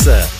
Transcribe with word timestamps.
Esperança. 0.00 0.39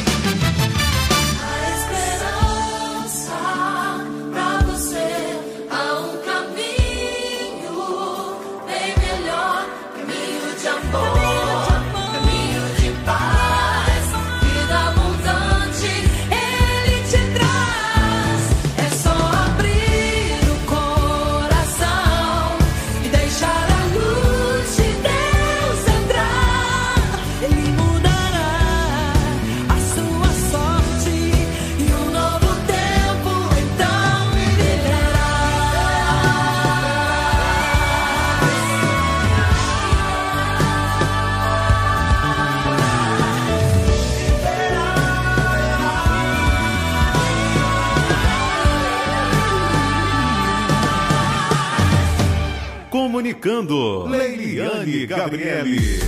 Comunicando. 53.21 54.07
Leiliane 54.07 55.05
Gabriele. 55.05 55.99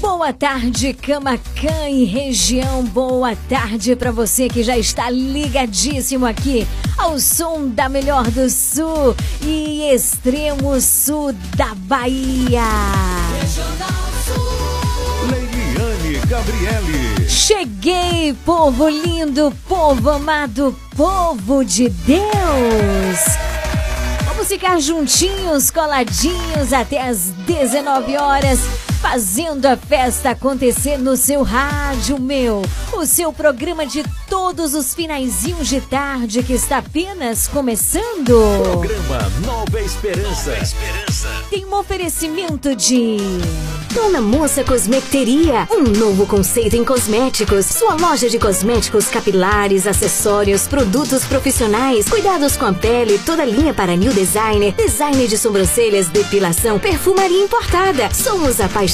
Boa 0.00 0.32
tarde, 0.32 0.94
Camacan 0.94 1.90
e 1.90 2.04
região. 2.04 2.84
Boa 2.84 3.36
tarde 3.48 3.94
para 3.94 4.10
você 4.10 4.48
que 4.48 4.62
já 4.62 4.78
está 4.78 5.10
ligadíssimo 5.10 6.24
aqui 6.24 6.66
ao 6.96 7.18
som 7.18 7.68
da 7.68 7.88
melhor 7.88 8.30
do 8.30 8.48
sul 8.48 9.14
e 9.42 9.82
extremo 9.92 10.80
sul 10.80 11.34
da 11.54 11.74
Bahia. 11.74 12.62
Leiliane 15.30 16.26
Gabriele. 16.26 17.28
Cheguei, 17.28 18.34
povo 18.44 18.88
lindo, 18.88 19.52
povo 19.68 20.10
amado, 20.10 20.74
povo 20.96 21.62
de 21.62 21.90
Deus. 21.90 23.63
Vamos 24.44 24.60
ficar 24.60 24.78
juntinhos, 24.78 25.70
coladinhos 25.70 26.70
até 26.74 27.00
as 27.00 27.30
19 27.46 28.18
horas, 28.18 28.58
fazendo 29.04 29.66
a 29.66 29.76
festa 29.76 30.30
acontecer 30.30 30.96
no 30.96 31.14
seu 31.14 31.42
rádio, 31.42 32.18
meu. 32.18 32.62
O 32.94 33.04
seu 33.04 33.30
programa 33.34 33.84
de 33.84 34.02
todos 34.30 34.72
os 34.72 34.94
finaizinhos 34.94 35.68
de 35.68 35.78
tarde 35.82 36.42
que 36.42 36.54
está 36.54 36.78
apenas 36.78 37.46
começando. 37.46 38.34
Programa 38.62 39.30
Nova 39.44 39.80
Esperança. 39.82 40.52
Nova 40.52 40.62
Esperança. 40.62 41.28
Tem 41.50 41.66
um 41.66 41.74
oferecimento 41.74 42.74
de 42.74 43.18
Dona 43.92 44.22
Moça 44.22 44.64
Cosmeteria, 44.64 45.68
um 45.70 45.82
novo 45.82 46.26
conceito 46.26 46.74
em 46.74 46.82
cosméticos. 46.84 47.66
Sua 47.66 47.94
loja 47.96 48.30
de 48.30 48.38
cosméticos 48.38 49.08
capilares, 49.08 49.86
acessórios, 49.86 50.66
produtos 50.66 51.24
profissionais, 51.24 52.08
cuidados 52.08 52.56
com 52.56 52.64
a 52.64 52.72
pele, 52.72 53.18
toda 53.18 53.44
linha 53.44 53.74
para 53.74 53.96
new 53.96 54.14
designer, 54.14 54.72
design 54.72 55.28
de 55.28 55.36
sobrancelhas, 55.36 56.08
depilação, 56.08 56.78
perfumaria 56.78 57.44
importada. 57.44 58.08
Somos 58.14 58.60
apaixonados 58.60 58.93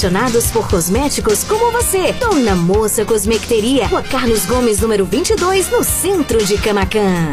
por 0.50 0.66
cosméticos 0.66 1.44
como 1.44 1.70
você. 1.72 2.12
Dona 2.14 2.56
Moça 2.56 3.04
Cosmeteria, 3.04 3.86
Rua 3.86 4.02
Carlos 4.02 4.46
Gomes, 4.46 4.80
número 4.80 5.04
22, 5.04 5.70
no 5.70 5.84
centro 5.84 6.42
de 6.42 6.56
Camacan. 6.56 7.32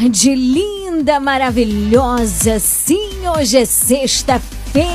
Tarde 0.00 0.34
linda, 0.34 1.20
maravilhosa. 1.20 2.58
Sim, 2.58 3.28
hoje 3.36 3.58
é 3.58 3.66
sexta-feira. 3.66 4.86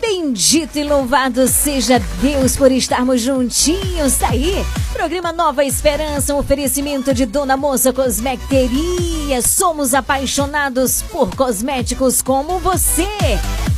Bendito 0.00 0.78
e 0.78 0.84
louvado 0.84 1.48
seja 1.48 2.00
Deus 2.22 2.56
por 2.56 2.70
estarmos 2.70 3.20
juntinhos 3.20 4.22
aí. 4.22 4.64
Programa 4.92 5.32
Nova 5.32 5.64
Esperança, 5.64 6.32
um 6.32 6.38
oferecimento 6.38 7.12
de 7.12 7.26
Dona 7.26 7.56
Moça 7.56 7.92
Cosmecteria. 7.92 9.42
Somos 9.42 9.92
apaixonados 9.92 11.02
por 11.02 11.34
cosméticos 11.34 12.22
como 12.22 12.60
você. 12.60 13.08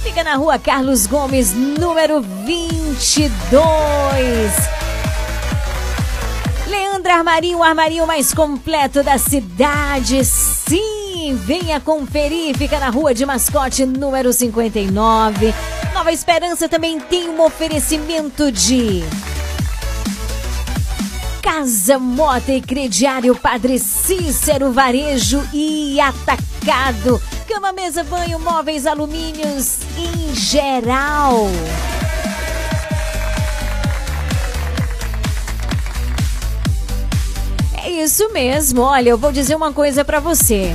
Fica 0.03 0.23
na 0.23 0.35
rua 0.35 0.59
Carlos 0.59 1.07
Gomes, 1.07 1.55
número 1.55 2.21
22. 2.21 3.31
Armarinho, 7.13 7.59
o 7.59 7.63
armarinho 7.63 8.07
mais 8.07 8.33
completo 8.33 9.03
da 9.03 9.19
cidade. 9.19 10.25
Sim, 10.25 11.39
venha 11.45 11.79
conferir. 11.79 12.57
Fica 12.57 12.79
na 12.79 12.89
rua 12.89 13.13
de 13.13 13.27
mascote 13.27 13.85
número 13.85 14.33
59. 14.33 15.55
Nova 15.93 16.11
Esperança 16.11 16.69
também 16.69 16.99
tem 16.99 17.29
um 17.29 17.43
oferecimento 17.43 18.51
de. 18.51 19.03
Casa 21.43 21.99
Mota 21.99 22.51
e 22.51 22.63
Crediário 22.63 23.37
Padre 23.37 23.79
Cícero 23.79 24.73
Varejo 24.73 25.47
e 25.53 26.01
Atacado. 26.01 27.21
Cama, 27.47 27.73
mesa, 27.73 28.03
banho, 28.05 28.39
móveis, 28.39 28.87
alumínios 28.87 29.81
em 29.99 30.35
geral. 30.35 31.47
Isso 37.91 38.33
mesmo. 38.33 38.83
Olha, 38.83 39.11
eu 39.11 39.19
vou 39.19 39.33
dizer 39.33 39.55
uma 39.55 39.73
coisa 39.73 40.05
para 40.05 40.21
você. 40.21 40.75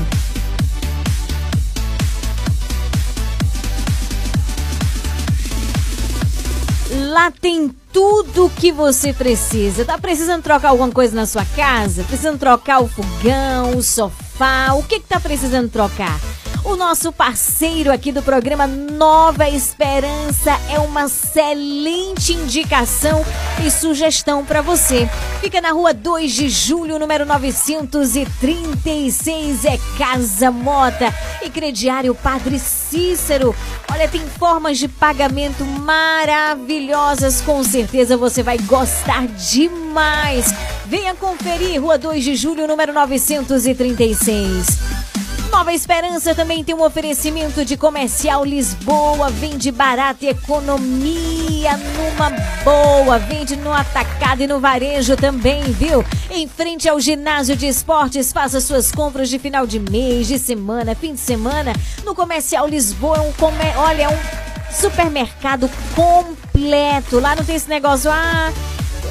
Lá 6.89 7.31
tem 7.31 7.69
tudo 7.91 8.51
que 8.55 8.71
você 8.71 9.11
precisa. 9.11 9.83
Tá 9.83 9.97
precisando 9.97 10.43
trocar 10.43 10.69
alguma 10.69 10.91
coisa 10.91 11.15
na 11.15 11.25
sua 11.25 11.43
casa? 11.43 12.03
Precisando 12.03 12.39
trocar 12.39 12.79
o 12.79 12.87
fogão, 12.87 13.77
o 13.77 13.83
sofá? 13.83 14.73
O 14.73 14.83
que 14.83 14.99
que 14.99 15.07
tá 15.07 15.19
precisando 15.19 15.69
trocar? 15.69 16.19
O 16.67 16.75
nosso 16.75 17.11
parceiro 17.13 17.93
aqui 17.93 18.11
do 18.11 18.21
programa 18.21 18.67
Nova 18.67 19.49
Esperança 19.49 20.51
é 20.69 20.77
uma 20.77 21.05
excelente 21.05 22.33
indicação 22.33 23.25
e 23.65 23.71
sugestão 23.71 24.43
para 24.43 24.61
você. 24.61 25.09
Fica 25.39 25.61
na 25.61 25.71
rua 25.71 25.93
2 25.93 26.29
de 26.29 26.49
julho, 26.49 26.99
número 26.99 27.25
936, 27.25 29.63
é 29.63 29.79
Casa 29.97 30.51
Mota 30.51 31.13
e 31.41 31.49
crediário 31.49 32.13
Padre 32.13 32.59
Cícero. 32.59 33.55
Olha, 33.89 34.09
tem 34.09 34.27
formas 34.27 34.77
de 34.77 34.89
pagamento 34.89 35.63
maravilhosas, 35.63 37.39
com 37.39 37.63
certeza 37.63 38.17
você 38.17 38.43
vai 38.43 38.57
gostar 38.57 39.25
demais. 39.25 40.53
Venha 40.85 41.15
conferir, 41.15 41.81
rua 41.81 41.97
2 41.97 42.21
de 42.21 42.35
julho, 42.35 42.67
número 42.67 42.91
936. 42.91 45.16
Nova 45.49 45.73
Esperança 45.73 46.35
também 46.35 46.63
tem 46.63 46.75
um 46.75 46.83
oferecimento 46.83 47.63
de 47.63 47.77
comercial 47.77 48.43
Lisboa. 48.43 49.29
Vende 49.29 49.71
barato 49.71 50.25
e 50.25 50.29
economia 50.29 51.77
numa 51.77 52.29
boa. 52.63 53.17
Vende 53.19 53.55
no 53.55 53.71
atacado 53.73 54.41
e 54.41 54.47
no 54.47 54.59
varejo 54.59 55.15
também, 55.15 55.63
viu? 55.63 56.03
Em 56.29 56.47
frente 56.47 56.87
ao 56.87 56.99
ginásio 56.99 57.55
de 57.55 57.67
esportes, 57.67 58.31
faça 58.31 58.59
suas 58.59 58.91
compras 58.91 59.29
de 59.29 59.39
final 59.39 59.65
de 59.65 59.79
mês, 59.79 60.27
de 60.27 60.37
semana, 60.37 60.95
fim 60.95 61.13
de 61.13 61.19
semana. 61.19 61.73
No 62.03 62.13
comercial 62.13 62.67
Lisboa, 62.67 63.17
é 63.17 63.21
um 63.21 63.31
comer... 63.33 63.77
olha, 63.77 64.03
é 64.03 64.09
um 64.09 64.71
supermercado 64.71 65.69
completo. 65.95 67.19
Lá 67.19 67.35
não 67.35 67.43
tem 67.43 67.55
esse 67.55 67.69
negócio, 67.69 68.11
ah 68.11 68.51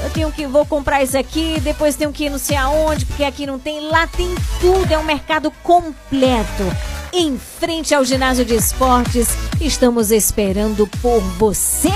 eu 0.04 0.10
tenho 0.10 0.32
que 0.32 0.46
vou 0.46 0.64
comprar 0.66 1.02
isso 1.02 1.16
aqui, 1.16 1.60
depois 1.60 1.96
tenho 1.96 2.12
que 2.12 2.24
ir 2.24 2.30
não 2.30 2.38
sei 2.38 2.56
aonde, 2.56 3.04
porque 3.06 3.24
aqui 3.24 3.46
não 3.46 3.58
tem. 3.58 3.88
Lá 3.88 4.06
tem 4.06 4.34
tudo, 4.60 4.92
é 4.92 4.98
um 4.98 5.04
mercado 5.04 5.50
completo. 5.62 6.64
Em 7.12 7.38
frente 7.38 7.94
ao 7.94 8.04
ginásio 8.04 8.44
de 8.44 8.54
esportes, 8.54 9.28
estamos 9.60 10.10
esperando 10.10 10.86
por 11.00 11.20
você. 11.20 11.88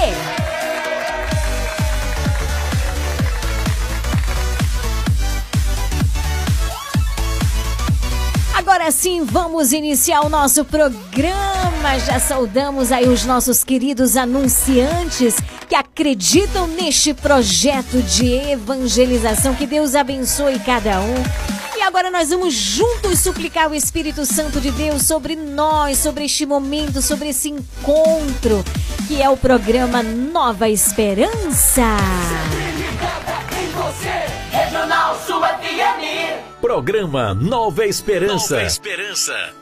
Agora 8.91 9.03
sim, 9.03 9.25
vamos 9.25 9.73
iniciar 9.73 10.23
o 10.23 10.29
nosso 10.29 10.65
programa. 10.65 11.97
Já 12.05 12.19
saudamos 12.19 12.91
aí 12.91 13.09
os 13.09 13.25
nossos 13.25 13.63
queridos 13.63 14.17
anunciantes 14.17 15.37
que 15.69 15.77
acreditam 15.77 16.67
neste 16.67 17.15
projeto 17.15 18.03
de 18.03 18.27
evangelização. 18.51 19.55
Que 19.55 19.65
Deus 19.65 19.95
abençoe 19.95 20.59
cada 20.59 21.01
um. 21.01 21.15
E 21.79 21.83
agora 21.83 22.11
nós 22.11 22.31
vamos 22.31 22.53
juntos 22.53 23.21
suplicar 23.21 23.71
o 23.71 23.77
Espírito 23.77 24.27
Santo 24.27 24.61
de 24.61 24.73
Deus 24.73 25.03
sobre 25.03 25.37
nós, 25.37 25.99
sobre 25.99 26.25
este 26.25 26.45
momento, 26.45 27.01
sobre 27.01 27.29
esse 27.29 27.49
encontro, 27.49 28.65
que 29.07 29.23
é 29.23 29.31
o 29.31 29.37
programa 29.37 30.03
Nova 30.03 30.69
Esperança. 30.69 31.97
Regional 32.61 33.93
Sul 33.93 33.93
FM. 33.93 34.30
Programa 36.71 37.35
Nova 37.35 37.85
Esperança. 37.85 38.55
Nova 38.55 38.65
Esperança. 38.65 39.55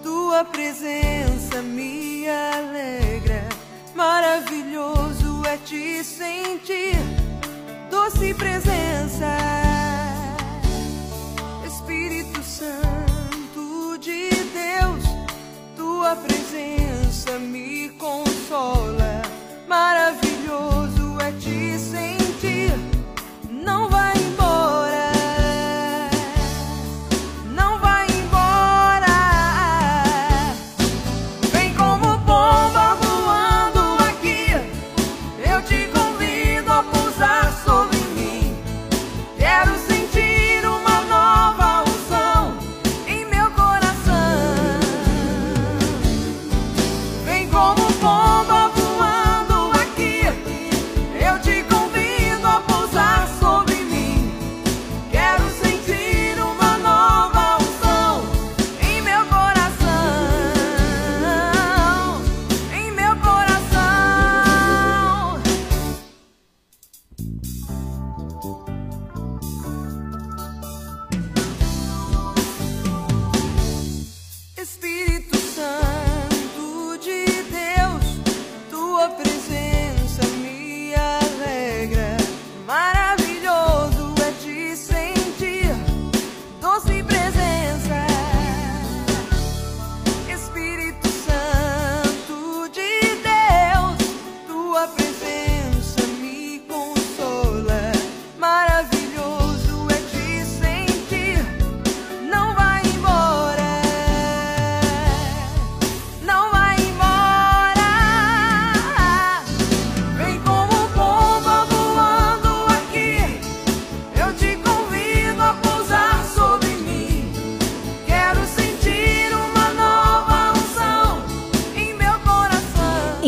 Tua 0.00 0.44
presença 0.44 1.60
me 1.60 2.24
alegra. 2.28 3.48
Maravilhoso 3.96 5.42
é 5.44 5.56
te 5.56 6.04
sentir, 6.04 6.94
doce 7.90 8.32
presença. 8.34 9.36
Espírito 11.66 12.42
Santo 12.42 13.98
de 13.98 14.30
Deus, 14.30 15.04
tua 15.76 16.16
presença 16.16 17.38
me 17.38 17.90
consola. 17.90 19.22
Maravilhoso 19.68 21.18
é 21.20 21.32
te 21.32 21.78
sentir, 21.78 22.19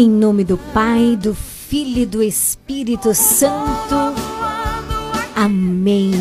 nome 0.09 0.45
do 0.45 0.57
Pai, 0.57 1.17
do 1.21 1.35
Filho 1.35 2.03
e 2.03 2.07
do 2.07 2.23
Espírito 2.23 3.15
Santo. 3.15 3.97
Amém. 5.35 6.13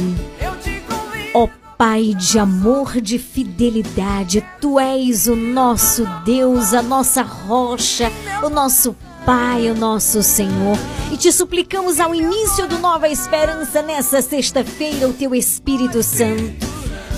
Ó 1.33 1.47
Pai 1.77 2.13
de 2.15 2.37
amor, 2.37 3.01
de 3.01 3.17
fidelidade, 3.17 4.45
Tu 4.59 4.79
és 4.79 5.27
o 5.27 5.35
nosso 5.35 6.05
Deus, 6.23 6.73
a 6.73 6.81
nossa 6.81 7.23
rocha, 7.23 8.11
o 8.43 8.49
nosso 8.49 8.95
Pai, 9.25 9.69
o 9.69 9.75
nosso 9.75 10.21
Senhor. 10.23 10.77
E 11.11 11.17
te 11.17 11.31
suplicamos 11.31 11.99
ao 11.99 12.13
início 12.15 12.67
do 12.67 12.79
Nova 12.79 13.09
Esperança, 13.09 13.81
nessa 13.81 14.21
sexta-feira, 14.21 15.07
o 15.07 15.13
Teu 15.13 15.33
Espírito 15.35 16.01
Santo 16.01 16.70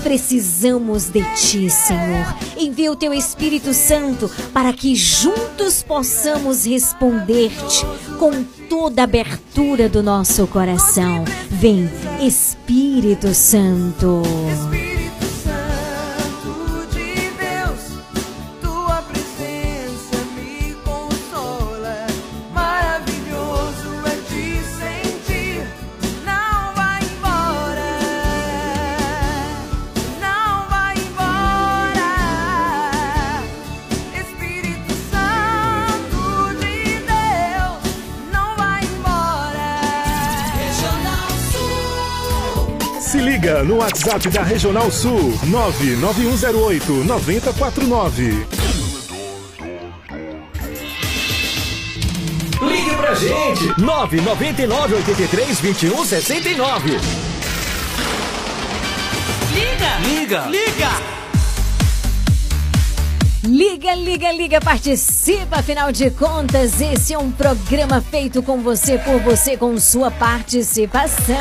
precisamos 0.04 1.08
de 1.08 1.24
ti, 1.34 1.70
Senhor. 1.70 2.36
Envia 2.58 2.92
o 2.92 2.96
teu 2.96 3.12
Espírito 3.14 3.72
Santo 3.72 4.30
para 4.52 4.72
que 4.72 4.94
juntos 4.94 5.82
possamos 5.82 6.66
responder-te 6.66 7.84
com 8.18 8.44
toda 8.68 9.00
a 9.00 9.04
abertura 9.04 9.88
do 9.88 10.02
nosso 10.02 10.46
coração. 10.46 11.24
Vem, 11.50 11.90
Espírito 12.20 13.34
Santo. 13.34 14.22
WhatsApp 43.84 44.30
da 44.30 44.42
Regional 44.42 44.90
Sul 44.90 45.38
99108 45.44 47.04
9049. 47.04 48.46
Ligue 52.62 52.96
pra 52.96 53.14
gente 53.14 53.78
999 53.78 54.94
83 54.94 55.60
21 55.60 56.04
69. 56.06 56.98
Liga! 59.52 59.98
Liga! 60.08 60.46
Liga! 60.46 60.90
Liga, 63.46 63.94
liga, 63.94 64.32
liga, 64.32 64.60
participa, 64.62 65.58
afinal 65.58 65.92
de 65.92 66.10
contas, 66.10 66.80
esse 66.80 67.12
é 67.12 67.18
um 67.18 67.30
programa 67.30 68.00
feito 68.00 68.42
com 68.42 68.62
você, 68.62 68.96
por 68.96 69.20
você, 69.20 69.58
com 69.58 69.78
sua 69.78 70.10
participação. 70.10 71.34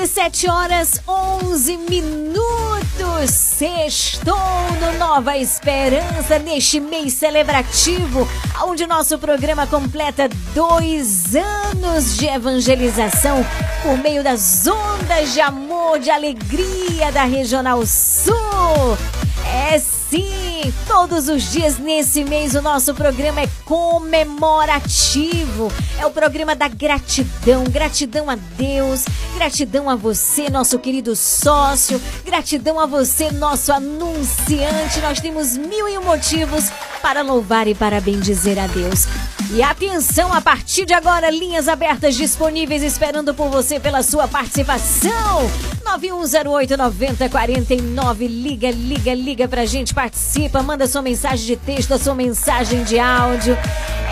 17 0.00 0.48
horas 0.48 1.02
11 1.06 1.76
minutos. 1.76 3.30
Sextou 3.30 4.34
no 4.80 4.98
Nova 4.98 5.36
Esperança 5.36 6.38
neste 6.38 6.80
mês 6.80 7.12
celebrativo, 7.12 8.26
onde 8.64 8.86
nosso 8.86 9.18
programa 9.18 9.66
completa 9.66 10.30
dois 10.54 11.36
anos 11.36 12.16
de 12.16 12.26
evangelização 12.26 13.44
por 13.82 13.98
meio 13.98 14.24
das 14.24 14.66
ondas 14.66 15.34
de 15.34 15.40
amor, 15.42 15.98
de 15.98 16.10
alegria 16.10 17.12
da 17.12 17.24
Regional 17.24 17.84
Sul. 17.84 18.96
É 19.44 19.99
sim, 20.10 20.74
todos 20.88 21.28
os 21.28 21.52
dias 21.52 21.78
nesse 21.78 22.24
mês 22.24 22.54
o 22.54 22.62
nosso 22.62 22.92
programa 22.94 23.42
é 23.42 23.48
comemorativo. 23.64 25.72
É 25.98 26.04
o 26.04 26.10
programa 26.10 26.56
da 26.56 26.66
gratidão, 26.66 27.62
gratidão 27.64 28.28
a 28.28 28.34
Deus, 28.34 29.04
gratidão 29.36 29.88
a 29.88 29.94
você, 29.94 30.50
nosso 30.50 30.80
querido 30.80 31.14
sócio, 31.14 32.02
gratidão 32.24 32.80
a 32.80 32.86
você, 32.86 33.30
nosso 33.30 33.72
anunciante. 33.72 35.00
Nós 35.00 35.20
temos 35.20 35.56
mil 35.56 35.88
e 35.88 35.96
um 35.96 36.02
motivos 36.02 36.70
para 37.00 37.22
louvar 37.22 37.68
e 37.68 37.74
para 37.74 38.00
bendizer 38.00 38.58
a 38.58 38.66
Deus. 38.66 39.06
E 39.52 39.64
atenção, 39.64 40.32
a 40.32 40.40
partir 40.40 40.84
de 40.84 40.94
agora, 40.94 41.28
linhas 41.28 41.66
abertas 41.66 42.14
disponíveis 42.14 42.84
esperando 42.84 43.34
por 43.34 43.48
você 43.48 43.80
pela 43.80 44.00
sua 44.00 44.28
participação. 44.28 45.50
9108 45.84 46.76
9049. 46.76 48.28
Liga, 48.28 48.70
liga, 48.70 49.12
liga 49.12 49.48
pra 49.48 49.66
gente, 49.66 49.92
participa, 49.92 50.62
manda 50.62 50.86
sua 50.86 51.02
mensagem 51.02 51.46
de 51.46 51.56
texto, 51.56 51.98
sua 51.98 52.14
mensagem 52.14 52.84
de 52.84 53.00
áudio. 53.00 53.58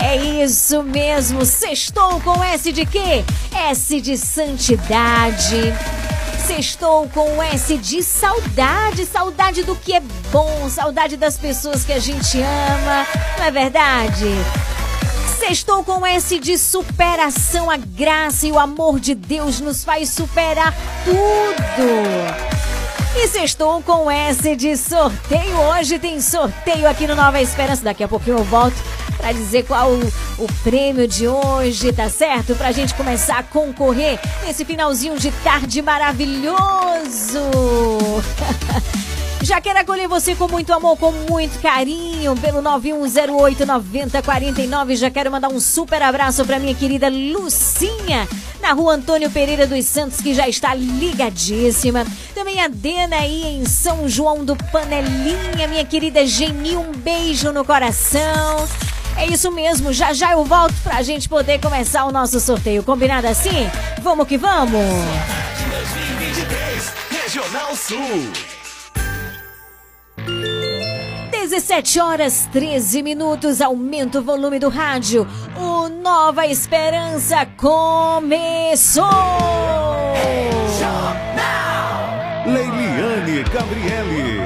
É 0.01 0.17
isso 0.43 0.83
mesmo. 0.83 1.45
Sextou 1.45 2.19
com 2.19 2.43
S 2.43 2.69
de 2.73 2.85
quê? 2.85 3.23
S 3.53 4.01
de 4.01 4.17
santidade. 4.17 5.73
Sextou 6.45 7.07
com 7.13 7.41
S 7.41 7.77
de 7.77 8.03
saudade, 8.03 9.05
saudade 9.05 9.63
do 9.63 9.73
que 9.73 9.93
é 9.93 10.01
bom, 10.33 10.69
saudade 10.69 11.15
das 11.15 11.37
pessoas 11.37 11.85
que 11.85 11.93
a 11.93 11.99
gente 11.99 12.41
ama, 12.41 13.07
não 13.37 13.45
é 13.45 13.51
verdade? 13.51 14.25
Sextou 15.39 15.85
com 15.85 16.05
S 16.05 16.37
de 16.37 16.57
superação. 16.57 17.71
A 17.71 17.77
graça 17.77 18.45
e 18.45 18.51
o 18.51 18.59
amor 18.59 18.99
de 18.99 19.15
Deus 19.15 19.61
nos 19.61 19.85
faz 19.85 20.09
superar 20.09 20.75
tudo. 21.05 22.78
E 23.15 23.27
sextou 23.27 23.81
com 23.81 24.09
S 24.09 24.55
de 24.55 24.77
sorteio. 24.77 25.57
Hoje 25.57 25.97
tem 25.97 26.21
sorteio 26.21 26.87
aqui 26.87 27.07
no 27.07 27.15
Nova 27.15 27.41
Esperança. 27.41 27.83
Daqui 27.83 28.03
a 28.03 28.07
pouquinho 28.07 28.37
eu 28.37 28.43
volto 28.43 28.77
para 29.17 29.31
dizer 29.31 29.65
qual 29.65 29.91
o, 29.91 30.13
o, 30.37 30.47
prêmio 30.63 31.07
de 31.07 31.27
hoje, 31.27 31.91
tá 31.91 32.09
certo? 32.09 32.55
Pra 32.55 32.71
gente 32.71 32.93
começar 32.93 33.39
a 33.39 33.43
concorrer 33.43 34.19
nesse 34.45 34.63
finalzinho 34.63 35.17
de 35.17 35.31
tarde 35.43 35.81
maravilhoso. 35.81 37.39
Já 39.41 39.61
quero 39.61 39.79
acolher 39.79 40.05
você 40.07 40.35
com 40.35 40.49
muito 40.49 40.73
amor, 40.73 40.97
com 40.97 41.11
muito 41.11 41.61
carinho, 41.61 42.35
pelo 42.35 42.61
91089049. 42.61 44.97
Já 44.97 45.09
quero 45.09 45.31
mandar 45.31 45.47
um 45.49 45.61
super 45.61 46.03
abraço 46.03 46.45
para 46.45 46.59
minha 46.59 46.75
querida 46.75 47.09
Lucinha, 47.09 48.27
na 48.61 48.73
rua 48.73 48.95
Antônio 48.95 49.31
Pereira 49.31 49.65
dos 49.65 49.85
Santos, 49.85 50.19
que 50.19 50.33
já 50.33 50.45
está 50.47 50.75
ligadíssima. 50.75 52.05
Também 52.35 52.59
a 52.59 52.67
Dena 52.67 52.98
aí 53.13 53.57
em 53.57 53.65
São 53.65 54.07
João 54.07 54.43
do 54.43 54.55
Panelinha, 54.55 55.67
minha 55.67 55.85
querida 55.85 56.25
Geni, 56.25 56.75
um 56.75 56.91
beijo 56.91 57.51
no 57.51 57.63
coração. 57.63 58.67
É 59.15 59.25
isso 59.27 59.51
mesmo, 59.51 59.91
já 59.93 60.13
já 60.13 60.31
eu 60.31 60.43
volto 60.43 60.75
pra 60.83 61.01
gente 61.01 61.27
poder 61.27 61.59
começar 61.59 62.05
o 62.05 62.11
nosso 62.11 62.39
sorteio. 62.39 62.83
Combinado 62.83 63.27
assim? 63.27 63.69
Vamos 64.01 64.27
que 64.27 64.37
vamos! 64.37 64.71
2023 65.69 66.93
Regional 67.09 67.75
Sul. 67.75 68.31
17 71.31 71.99
horas 71.99 72.47
13 72.51 73.01
minutos, 73.01 73.61
aumenta 73.61 74.19
o 74.19 74.23
volume 74.23 74.59
do 74.59 74.69
rádio. 74.69 75.27
O 75.57 75.89
Nova 75.89 76.45
Esperança 76.45 77.45
começou! 77.57 79.05
Leiliane 82.53 83.43
Gabriele. 83.43 84.41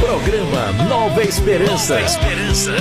Programa 0.00 0.72
Nova 0.88 1.22
Esperança. 1.22 1.94
Nova 1.94 2.06
Esperança. 2.06 2.72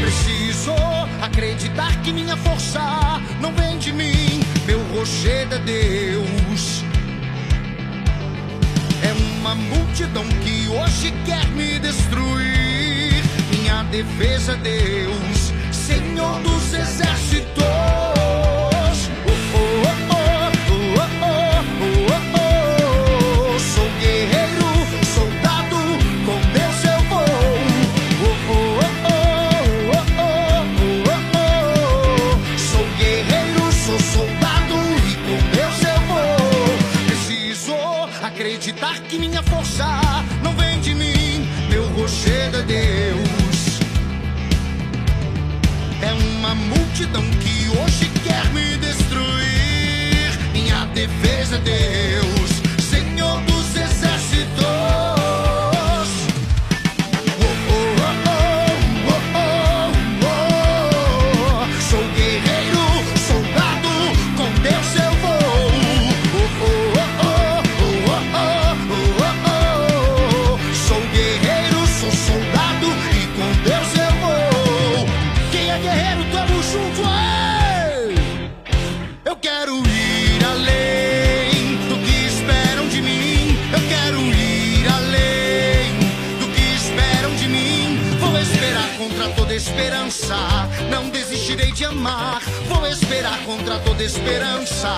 Preciso 0.00 0.74
acreditar 1.22 2.00
que 2.02 2.12
minha 2.12 2.36
força 2.36 2.80
não 3.40 3.52
vem 3.52 3.78
de 3.78 3.92
mim 3.92 4.44
rocher 4.94 5.46
de 5.48 5.58
Deus. 5.58 6.82
É 9.02 9.12
uma 9.38 9.54
multidão 9.54 10.24
que 10.42 10.68
hoje 10.68 11.12
quer 11.26 11.46
me 11.48 11.78
destruir. 11.78 13.22
Minha 13.50 13.82
defesa, 13.84 14.52
é 14.52 14.56
Deus, 14.56 15.43
Senhor 16.24 16.42
dos 16.42 16.72
exércitos. 16.72 18.03
Contra 93.74 93.78
toda 93.80 94.04
esperança. 94.04 94.88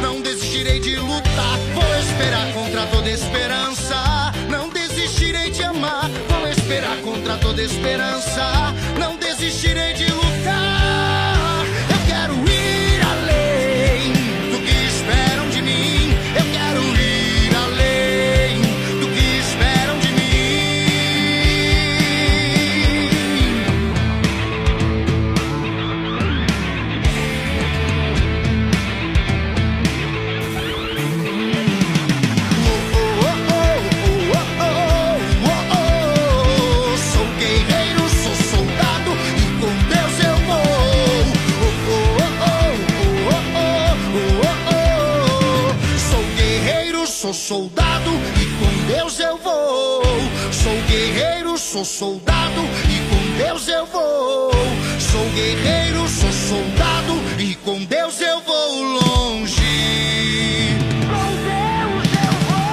Não 0.00 0.20
desistirei 0.22 0.80
de 0.80 0.96
lutar. 0.96 1.58
Vou 1.74 1.98
esperar 1.98 2.52
contra 2.52 2.86
toda 2.86 3.10
esperança. 3.10 4.32
Não 4.48 4.68
desistirei 4.68 5.50
de 5.50 5.62
amar. 5.62 6.08
Vou 6.28 6.48
esperar 6.48 6.96
contra 7.02 7.36
toda 7.36 7.62
esperança. 7.62 8.42
Não 8.98 9.16
desistirei 9.16 9.92
de 9.94 10.04
lutar. 10.04 10.21
Soldado 47.42 48.10
e 48.40 48.46
com 48.56 48.86
Deus 48.86 49.18
eu 49.18 49.36
vou. 49.38 50.02
Sou 50.52 50.80
guerreiro, 50.86 51.58
sou 51.58 51.84
soldado 51.84 52.60
e 52.88 53.00
com 53.10 53.36
Deus 53.36 53.66
eu 53.66 53.84
vou. 53.86 54.52
Sou 55.00 55.24
guerreiro, 55.34 56.08
sou 56.08 56.30
soldado 56.30 57.14
e 57.40 57.56
com 57.56 57.84
Deus 57.84 58.20
eu 58.20 58.40
vou 58.42 58.82
longe. 58.82 59.60
Com 61.10 61.34
Deus 61.42 62.06
eu 62.22 62.32
vou. 62.46 62.70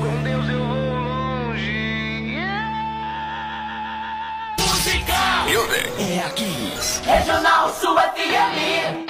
Com 0.00 0.22
Deus 0.24 0.48
eu 0.48 0.66
vou 0.66 0.90
longe. 1.04 2.36
É 6.00 6.18
aqui. 6.26 6.52
Regional 7.06 7.72
Sul 7.80 7.96
FM. 7.96 9.01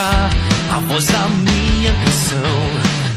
A 0.00 0.78
voz 0.86 1.06
da 1.06 1.26
minha 1.28 1.92
canção? 1.92 2.38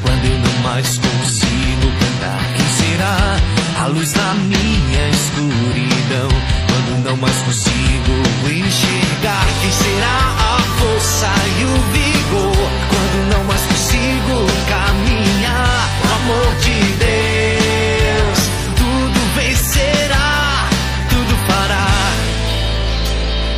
Quando 0.02 0.26
eu 0.26 0.39
não 0.39 0.63
mais 0.63 0.98
consigo 0.98 1.91
cantar, 2.00 2.41
quem 2.56 2.65
será 2.70 3.38
a 3.84 3.86
luz 3.86 4.12
da 4.13 4.34
minha 4.34 5.10
escuridão? 5.10 6.30
Quando 6.67 7.04
não 7.06 7.17
mais 7.17 7.38
consigo 7.44 8.13
enxergar, 8.48 9.46
quem 9.62 9.72
será 9.72 10.17
a 10.39 10.60
força 10.80 11.32
e 11.60 11.63
o 11.65 11.78
vigor? 11.94 12.72
Quando 12.89 13.30
não 13.32 13.44
mais 13.44 13.62
consigo 13.62 14.48
caminhar, 14.67 15.88
o 16.02 16.08
amor 16.15 16.56
de 16.62 16.80
Deus, 16.98 18.39
tudo 18.76 19.20
vencerá, 19.36 20.67
tudo 21.10 21.36
fará. 21.46 21.88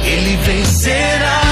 Ele 0.03 0.35
vencerá, 0.43 1.42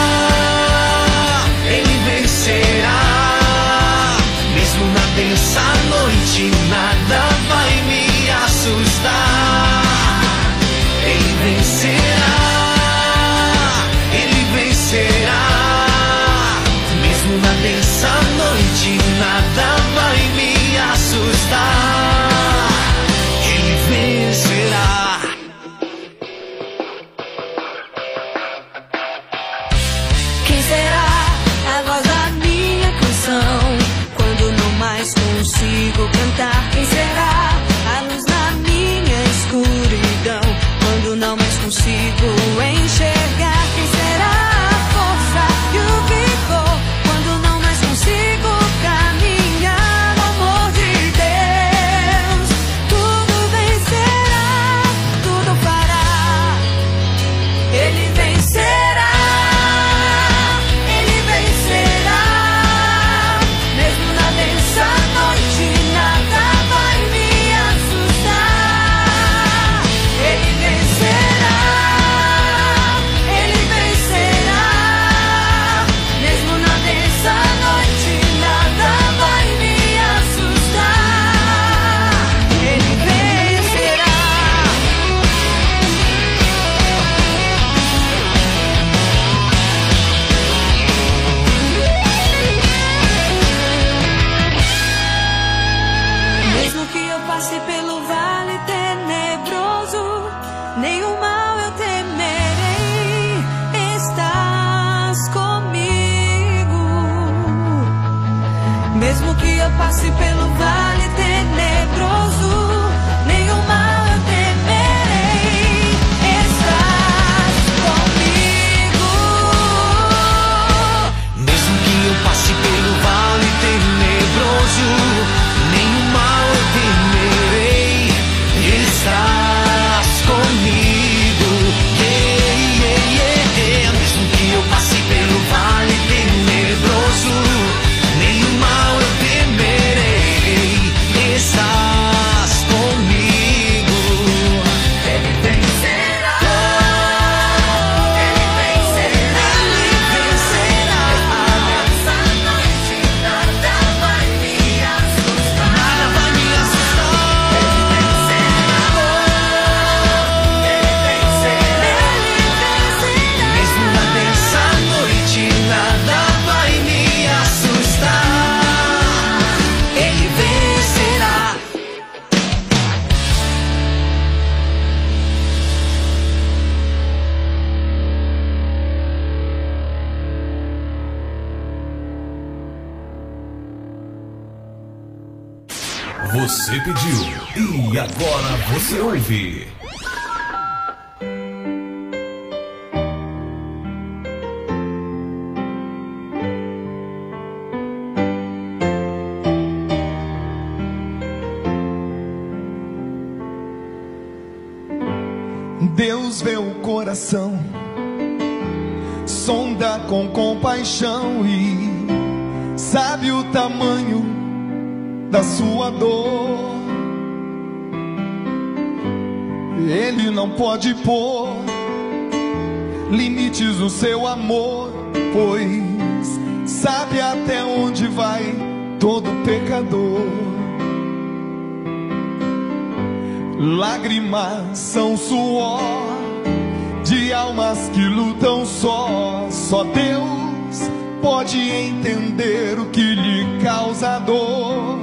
pode 241.52 241.70
entender 241.70 242.80
o 242.80 242.86
que 242.86 243.02
lhe 243.02 243.62
causa 243.62 244.20
dor. 244.20 245.00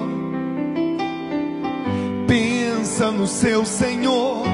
Pensa 2.26 3.10
no 3.10 3.26
seu 3.26 3.66
Senhor, 3.66 4.44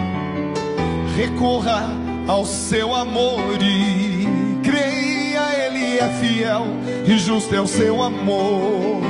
recorra 1.16 1.88
ao 2.26 2.44
seu 2.44 2.92
amor 2.92 3.62
e 3.62 4.26
creia, 4.64 5.66
Ele 5.66 5.98
é 5.98 6.08
fiel 6.20 6.66
e 7.06 7.16
justo 7.16 7.54
é 7.54 7.60
o 7.60 7.66
seu 7.66 8.02
amor. 8.02 9.00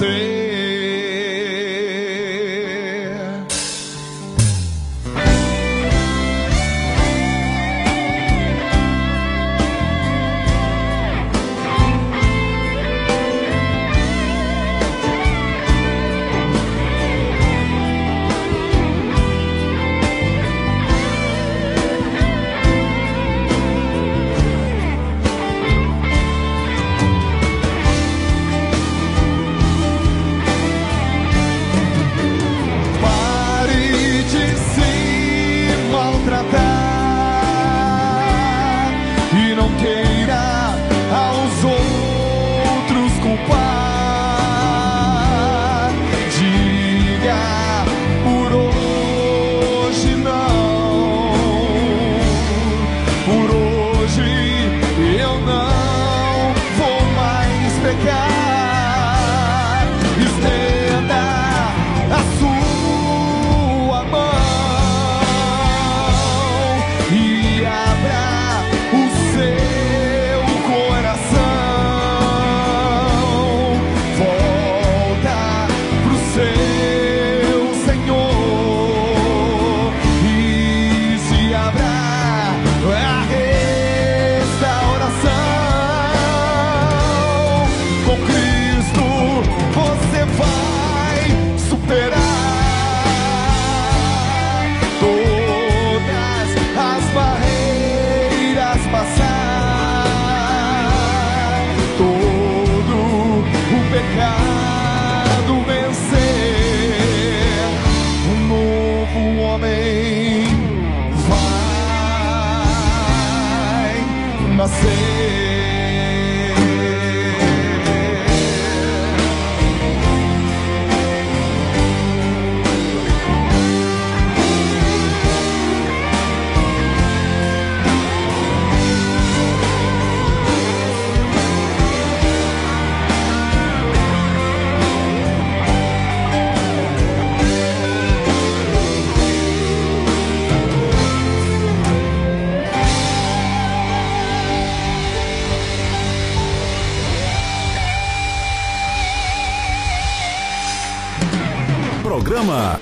say. 0.00 0.39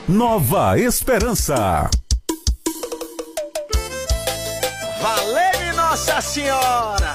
Nova 0.08 0.78
Esperança. 0.78 1.90
Valeu, 5.02 5.76
Nossa 5.76 6.22
Senhora! 6.22 7.12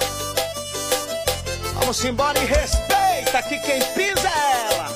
Vamos 1.73 2.05
embora 2.05 2.37
e 2.37 2.45
respeita 2.45 3.41
que 3.49 3.57
quem 3.61 3.79
pisa 3.95 4.29
é 4.29 4.73
ela. 4.73 4.89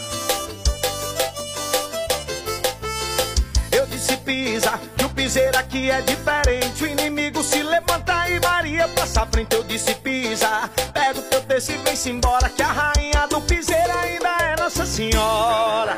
Eu 3.71 3.88
disse 3.88 4.15
pisa, 4.17 4.79
que 4.95 5.05
o 5.05 5.10
piseiro 5.10 5.57
aqui 5.57 5.89
é 5.89 5.99
diferente. 6.01 6.83
O 6.83 6.88
inimigo 6.88 7.41
se 7.41 7.63
levanta 7.63 8.29
e 8.29 8.39
Maria 8.39 8.88
passa 8.89 9.23
à 9.23 9.25
frente. 9.25 9.55
Eu 9.55 9.63
disse 9.63 9.95
pisa, 9.95 10.69
pega 10.93 11.19
o 11.19 11.23
teu 11.23 11.41
texto 11.41 11.71
e 11.71 11.77
vem-se 11.77 12.12
embora. 12.12 12.47
Que 12.47 12.62
a 12.62 12.71
rainha 12.71 13.27
do 13.27 13.41
piseiro 13.41 13.91
ainda 13.91 14.29
é 14.43 14.55
Nossa 14.55 14.86
Senhora. 14.86 15.97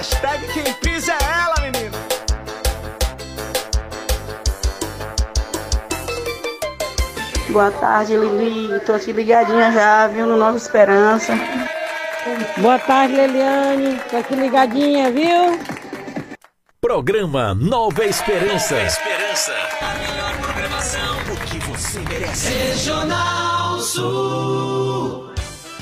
Hashtag 0.00 0.46
quem 0.54 0.72
pisa 0.80 1.12
é 1.12 1.18
ela, 1.22 1.56
menino. 1.60 1.98
Boa 7.50 7.70
tarde, 7.70 8.16
Lili. 8.16 8.80
Tô 8.80 8.94
aqui 8.94 9.12
ligadinha 9.12 9.70
já, 9.70 10.06
viu, 10.06 10.26
no 10.26 10.38
Nova 10.38 10.56
Esperança. 10.56 11.34
Boa 12.56 12.78
tarde, 12.78 13.14
Leliane. 13.14 14.00
Tô 14.08 14.16
aqui 14.16 14.34
ligadinha, 14.36 15.12
viu? 15.12 15.60
Programa 16.80 17.54
Nova 17.54 18.02
Esperança. 18.06 18.82
Esperança. 18.82 19.52
A 19.82 19.98
melhor 19.98 20.34
programação. 20.40 21.18
O 21.30 21.36
que 21.44 21.58
você 21.58 21.98
merece. 22.08 22.48
Regional 22.48 23.78
Sul. 23.80 24.69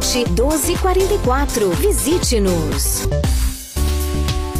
1244. 0.00 1.70
Visite-nos. 1.70 3.08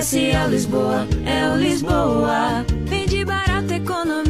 Comercial 0.00 0.48
Lisboa, 0.48 1.06
é 1.26 1.52
o 1.52 1.56
Lisboa. 1.56 2.64
Vende 2.86 3.22
barato, 3.22 3.74
economia. 3.74 4.29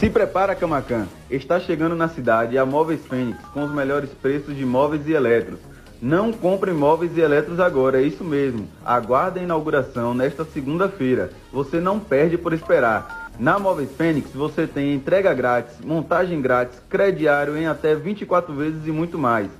Se 0.00 0.08
prepara, 0.08 0.54
Camacan. 0.54 1.06
Está 1.30 1.60
chegando 1.60 1.94
na 1.94 2.08
cidade 2.08 2.56
a 2.56 2.64
Móveis 2.64 3.04
Fênix 3.04 3.38
com 3.52 3.64
os 3.64 3.70
melhores 3.70 4.08
preços 4.08 4.56
de 4.56 4.64
móveis 4.64 5.06
e 5.06 5.12
eletros. 5.12 5.60
Não 6.00 6.32
compre 6.32 6.72
móveis 6.72 7.14
e 7.18 7.20
eletros 7.20 7.60
agora, 7.60 8.00
é 8.00 8.04
isso 8.06 8.24
mesmo. 8.24 8.66
Aguarde 8.82 9.40
a 9.40 9.42
inauguração 9.42 10.14
nesta 10.14 10.42
segunda-feira. 10.42 11.28
Você 11.52 11.80
não 11.80 12.00
perde 12.00 12.38
por 12.38 12.54
esperar. 12.54 13.30
Na 13.38 13.58
Móveis 13.58 13.90
Fênix 13.94 14.30
você 14.32 14.66
tem 14.66 14.94
entrega 14.94 15.34
grátis, 15.34 15.78
montagem 15.84 16.40
grátis, 16.40 16.80
crediário 16.88 17.54
em 17.58 17.66
até 17.66 17.94
24 17.94 18.54
vezes 18.54 18.86
e 18.86 18.90
muito 18.90 19.18
mais. 19.18 19.50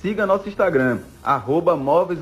Siga 0.00 0.24
nosso 0.24 0.48
Instagram, 0.48 0.98
arroba 1.24 1.74
móveis 1.74 2.20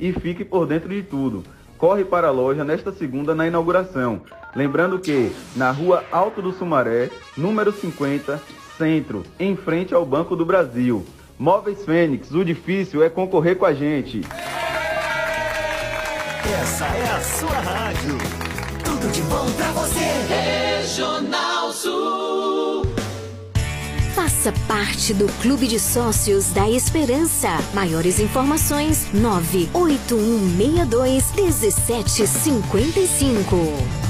e 0.00 0.12
fique 0.14 0.44
por 0.44 0.66
dentro 0.66 0.88
de 0.88 1.04
tudo. 1.04 1.44
Corre 1.78 2.04
para 2.04 2.26
a 2.26 2.32
loja 2.32 2.64
nesta 2.64 2.90
segunda 2.90 3.32
na 3.32 3.46
inauguração. 3.46 4.22
Lembrando 4.54 4.98
que 4.98 5.32
na 5.54 5.70
rua 5.70 6.04
Alto 6.10 6.42
do 6.42 6.52
Sumaré, 6.52 7.10
número 7.36 7.72
50, 7.72 8.42
centro, 8.76 9.22
em 9.38 9.56
frente 9.56 9.94
ao 9.94 10.04
Banco 10.04 10.34
do 10.34 10.44
Brasil. 10.44 11.06
Móveis 11.38 11.84
Fênix, 11.84 12.32
o 12.32 12.44
difícil 12.44 13.02
é 13.02 13.08
concorrer 13.08 13.56
com 13.56 13.64
a 13.64 13.72
gente. 13.72 14.22
Essa 16.60 16.86
é 16.86 17.10
a 17.10 17.20
sua 17.20 17.60
rádio. 17.60 18.18
Tudo 18.84 19.08
de 19.12 19.22
bom 19.22 19.48
pra 19.52 19.70
você. 19.72 20.04
Regional 20.28 21.72
Sul. 21.72 22.84
Faça 24.14 24.52
parte 24.66 25.14
do 25.14 25.26
Clube 25.40 25.68
de 25.68 25.78
Sócios 25.78 26.52
da 26.52 26.68
Esperança. 26.68 27.50
Maiores 27.72 28.18
informações: 28.18 29.06
98162 29.14 31.32
1755. 31.34 34.09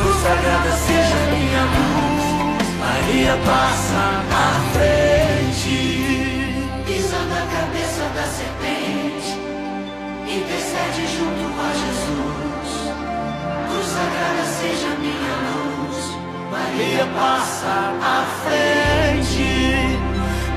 Cruz 0.00 0.16
sagrada 0.22 0.72
seja 0.72 1.18
minha 1.30 1.62
luz, 1.76 2.64
Maria 2.80 3.36
passa 3.44 4.24
à 4.32 4.48
frente. 4.72 5.76
Pisa 6.86 7.18
na 7.18 7.42
cabeça 7.54 8.04
da 8.14 8.24
serpente, 8.24 9.30
intercede 10.24 11.02
junto 11.16 11.44
a 11.60 11.68
Jesus. 11.82 12.70
Cruz 13.68 13.88
sagrada 13.88 14.44
seja 14.58 14.90
minha 15.00 15.34
luz, 15.50 15.98
Maria 16.50 17.06
passa 17.14 17.92
à 18.00 18.24
frente, 18.42 19.98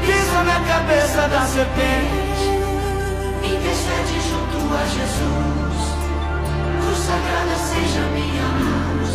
pisa 0.06 0.40
na 0.44 0.58
cabeça 0.72 1.28
da 1.28 1.42
serpente, 1.42 2.48
intercede 3.44 4.16
junto 4.30 4.58
a 4.74 4.86
Jesus. 4.86 5.73
Sagrada 7.06 7.56
seja 7.58 8.00
minha 8.14 8.48
luz, 8.64 9.12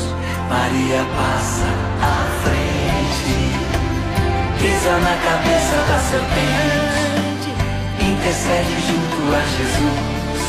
Maria 0.51 1.03
passa 1.17 1.69
à 2.03 2.29
frente, 2.43 3.37
pisa 4.61 4.93
na 4.99 5.17
cabeça 5.17 5.77
da 5.89 5.99
serpente, 6.11 7.51
intercede 7.99 8.77
junto 8.87 9.19
a 9.35 9.41
Jesus. 9.57 10.45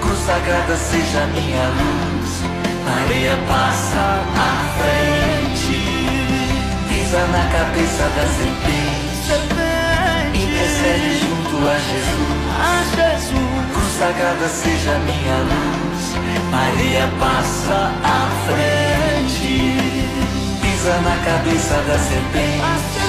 Cruz 0.00 0.18
sagrada 0.26 0.76
seja 0.76 1.22
minha 1.26 1.68
luz, 1.68 2.30
Maria 2.84 3.38
passa 3.46 4.04
à 4.34 4.50
frente, 4.80 5.78
pisa 6.88 7.22
na 7.28 7.44
cabeça 7.52 8.04
da 8.16 8.26
serpente, 8.26 9.38
intercede 10.34 11.10
junto 11.20 11.56
a 11.68 11.78
Jesus. 11.78 12.40
a 12.58 12.82
Jesus. 12.96 13.89
Cruz 14.00 14.12
sagrada 14.12 14.48
seja 14.48 14.98
minha 15.00 15.36
luz. 15.36 16.14
Maria 16.50 17.06
passa 17.20 17.92
à 18.02 18.30
frente, 18.46 19.76
pisa 20.62 20.98
na 21.02 21.16
cabeça 21.22 21.74
da 21.82 21.98
serpente, 21.98 23.02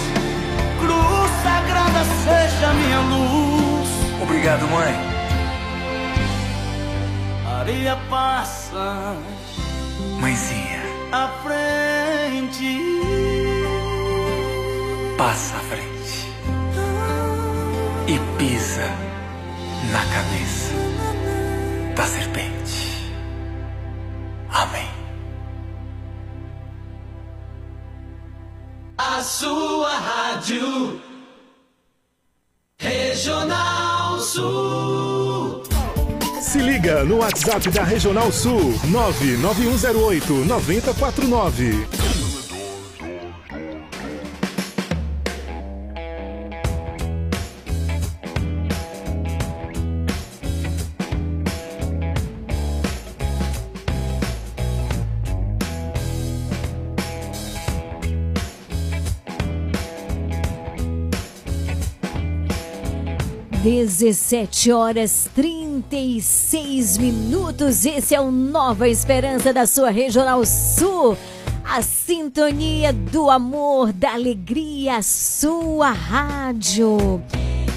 Cruz 0.80 1.32
sagrada 1.43 2.06
seja 2.24 2.72
minha 2.74 2.99
luz. 3.02 3.89
Obrigado, 4.22 4.66
mãe. 4.70 4.95
Maria 7.43 7.97
passa 8.10 9.18
Mãezinha, 10.22 10.84
à 11.12 11.28
frente. 11.43 12.80
passa 15.18 15.58
à 15.58 15.60
frente 15.60 16.01
pisa 18.42 18.89
na 19.92 20.04
cabeça 20.16 20.74
da 21.96 22.08
serpente. 22.08 23.14
Amém. 24.50 24.89
A 28.98 29.22
sua 29.22 29.94
rádio 29.96 31.00
Regional 32.80 34.20
Sul. 34.20 35.62
Se 36.42 36.58
liga 36.58 37.04
no 37.06 37.18
WhatsApp 37.18 37.70
da 37.70 37.84
Regional 37.84 38.32
Sul 38.32 38.74
99108 38.86 40.34
9049. 40.46 42.01
Dezessete 63.92 64.72
horas 64.72 65.30
36 65.36 66.98
minutos. 66.98 67.86
Esse 67.86 68.16
é 68.16 68.22
o 68.22 68.32
Nova 68.32 68.88
Esperança 68.88 69.52
da 69.52 69.68
sua 69.68 69.89
Regional 69.89 70.46
Sul. 70.46 71.18
A 71.62 71.82
sintonia 71.82 72.94
do 72.94 73.30
amor, 73.30 73.92
da 73.92 74.14
alegria, 74.14 75.04
sua 75.04 75.92
rádio. 75.92 77.22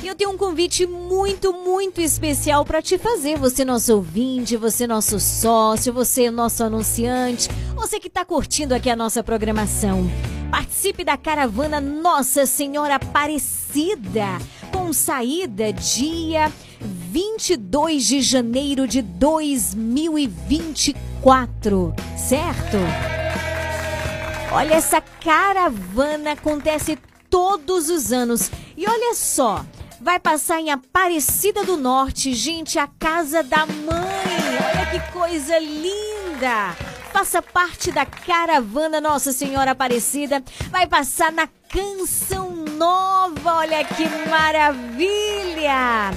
E 0.04 0.06
eu 0.06 0.14
tenho 0.14 0.30
um 0.30 0.36
convite 0.36 0.86
muito, 0.86 1.52
muito 1.52 2.00
especial 2.00 2.64
para 2.64 2.80
te 2.80 2.96
fazer. 2.96 3.36
Você, 3.36 3.64
nosso 3.64 3.96
ouvinte, 3.96 4.56
você, 4.56 4.86
nosso 4.86 5.18
sócio, 5.18 5.92
você, 5.92 6.30
nosso 6.30 6.62
anunciante, 6.62 7.48
você 7.74 7.98
que 7.98 8.06
está 8.06 8.24
curtindo 8.24 8.72
aqui 8.72 8.88
a 8.88 8.94
nossa 8.94 9.24
programação. 9.24 10.08
Participe 10.48 11.02
da 11.02 11.16
caravana 11.16 11.80
Nossa 11.80 12.46
Senhora 12.46 12.94
Aparecida, 12.94 14.38
com 14.84 14.92
saída 14.92 15.72
dia 15.72 16.52
22 16.78 18.04
de 18.04 18.20
janeiro 18.20 18.86
de 18.86 19.00
2024, 19.00 21.94
certo? 22.18 22.76
Olha, 24.52 24.74
essa 24.74 25.00
caravana 25.00 26.32
acontece 26.32 26.98
todos 27.30 27.88
os 27.88 28.12
anos. 28.12 28.50
E 28.76 28.86
olha 28.86 29.14
só, 29.14 29.64
vai 30.02 30.20
passar 30.20 30.60
em 30.60 30.70
Aparecida 30.70 31.64
do 31.64 31.78
Norte, 31.78 32.34
gente, 32.34 32.78
a 32.78 32.86
casa 32.86 33.42
da 33.42 33.64
mãe. 33.64 34.58
Olha 34.68 34.84
que 34.90 35.00
coisa 35.12 35.58
linda! 35.58 36.93
Faça 37.14 37.40
parte 37.40 37.92
da 37.92 38.04
caravana 38.04 39.00
Nossa 39.00 39.30
Senhora 39.30 39.70
Aparecida. 39.70 40.42
Vai 40.68 40.84
passar 40.88 41.30
na 41.30 41.46
Canção 41.68 42.50
Nova. 42.50 43.54
Olha 43.54 43.84
que 43.84 44.08
maravilha! 44.28 46.10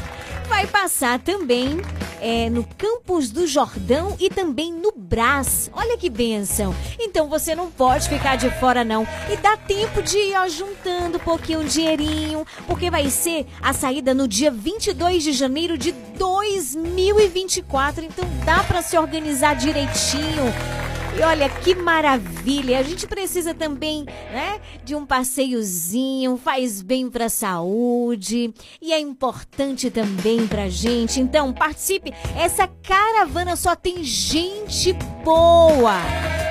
Vai 0.47 0.65
passar 0.65 1.19
também 1.19 1.81
é, 2.21 2.49
no 2.49 2.63
Campos 2.77 3.29
do 3.31 3.45
Jordão 3.45 4.15
e 4.19 4.29
também 4.29 4.73
no 4.73 4.93
Brás. 4.95 5.69
Olha 5.73 5.97
que 5.97 6.09
benção. 6.09 6.73
Então 6.99 7.29
você 7.29 7.53
não 7.53 7.69
pode 7.69 8.07
ficar 8.09 8.37
de 8.37 8.49
fora 8.59 8.83
não. 8.83 9.07
E 9.31 9.37
dá 9.37 9.55
tempo 9.57 10.01
de 10.01 10.17
ir 10.17 10.35
ó, 10.37 10.47
juntando 10.47 11.17
um 11.17 11.21
pouquinho 11.21 11.59
um 11.61 11.65
dinheirinho, 11.65 12.45
porque 12.65 12.89
vai 12.89 13.09
ser 13.09 13.45
a 13.61 13.73
saída 13.73 14.13
no 14.13 14.27
dia 14.27 14.49
22 14.49 15.23
de 15.23 15.33
janeiro 15.33 15.77
de 15.77 15.91
2024. 15.91 18.05
Então 18.05 18.25
dá 18.45 18.63
para 18.63 18.81
se 18.81 18.97
organizar 18.97 19.55
direitinho. 19.55 20.45
E 21.17 21.21
olha 21.23 21.49
que 21.49 21.73
maravilha! 21.73 22.77
A 22.77 22.83
gente 22.83 23.07
precisa 23.07 23.51
também, 23.51 24.05
né, 24.31 24.61
de 24.83 24.93
um 24.93 25.03
passeiozinho, 25.03 26.37
faz 26.37 26.83
bem 26.83 27.09
para 27.09 27.25
a 27.25 27.29
saúde 27.29 28.53
e 28.79 28.93
é 28.93 28.99
importante 28.99 29.89
também 29.89 30.45
pra 30.45 30.69
gente. 30.69 31.19
Então, 31.19 31.51
participe. 31.51 32.13
Essa 32.37 32.67
caravana 32.67 33.55
só 33.55 33.75
tem 33.75 34.03
gente 34.03 34.93
boa. 35.23 35.95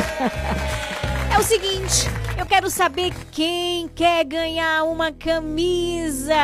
É 1.34 1.38
o 1.38 1.42
seguinte, 1.42 2.08
eu 2.38 2.46
quero 2.46 2.70
saber 2.70 3.12
quem 3.32 3.88
quer 3.88 4.24
ganhar 4.24 4.84
uma 4.84 5.10
camisa 5.10 6.36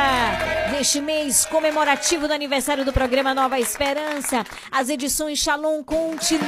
neste 0.69 0.99
mês 0.99 1.45
comemorativo 1.45 2.27
do 2.27 2.33
aniversário 2.33 2.83
do 2.83 2.91
programa 2.91 3.33
Nova 3.33 3.57
Esperança. 3.57 4.43
As 4.69 4.89
edições 4.89 5.39
Shalom 5.39 5.81
continua 5.81 6.41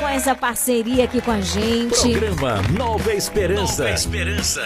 com 0.00 0.08
essa 0.08 0.34
parceria 0.34 1.04
aqui 1.04 1.22
com 1.22 1.30
a 1.30 1.40
gente. 1.40 1.94
Programa 1.94 2.60
Nova 2.76 3.14
Esperança. 3.14 3.84
Nova 3.84 3.94
Esperança. 3.94 4.62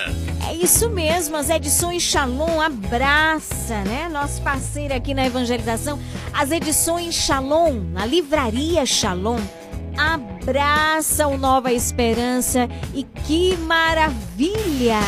É 0.48 0.54
isso 0.54 0.88
mesmo, 0.88 1.36
as 1.36 1.50
edições 1.50 2.02
Shalom 2.02 2.58
abraça, 2.58 3.82
né? 3.82 4.08
Nosso 4.10 4.40
parceiro 4.40 4.94
aqui 4.94 5.12
na 5.12 5.26
evangelização. 5.26 6.00
As 6.32 6.50
edições 6.50 7.14
Shalom, 7.16 7.82
na 7.92 8.06
livraria 8.06 8.86
Shalom 8.86 9.40
abraça 9.96 11.26
o 11.26 11.36
Nova 11.36 11.72
Esperança 11.72 12.68
e 12.94 13.02
que 13.02 13.56
maravilha! 13.56 15.00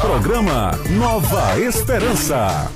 Programa 0.00 0.72
Nova 0.90 1.58
Esperança. 1.58 2.70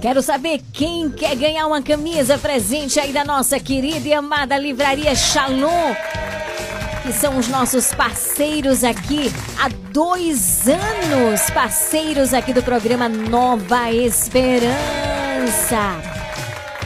Quero 0.00 0.22
saber 0.22 0.60
quem 0.72 1.10
quer 1.10 1.34
ganhar 1.34 1.66
uma 1.66 1.82
camisa 1.82 2.38
presente 2.38 3.00
aí 3.00 3.12
da 3.12 3.24
nossa 3.24 3.58
querida 3.58 4.08
e 4.08 4.12
amada 4.12 4.56
livraria 4.56 5.14
Shalom, 5.14 5.94
que 7.02 7.12
são 7.12 7.36
os 7.36 7.48
nossos 7.48 7.92
parceiros 7.92 8.84
aqui 8.84 9.32
há 9.58 9.68
dois 9.92 10.68
anos, 10.68 11.50
parceiros 11.50 12.32
aqui 12.32 12.52
do 12.52 12.62
programa 12.62 13.08
Nova 13.08 13.90
Esperança. 13.92 14.68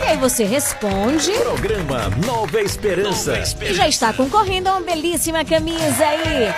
E 0.09 0.13
aí 0.13 0.17
você 0.17 0.43
responde. 0.43 1.31
Programa 1.33 2.09
Nova 2.25 2.63
Esperança. 2.63 3.43
E 3.61 3.75
já 3.75 3.87
está 3.87 4.11
concorrendo 4.11 4.71
a 4.71 4.73
uma 4.73 4.81
belíssima 4.81 5.45
camisa 5.45 6.03
aí 6.03 6.49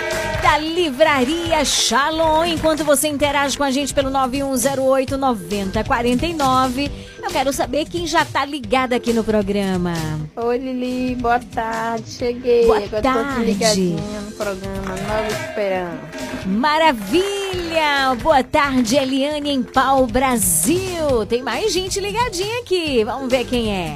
da 0.41 0.57
Livraria 0.57 1.65
Shalom. 1.65 2.45
Enquanto 2.45 2.85
você 2.85 3.09
interage 3.09 3.57
com 3.57 3.65
a 3.65 3.69
gente 3.69 3.93
pelo 3.93 4.09
9108 4.09 5.17
9049, 5.17 6.89
eu 7.23 7.29
quero 7.31 7.53
saber 7.53 7.85
quem 7.85 8.05
já 8.07 8.25
tá 8.25 8.43
ligado 8.45 8.93
aqui 8.93 9.13
no 9.13 9.23
programa. 9.23 9.93
Oi, 10.35 10.57
Lili, 10.57 11.15
boa 11.15 11.39
tarde. 11.39 12.09
Cheguei. 12.09 12.65
Boa 12.65 12.77
Agora 12.83 13.01
tarde. 13.01 13.45
ligadinha 13.45 14.21
no 14.21 14.31
programa 14.31 14.95
Nova 14.95 15.27
Esperança. 15.27 16.47
Maravilha! 16.47 18.15
Boa 18.21 18.43
tarde, 18.43 18.95
Eliane 18.95 19.51
em 19.51 19.63
Pau, 19.63 20.07
Brasil. 20.07 21.25
Tem 21.27 21.41
mais 21.41 21.71
gente 21.71 21.99
ligadinha 21.99 22.61
aqui. 22.61 23.03
Vamos 23.03 23.29
ver 23.29 23.45
quem 23.45 23.71
é. 23.73 23.95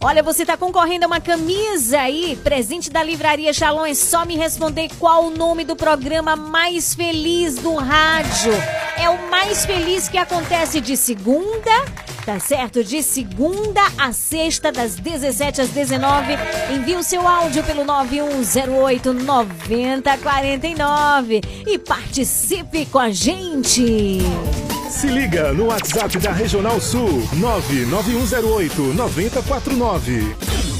Olha, 0.00 0.22
você 0.22 0.46
tá 0.46 0.56
concorrendo 0.56 1.04
a 1.04 1.08
uma 1.08 1.20
camisa 1.20 1.98
aí, 2.00 2.38
presente 2.44 2.88
da 2.88 3.02
Livraria 3.02 3.52
Shalom. 3.52 3.84
É 3.84 3.94
só 3.94 4.24
me 4.24 4.36
responder 4.36 4.88
qual 4.98 5.24
o 5.24 5.30
nome 5.30 5.64
do 5.64 5.74
programa 5.74 6.36
mais 6.36 6.94
feliz 6.94 7.56
do 7.56 7.74
rádio. 7.74 8.52
É 8.96 9.10
o 9.10 9.28
mais 9.28 9.66
feliz 9.66 10.08
que 10.08 10.16
acontece 10.16 10.80
de 10.80 10.96
segunda, 10.96 11.84
tá 12.24 12.38
certo? 12.38 12.84
De 12.84 13.02
segunda 13.02 13.80
a 13.98 14.12
sexta, 14.12 14.70
das 14.70 14.94
17 14.96 15.60
às 15.60 15.70
19. 15.70 16.34
Envie 16.72 16.96
o 16.96 17.02
seu 17.02 17.26
áudio 17.26 17.64
pelo 17.64 17.84
9108 17.84 19.12
9049 19.12 21.40
e 21.66 21.78
participe 21.78 22.86
com 22.86 22.98
a 22.98 23.10
gente. 23.10 24.20
Se 24.90 25.06
liga 25.06 25.52
no 25.52 25.66
WhatsApp 25.66 26.18
da 26.18 26.32
Regional 26.32 26.80
Sul 26.80 27.22
99108 27.34 28.94
9049. 28.94 30.77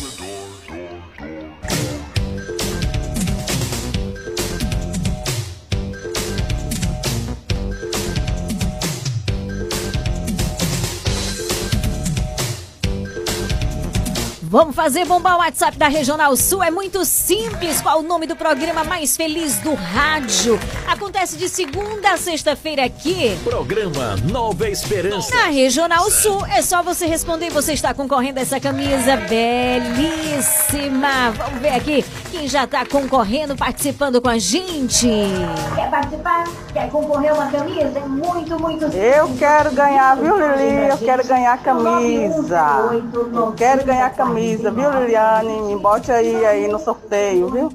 Vamos 14.51 14.75
fazer 14.75 15.05
bombar 15.05 15.37
o 15.37 15.41
WhatsApp 15.41 15.77
da 15.77 15.89
Regional 15.89 16.35
Sul. 16.35 16.63
É 16.63 16.71
muito 16.71 17.05
simples. 17.05 17.83
Qual 17.83 18.01
o 18.01 18.03
nome 18.03 18.27
do 18.27 18.35
programa 18.35 18.83
mais 18.83 19.15
feliz 19.15 19.59
do 19.59 19.75
rádio? 19.75 20.59
Acontece 20.87 21.37
de 21.37 21.51
segunda 21.51 22.13
a 22.13 22.17
sexta-feira 22.17 22.83
aqui. 22.83 23.39
Programa 23.45 24.17
Nova 24.33 24.67
Esperança. 24.67 25.35
Na 25.35 25.49
Regional 25.49 26.11
Sul, 26.11 26.47
é 26.47 26.63
só 26.63 26.83
você 26.83 27.05
responder. 27.05 27.51
Você 27.51 27.75
está 27.75 27.93
concorrendo 27.93 28.39
a 28.39 28.43
essa 28.43 28.59
camisa 28.59 29.19
belíssima. 29.19 31.31
Vamos 31.37 31.61
ver 31.61 31.75
aqui 31.75 32.03
quem 32.31 32.49
já 32.49 32.65
está 32.65 32.87
concorrendo, 32.87 33.55
participando 33.55 34.19
com 34.23 34.31
a 34.31 34.39
gente. 34.39 35.11
Quer 35.75 35.91
participar? 35.91 36.45
Quer 36.73 36.91
concorrer 36.91 37.33
a 37.33 37.35
uma 37.35 37.51
camisa? 37.51 37.99
É 37.99 38.09
muito, 38.09 38.59
muito 38.59 38.87
Eu 38.87 39.29
quero 39.39 39.73
ganhar, 39.73 40.17
viu, 40.17 40.39
Lili? 40.39 40.89
Eu 40.89 40.97
quero 40.97 41.27
ganhar 41.27 41.53
a 41.53 41.59
camisa. 41.59 42.65
Eu 43.35 43.53
quero 43.53 43.85
ganhar 43.85 44.07
a 44.07 44.11
camisa, 44.11 44.38
viu, 44.39 44.91
Liliane? 45.01 45.63
Me 45.63 45.77
bote 45.77 46.13
aí, 46.13 46.47
aí 46.47 46.69
no 46.69 46.79
sorteio, 46.79 47.49
viu? 47.51 47.73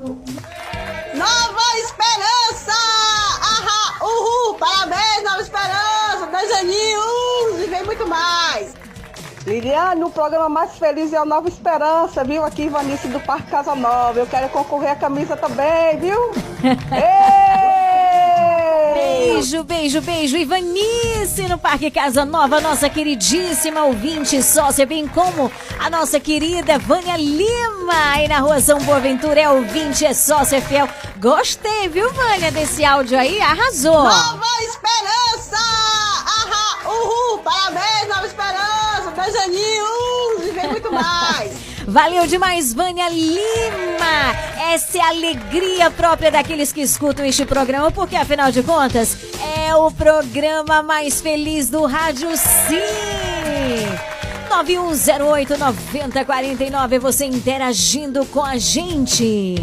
Nova 1.13 1.77
Esperança! 1.77 2.71
Ahá, 3.41 4.05
uhul! 4.05 4.55
Parabéns, 4.57 5.23
Nova 5.23 5.41
Esperança! 5.41 6.27
Dois 6.31 6.51
aninhos 6.53 7.59
e 7.59 7.67
vem 7.69 7.83
muito 7.83 8.07
mais! 8.07 8.73
Liliane, 9.45 10.03
o 10.03 10.09
programa 10.09 10.47
mais 10.47 10.77
feliz 10.77 11.11
é 11.11 11.21
o 11.21 11.25
Nova 11.25 11.49
Esperança, 11.49 12.23
viu? 12.23 12.45
Aqui, 12.45 12.69
Vanice 12.69 13.09
do 13.09 13.19
Parque 13.19 13.51
Casa 13.51 13.75
Nova. 13.75 14.17
Eu 14.17 14.25
quero 14.27 14.47
concorrer 14.49 14.91
à 14.91 14.95
camisa 14.95 15.35
também, 15.35 15.97
viu? 15.99 16.31
Beijo, 19.33 19.63
beijo, 19.63 20.01
beijo. 20.01 20.37
Ivanice 20.37 21.47
no 21.49 21.57
Parque 21.57 21.89
Casa 21.89 22.23
Nova, 22.23 22.61
nossa 22.61 22.87
queridíssima 22.87 23.83
ouvinte 23.83 24.43
sócia, 24.43 24.85
bem 24.85 25.07
como 25.07 25.51
a 25.79 25.89
nossa 25.89 26.19
querida 26.19 26.77
Vânia 26.77 27.17
Lima, 27.17 28.11
aí 28.11 28.27
na 28.27 28.37
rua 28.37 28.61
São 28.61 28.77
Boaventura, 28.81 29.41
é 29.41 29.49
ouvinte, 29.49 30.05
é 30.05 30.13
sócia, 30.13 30.57
é 30.57 30.61
fiel. 30.61 30.87
Gostei, 31.19 31.89
viu, 31.89 32.13
Vânia, 32.13 32.51
desse 32.51 32.85
áudio 32.85 33.17
aí? 33.17 33.41
Arrasou. 33.41 34.03
Nova 34.03 34.45
Esperança! 34.61 35.57
Uhul! 36.85 37.39
Parabéns, 37.39 38.07
Nova 38.07 38.27
Esperança! 38.27 39.11
Dois 39.15 39.35
aninhos 39.35 40.47
e 40.47 40.51
vem 40.51 40.67
muito 40.69 40.93
mais! 40.93 41.51
Valeu 41.87 42.25
demais, 42.25 42.73
Vânia 42.73 43.09
Lima! 43.09 44.71
Essa 44.71 44.97
é 44.97 45.01
a 45.01 45.09
alegria 45.09 45.91
própria 45.91 46.31
daqueles 46.31 46.71
que 46.71 46.81
escutam 46.81 47.25
este 47.25 47.45
programa, 47.45 47.91
porque 47.91 48.15
afinal 48.15 48.51
de 48.51 48.63
contas 48.63 49.17
é 49.65 49.75
o 49.75 49.91
programa 49.91 50.81
mais 50.81 51.21
feliz 51.21 51.69
do 51.69 51.85
rádio, 51.85 52.29
sim! 52.37 52.79
9108 54.49 55.57
9049, 55.57 56.99
você 56.99 57.25
interagindo 57.25 58.25
com 58.27 58.43
a 58.43 58.57
gente. 58.57 59.55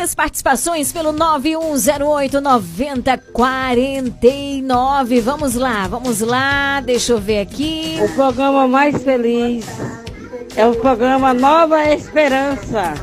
Muitas 0.00 0.14
participações 0.14 0.94
pelo 0.94 1.12
9108 1.12 2.40
9049. 2.40 5.20
Vamos 5.20 5.54
lá, 5.54 5.86
vamos 5.86 6.22
lá. 6.22 6.80
Deixa 6.80 7.12
eu 7.12 7.20
ver 7.20 7.40
aqui. 7.40 7.98
O 8.02 8.08
programa 8.14 8.66
mais 8.66 9.02
feliz 9.02 9.66
é 10.56 10.66
o 10.66 10.74
programa 10.74 11.34
Nova 11.34 11.84
Esperança. 11.84 12.94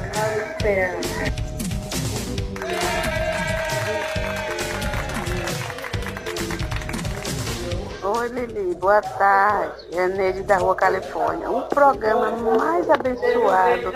Oi, 8.02 8.28
Lili, 8.30 8.74
boa 8.74 9.04
tarde. 9.04 9.86
É 9.94 10.08
Neide 10.08 10.42
da 10.42 10.58
Rua 10.58 10.76
Califórnia. 10.76 11.52
O 11.52 11.62
programa 11.62 12.32
mais 12.58 12.90
abençoado, 12.90 13.94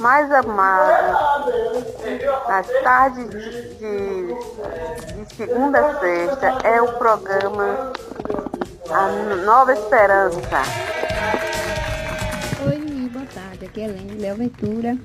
mais 0.00 0.30
amado, 0.32 1.18
nas 2.48 2.66
tardes 2.82 3.28
de, 3.30 3.74
de- 3.78 4.34
de 5.24 5.34
segunda 5.36 5.78
a 5.78 6.00
sexta, 6.00 6.58
é 6.64 6.80
o 6.80 6.92
programa 6.94 7.92
A 8.90 9.08
Nova 9.44 9.72
Esperança. 9.72 10.62
Oi, 12.66 13.08
boa 13.12 13.26
tarde. 13.26 13.66
Aqui 13.66 13.80
é 13.82 13.84
Helene 13.84 14.18
Léo 14.20 14.36
Ventura. 14.36 14.96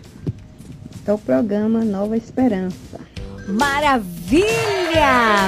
É 1.07 1.13
o 1.13 1.17
programa 1.17 1.83
Nova 1.83 2.15
Esperança. 2.17 2.99
Maravilha! 3.47 4.45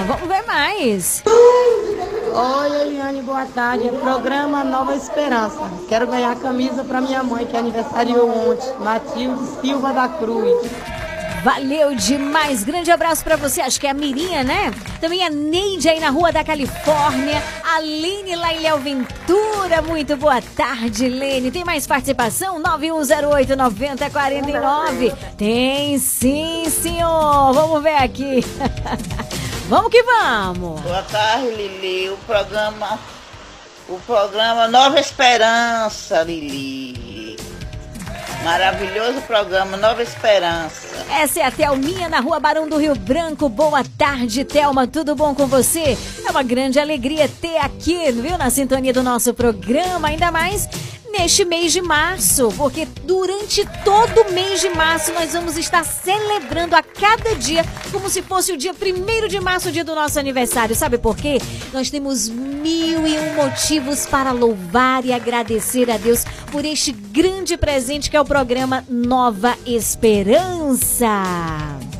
Vamos 0.08 0.28
ver 0.28 0.46
mais. 0.46 1.24
Oi, 1.26 2.82
Eliane, 2.82 3.24
boa 3.24 3.46
tarde. 3.48 3.88
É 3.88 3.92
programa 3.92 4.64
Nova 4.64 4.96
Esperança. 4.96 5.64
Quero 5.90 6.06
ganhar 6.06 6.36
camisa 6.36 6.84
para 6.84 7.02
minha 7.02 7.24
mãe, 7.24 7.48
que 7.48 7.56
é 7.56 7.60
aniversariou 7.60 8.30
ontem, 8.30 8.72
Matilde 8.80 9.44
Silva 9.60 9.92
da 9.94 10.08
Cruz. 10.08 10.70
Valeu 11.48 11.96
demais. 11.96 12.66
Grande 12.66 12.92
abraço 12.92 13.24
para 13.24 13.38
você. 13.38 13.62
Acho 13.62 13.80
que 13.80 13.88
é 13.88 13.92
a 13.92 13.94
Mirinha, 13.94 14.44
né? 14.44 14.70
Também 15.00 15.26
a 15.26 15.30
Neide 15.30 15.88
aí 15.88 15.98
na 15.98 16.10
Rua 16.10 16.30
da 16.30 16.44
Califórnia. 16.44 17.42
A 17.64 17.80
Lene 17.80 18.36
lá 18.36 18.54
em 18.54 18.60
Léo 18.60 18.78
Ventura. 18.80 19.82
Muito 19.82 20.18
boa 20.18 20.42
tarde, 20.42 21.08
Lene. 21.08 21.50
Tem 21.50 21.64
mais 21.64 21.88
participação? 21.88 22.62
9108-9049. 22.62 25.16
Tem 25.38 25.98
sim, 25.98 26.66
senhor. 26.70 27.54
Vamos 27.54 27.82
ver 27.82 27.96
aqui. 27.96 28.44
vamos 29.70 29.90
que 29.90 30.04
vamos. 30.04 30.82
Boa 30.82 31.04
tarde, 31.04 31.48
Lili. 31.48 32.10
O 32.10 32.18
programa. 32.28 33.00
O 33.88 33.98
programa 34.00 34.68
Nova 34.68 35.00
Esperança, 35.00 36.24
Lili. 36.24 37.07
Maravilhoso 38.44 39.22
programa 39.22 39.76
Nova 39.78 40.02
Esperança. 40.02 41.06
Essa 41.12 41.40
é 41.40 41.44
a 41.44 41.52
Thelminha 41.52 42.08
na 42.08 42.20
rua 42.20 42.40
Barão 42.40 42.68
do 42.68 42.78
Rio 42.78 42.96
Branco. 42.96 43.50
Boa 43.50 43.84
tarde, 43.98 44.46
Thelma. 44.46 44.88
Tudo 44.88 45.16
bom 45.16 45.34
com 45.36 45.48
você? 45.48 45.98
É 46.26 46.32
uma 46.32 46.44
grande 46.44 46.80
alegria 46.80 47.28
ter 47.28 47.58
aqui, 47.58 48.12
viu, 48.12 48.38
na 48.38 48.50
sintonia 48.50 48.94
do 48.94 49.04
nosso 49.04 49.34
programa, 49.34 50.08
ainda 50.08 50.32
mais 50.32 50.68
neste 51.12 51.46
mês 51.46 51.72
de 51.72 51.82
março, 51.82 52.54
porque 52.58 52.88
durante 53.04 53.68
todo 53.84 54.22
o 54.22 54.32
mês 54.34 54.62
de 54.62 54.70
março 54.70 55.14
nós 55.14 55.34
vamos 55.34 55.58
estar 55.58 55.84
celebrando 55.84 56.76
a 56.76 56.84
cada 56.84 57.36
dia 57.36 57.64
como 57.92 58.10
se 58.10 58.22
fosse 58.22 58.52
o 58.52 58.58
dia 58.58 58.74
1 58.74 59.28
de 59.28 59.40
março, 59.40 59.70
o 59.70 59.72
dia 59.72 59.84
do 59.84 59.96
nosso 59.96 60.20
aniversário. 60.20 60.76
Sabe 60.76 60.98
por 60.98 61.16
quê? 61.16 61.40
Nós 61.74 61.90
temos 61.90 62.30
mil 62.30 63.08
e 63.08 63.18
um 63.20 63.36
motivos 63.36 64.06
para 64.06 64.32
louvar 64.32 65.06
e 65.06 65.14
agradecer 65.14 65.90
a 65.90 65.98
Deus 65.98 66.24
por 66.52 66.66
este 66.66 66.92
grande 66.92 67.58
presente 67.58 68.10
que 68.10 68.18
é 68.18 68.22
o 68.22 68.26
programa 68.26 68.84
Nova 68.90 69.58
Esperança. 69.66 71.08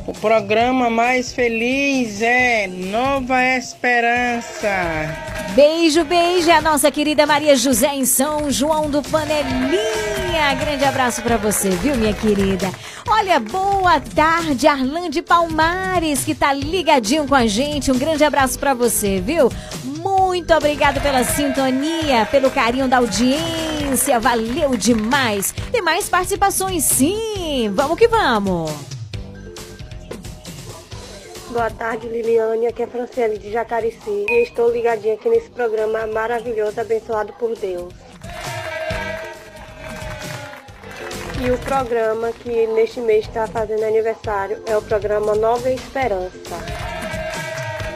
O 0.08 0.12
programa 0.14 0.88
mais 0.88 1.34
feliz 1.34 2.22
é 2.22 2.66
Nova 2.66 3.44
Esperança. 3.44 4.70
Beijo, 5.54 6.02
beijo, 6.02 6.50
a 6.50 6.62
nossa 6.62 6.90
querida 6.90 7.26
Maria 7.26 7.54
José 7.54 7.94
em 7.94 8.06
São 8.06 8.50
João 8.50 8.88
do 8.88 9.02
Panelinha. 9.02 10.54
Grande 10.58 10.86
abraço 10.86 11.20
para 11.20 11.36
você, 11.36 11.68
viu, 11.68 11.94
minha 11.94 12.14
querida? 12.14 12.70
Olha, 13.06 13.38
boa 13.38 14.00
tarde, 14.00 14.66
Arlande 14.66 15.20
Palmares, 15.20 16.24
que 16.24 16.34
tá 16.34 16.54
ligadinho 16.54 17.28
com 17.28 17.34
a 17.34 17.46
gente. 17.46 17.92
Um 17.92 17.98
grande 17.98 18.24
abraço 18.24 18.58
para 18.58 18.72
você, 18.72 19.20
viu? 19.20 19.52
Muito 19.84 20.54
obrigado 20.54 21.02
pela 21.02 21.22
sintonia, 21.22 22.24
pelo 22.30 22.50
carinho 22.50 22.88
da 22.88 22.96
audiência. 22.96 24.18
Valeu 24.18 24.74
demais. 24.74 25.52
Tem 25.70 25.82
mais 25.82 26.08
participações, 26.08 26.84
sim. 26.84 27.70
Vamos 27.74 27.98
que 27.98 28.08
vamos. 28.08 28.97
Boa 31.58 31.70
tarde, 31.70 32.06
Liliane. 32.06 32.68
Aqui 32.68 32.84
é 32.84 32.86
Franciele 32.86 33.36
de 33.36 33.50
Jacarici. 33.50 34.26
E 34.30 34.42
estou 34.44 34.70
ligadinha 34.70 35.14
aqui 35.14 35.28
nesse 35.28 35.50
programa 35.50 36.06
maravilhoso, 36.06 36.80
abençoado 36.80 37.32
por 37.32 37.52
Deus. 37.56 37.92
E 41.44 41.50
o 41.50 41.58
programa 41.58 42.30
que 42.30 42.68
neste 42.68 43.00
mês 43.00 43.26
está 43.26 43.48
fazendo 43.48 43.82
aniversário 43.82 44.62
é 44.68 44.76
o 44.76 44.82
programa 44.82 45.34
Nova 45.34 45.68
Esperança. 45.68 46.56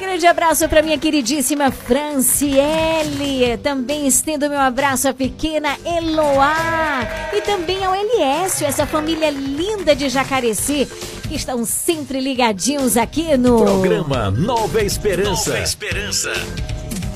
Grande 0.01 0.27
abraço 0.27 0.69
para 0.69 0.83
minha 0.83 0.99
queridíssima 0.99 1.71
Franciele. 1.71 3.57
Também 3.63 4.09
estendo 4.09 4.51
meu 4.51 4.59
abraço 4.59 5.07
à 5.07 5.15
pequena 5.15 5.79
Eloá. 5.87 7.07
E 7.33 7.41
também 7.43 7.85
ao 7.85 7.95
Eliécio, 7.95 8.67
essa 8.67 8.87
família 8.87 9.31
linda 9.31 9.95
de 9.95 10.09
Jacareci, 10.09 10.89
que 11.33 11.37
estão 11.39 11.65
sempre 11.65 12.21
ligadinhos 12.21 12.99
aqui 12.99 13.39
no. 13.39 13.57
Programa 13.57 14.31
Nova 14.31 14.83
Esperança. 14.83 15.51
Nova 15.51 15.63
Esperança. 15.63 16.33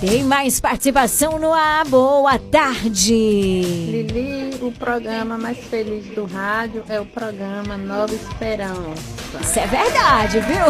Tem 0.00 0.22
mais 0.22 0.60
participação 0.60 1.38
no 1.38 1.54
ar. 1.54 1.86
Boa 1.86 2.38
tarde. 2.38 3.12
Lili, 3.12 4.54
o 4.60 4.70
programa 4.70 5.38
mais 5.38 5.56
feliz 5.56 6.04
do 6.14 6.26
rádio 6.26 6.84
é 6.86 7.00
o 7.00 7.06
programa 7.06 7.78
Nova 7.78 8.14
Esperança. 8.14 9.16
Isso 9.40 9.58
é 9.58 9.66
verdade, 9.66 10.40
viu? 10.40 10.66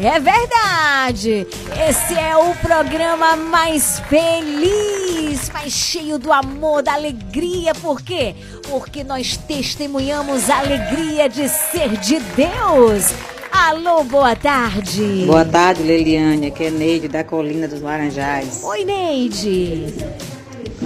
é 0.08 0.18
verdade. 0.18 1.46
Esse 1.88 2.14
é 2.18 2.34
o 2.36 2.54
programa 2.54 3.36
mais 3.36 4.00
feliz, 4.00 5.50
mais 5.50 5.72
cheio 5.72 6.18
do 6.18 6.32
amor, 6.32 6.82
da 6.82 6.94
alegria. 6.94 7.74
Por 7.74 8.00
quê? 8.00 8.34
Porque 8.66 9.04
nós 9.04 9.36
testemunhamos 9.36 10.48
a 10.48 10.58
alegria 10.60 11.28
de 11.28 11.46
ser 11.50 11.90
de 11.98 12.18
Deus. 12.18 13.12
Alô, 13.52 14.04
boa 14.04 14.36
tarde. 14.36 15.24
Boa 15.26 15.44
tarde, 15.44 15.82
Leliane. 15.82 16.46
Aqui 16.46 16.64
é 16.64 16.70
Neide, 16.70 17.08
da 17.08 17.24
Colina 17.24 17.66
dos 17.66 17.80
Laranjais. 17.80 18.62
Oi, 18.64 18.84
Neide. 18.84 19.86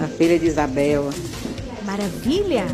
A 0.03 0.09
filha 0.09 0.39
de 0.39 0.47
Isabel. 0.47 1.11
Maravilha. 1.85 2.65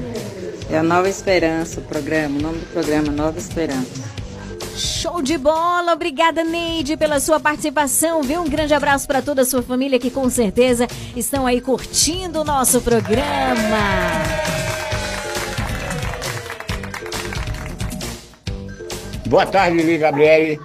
É 0.71 0.79
a 0.79 0.83
Nova 0.83 1.09
Esperança, 1.09 1.81
o 1.81 1.83
programa. 1.83 2.39
O 2.39 2.43
nome 2.43 2.59
do 2.59 2.67
programa 2.73 3.09
é 3.09 3.11
Nova 3.11 3.39
Esperança. 3.39 4.11
Show 4.77 5.21
de 5.21 5.37
bola! 5.37 5.93
Obrigada, 5.93 6.43
Neide, 6.43 6.97
pela 6.97 7.21
sua 7.21 7.39
participação, 7.39 8.23
viu? 8.23 8.41
Um 8.41 8.49
grande 8.49 8.73
abraço 8.73 9.07
para 9.07 9.21
toda 9.21 9.43
a 9.43 9.45
sua 9.45 9.63
família 9.63 9.99
que 9.99 10.11
com 10.11 10.31
certeza 10.31 10.87
estão 11.15 11.47
aí 11.47 11.61
curtindo 11.61 12.41
o 12.41 12.45
nosso 12.45 12.81
programa. 12.81 13.21
Boa 19.31 19.47
tarde, 19.47 19.77
Lili 19.77 19.97
Gabriele. 19.97 20.61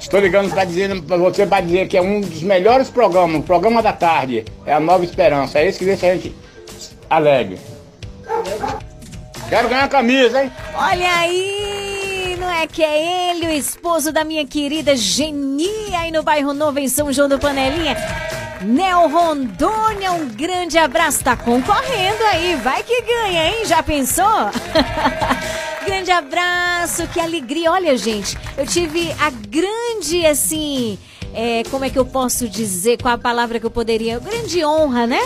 Estou 0.00 0.18
ligando 0.18 0.50
para 0.50 0.64
dizer 0.64 1.02
para 1.02 1.16
você 1.16 1.46
para 1.46 1.60
dizer 1.64 1.86
que 1.86 1.96
é 1.96 2.02
um 2.02 2.20
dos 2.20 2.42
melhores 2.42 2.90
programas, 2.90 3.40
o 3.40 3.44
programa 3.44 3.80
da 3.80 3.92
tarde, 3.92 4.44
é 4.66 4.74
a 4.74 4.80
Nova 4.80 5.04
Esperança. 5.04 5.60
É 5.60 5.68
isso 5.68 5.78
que 5.78 5.84
deixa 5.84 6.08
a 6.08 6.14
gente 6.16 6.34
alegre. 7.08 7.60
Quero 9.48 9.68
ganhar 9.68 9.84
a 9.84 9.88
camisa, 9.88 10.42
hein? 10.42 10.50
Olha 10.74 11.16
aí, 11.16 12.36
não 12.40 12.50
é 12.50 12.66
que 12.66 12.82
é 12.82 13.30
ele, 13.30 13.46
o 13.46 13.52
esposo 13.52 14.10
da 14.10 14.24
minha 14.24 14.44
querida 14.44 14.96
Geni, 14.96 15.94
aí 15.94 16.10
no 16.10 16.24
bairro 16.24 16.52
Novo, 16.52 16.80
em 16.80 16.88
São 16.88 17.12
João 17.12 17.28
do 17.28 17.38
Panelinha. 17.38 17.96
Neo 18.62 19.06
Rondônia, 19.06 20.10
um 20.10 20.28
grande 20.28 20.76
abraço. 20.76 21.22
Tá 21.22 21.36
concorrendo 21.36 22.24
aí, 22.32 22.56
vai 22.56 22.82
que 22.82 23.00
ganha, 23.00 23.46
hein? 23.46 23.64
Já 23.64 23.80
pensou? 23.80 24.26
grande 25.88 26.10
abraço, 26.10 27.08
que 27.08 27.18
alegria. 27.18 27.72
Olha, 27.72 27.96
gente, 27.96 28.36
eu 28.58 28.66
tive 28.66 29.10
a 29.18 29.30
grande, 29.30 30.26
assim, 30.26 30.98
é, 31.32 31.62
como 31.70 31.82
é 31.82 31.88
que 31.88 31.98
eu 31.98 32.04
posso 32.04 32.46
dizer, 32.46 33.00
qual 33.00 33.14
a 33.14 33.18
palavra 33.18 33.58
que 33.58 33.64
eu 33.64 33.70
poderia, 33.70 34.18
grande 34.18 34.62
honra, 34.62 35.06
né? 35.06 35.20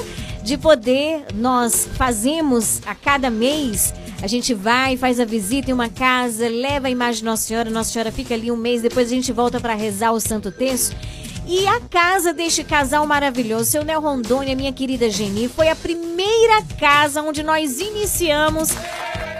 De 0.44 0.56
poder, 0.56 1.24
nós 1.34 1.88
fazemos 1.96 2.80
a 2.86 2.94
cada 2.94 3.28
mês, 3.28 3.92
a 4.22 4.28
gente 4.28 4.54
vai, 4.54 4.96
faz 4.96 5.18
a 5.18 5.24
visita 5.24 5.70
em 5.70 5.74
uma 5.74 5.88
casa, 5.88 6.48
leva 6.48 6.86
a 6.86 6.90
imagem 6.90 7.20
de 7.20 7.24
Nossa 7.24 7.42
Senhora, 7.42 7.68
Nossa 7.68 7.90
Senhora 7.90 8.12
fica 8.12 8.32
ali 8.32 8.48
um 8.48 8.56
mês, 8.56 8.82
depois 8.82 9.08
a 9.08 9.14
gente 9.14 9.32
volta 9.32 9.60
para 9.60 9.74
rezar 9.74 10.12
o 10.12 10.20
Santo 10.20 10.52
Terço. 10.52 10.94
E 11.44 11.66
a 11.66 11.80
casa 11.80 12.32
deste 12.32 12.62
casal 12.62 13.04
maravilhoso, 13.04 13.64
seu 13.64 13.84
Nel 13.84 14.00
Rondônia, 14.00 14.54
minha 14.54 14.72
querida 14.72 15.10
Geni, 15.10 15.48
foi 15.48 15.68
a 15.68 15.74
primeira 15.74 16.62
casa 16.78 17.20
onde 17.20 17.42
nós 17.42 17.80
iniciamos 17.80 18.70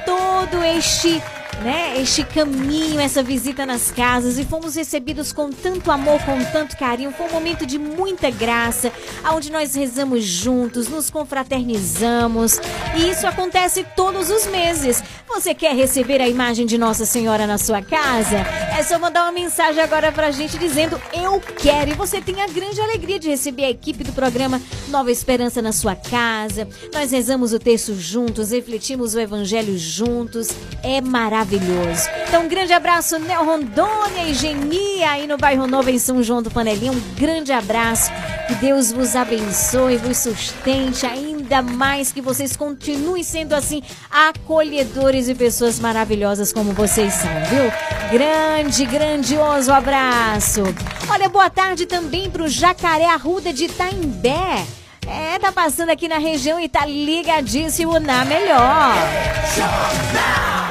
todo 0.04 0.62
este 0.64 1.22
né, 1.62 1.94
este 2.00 2.24
caminho, 2.24 2.98
essa 2.98 3.22
visita 3.22 3.64
nas 3.64 3.90
casas 3.90 4.38
e 4.38 4.44
fomos 4.44 4.74
recebidos 4.74 5.32
com 5.32 5.50
tanto 5.50 5.90
amor, 5.90 6.20
com 6.24 6.42
tanto 6.46 6.76
carinho. 6.76 7.12
Foi 7.12 7.26
um 7.26 7.32
momento 7.32 7.64
de 7.64 7.78
muita 7.78 8.30
graça, 8.30 8.92
onde 9.32 9.50
nós 9.50 9.74
rezamos 9.74 10.24
juntos, 10.24 10.88
nos 10.88 11.08
confraternizamos 11.08 12.58
e 12.96 13.10
isso 13.10 13.26
acontece 13.26 13.86
todos 13.94 14.28
os 14.30 14.46
meses. 14.46 15.02
Você 15.28 15.54
quer 15.54 15.74
receber 15.74 16.20
a 16.20 16.28
imagem 16.28 16.66
de 16.66 16.76
Nossa 16.76 17.06
Senhora 17.06 17.46
na 17.46 17.56
sua 17.56 17.80
casa? 17.80 18.38
É 18.76 18.82
só 18.82 18.98
mandar 18.98 19.22
uma 19.22 19.32
mensagem 19.32 19.82
agora 19.82 20.12
pra 20.12 20.30
gente 20.30 20.58
dizendo 20.58 21.00
eu 21.12 21.40
quero 21.40 21.90
e 21.90 21.94
você 21.94 22.20
tem 22.20 22.42
a 22.42 22.46
grande 22.46 22.80
alegria 22.80 23.18
de 23.18 23.28
receber 23.28 23.64
a 23.64 23.70
equipe 23.70 24.04
do 24.04 24.12
programa 24.12 24.60
Nova 24.88 25.10
Esperança 25.10 25.62
na 25.62 25.72
sua 25.72 25.94
casa. 25.94 26.68
Nós 26.92 27.12
rezamos 27.12 27.52
o 27.52 27.58
texto 27.58 27.94
juntos, 27.94 28.50
refletimos 28.50 29.14
o 29.14 29.20
evangelho 29.20 29.78
juntos. 29.78 30.48
É 30.82 31.00
maravilhoso 31.00 31.51
maravilhoso. 31.52 32.08
Então, 32.28 32.44
um 32.44 32.48
grande 32.48 32.72
abraço, 32.72 33.18
Nel 33.18 33.44
Rondônia 33.44 34.24
e 34.26 34.34
Genia, 34.34 35.10
aí 35.10 35.26
no 35.26 35.36
bairro 35.36 35.66
Novo, 35.66 35.90
em 35.90 35.98
São 35.98 36.22
João 36.22 36.42
do 36.42 36.50
Panelinha. 36.50 36.92
Um 36.92 37.00
grande 37.16 37.52
abraço. 37.52 38.10
Que 38.48 38.54
Deus 38.56 38.92
vos 38.92 39.14
abençoe, 39.14 39.96
vos 39.96 40.18
sustente 40.18 41.06
ainda 41.06 41.62
mais 41.62 42.12
que 42.12 42.20
vocês 42.20 42.56
continuem 42.56 43.22
sendo 43.22 43.54
assim 43.54 43.82
acolhedores 44.10 45.28
e 45.28 45.34
pessoas 45.34 45.78
maravilhosas 45.78 46.52
como 46.52 46.72
vocês 46.72 47.12
são, 47.14 47.30
viu? 47.48 47.72
Grande, 48.10 48.84
grandioso 48.84 49.72
abraço. 49.72 50.62
Olha, 51.08 51.28
boa 51.28 51.48
tarde 51.50 51.86
também 51.86 52.30
pro 52.30 52.48
Jacaré 52.48 53.06
Arruda 53.06 53.52
de 53.52 53.64
Itaimbé. 53.64 54.66
É, 55.06 55.38
tá 55.38 55.52
passando 55.52 55.90
aqui 55.90 56.08
na 56.08 56.18
região 56.18 56.58
e 56.60 56.68
tá 56.68 56.84
ligadíssimo 56.86 57.98
na 57.98 58.24
melhor. 58.24 58.94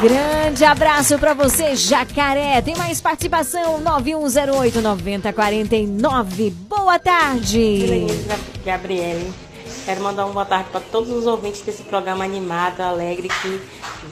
Grande 0.01 0.63
abraço 0.65 1.19
pra 1.19 1.33
você, 1.33 1.75
Jacaré. 1.75 2.61
Tem 2.61 2.75
mais 2.75 3.01
participação? 3.01 3.81
9108-9049. 3.83 6.51
Boa 6.67 6.97
tarde. 6.97 8.07
Gabriele. 8.65 9.31
Quero 9.85 10.01
mandar 10.01 10.25
uma 10.25 10.33
boa 10.33 10.45
tarde 10.45 10.69
para 10.71 10.79
todos 10.79 11.09
os 11.09 11.27
ouvintes 11.27 11.61
desse 11.61 11.83
programa 11.83 12.23
animado, 12.23 12.81
alegre, 12.81 13.27
que 13.41 13.61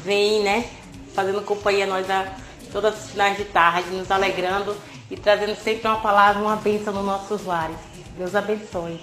vem, 0.04 0.44
né, 0.44 0.66
fazendo 1.14 1.42
companhia 1.42 1.86
a 1.86 1.88
nós 1.88 2.10
a, 2.10 2.26
todas 2.72 2.96
as 2.96 3.12
finais 3.12 3.38
de 3.38 3.46
tarde, 3.46 3.90
nos 3.92 4.10
alegrando 4.10 4.76
e 5.12 5.18
trazendo 5.18 5.56
sempre 5.56 5.88
uma 5.88 5.98
palavra, 6.02 6.42
uma 6.42 6.56
bênção 6.56 6.92
nos 6.94 7.06
nossos 7.06 7.46
lares. 7.46 7.78
Deus 8.18 8.34
abençoe. 8.36 9.00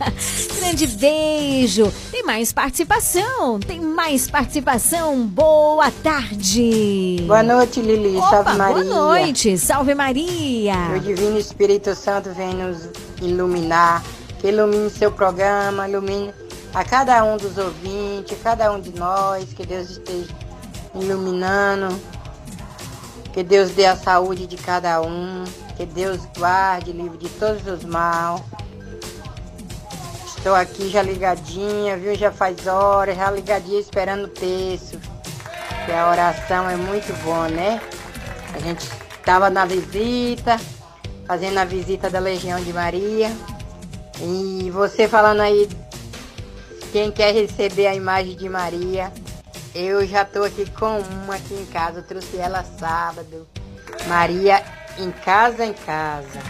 Grande 0.59 0.87
beijo. 0.87 1.93
Tem 2.13 2.23
mais 2.23 2.53
participação. 2.53 3.59
Tem 3.59 3.81
mais 3.81 4.31
participação. 4.31 5.27
Boa 5.27 5.91
tarde. 5.91 7.25
Boa 7.27 7.43
noite, 7.43 7.81
Lili. 7.81 8.17
Opa, 8.17 8.31
Salve 8.31 8.57
Maria. 8.57 8.85
Boa 8.85 8.85
noite. 8.85 9.59
Salve 9.59 9.95
Maria. 9.95 10.75
Que 10.93 10.97
o 10.97 11.01
Divino 11.01 11.39
Espírito 11.39 11.95
Santo 11.95 12.31
vem 12.33 12.55
nos 12.55 12.89
iluminar. 13.21 14.03
Que 14.39 14.49
ilumine 14.49 14.89
seu 14.91 15.11
programa, 15.11 15.89
ilumine 15.89 16.33
a 16.73 16.85
cada 16.85 17.23
um 17.25 17.37
dos 17.37 17.59
ouvintes, 17.59 18.39
cada 18.43 18.73
um 18.73 18.81
de 18.81 18.97
nós. 18.99 19.53
Que 19.53 19.67
Deus 19.67 19.91
esteja 19.91 20.35
iluminando. 20.95 22.01
Que 23.33 23.43
Deus 23.43 23.71
dê 23.71 23.87
a 23.87 23.97
saúde 23.97 24.47
de 24.47 24.57
cada 24.57 25.01
um. 25.03 25.45
Que 25.81 25.87
Deus 25.87 26.21
guarde, 26.37 26.93
livre 26.93 27.17
de 27.17 27.31
todos 27.31 27.67
os 27.67 27.87
mal. 27.87 28.45
Estou 30.27 30.55
aqui 30.55 30.91
já 30.91 31.01
ligadinha, 31.01 31.97
viu? 31.97 32.15
Já 32.15 32.31
faz 32.31 32.67
horas, 32.67 33.17
já 33.17 33.31
ligadinha 33.31 33.81
esperando 33.81 34.25
o 34.25 34.29
texto. 34.29 35.01
Que 35.87 35.93
a 35.93 36.11
oração 36.11 36.69
é 36.69 36.77
muito 36.77 37.11
boa, 37.23 37.49
né? 37.49 37.81
A 38.53 38.59
gente 38.59 38.87
estava 39.11 39.49
na 39.49 39.65
visita, 39.65 40.61
fazendo 41.27 41.57
a 41.57 41.65
visita 41.65 42.11
da 42.11 42.19
Legião 42.19 42.63
de 42.63 42.75
Maria. 42.75 43.33
E 44.21 44.71
você 44.71 45.09
falando 45.09 45.41
aí, 45.41 45.67
quem 46.93 47.11
quer 47.11 47.33
receber 47.33 47.87
a 47.87 47.95
imagem 47.95 48.37
de 48.37 48.51
Maria, 48.51 49.11
eu 49.75 50.07
já 50.07 50.27
tô 50.27 50.43
aqui 50.43 50.71
com 50.73 50.99
uma 50.99 51.37
aqui 51.37 51.55
em 51.55 51.65
casa, 51.65 52.01
eu 52.01 52.07
trouxe 52.07 52.37
ela 52.37 52.63
sábado. 52.79 53.49
Maria 54.07 54.63
em 55.03 55.11
casa 55.11 55.65
em 55.65 55.73
casa. 55.73 56.41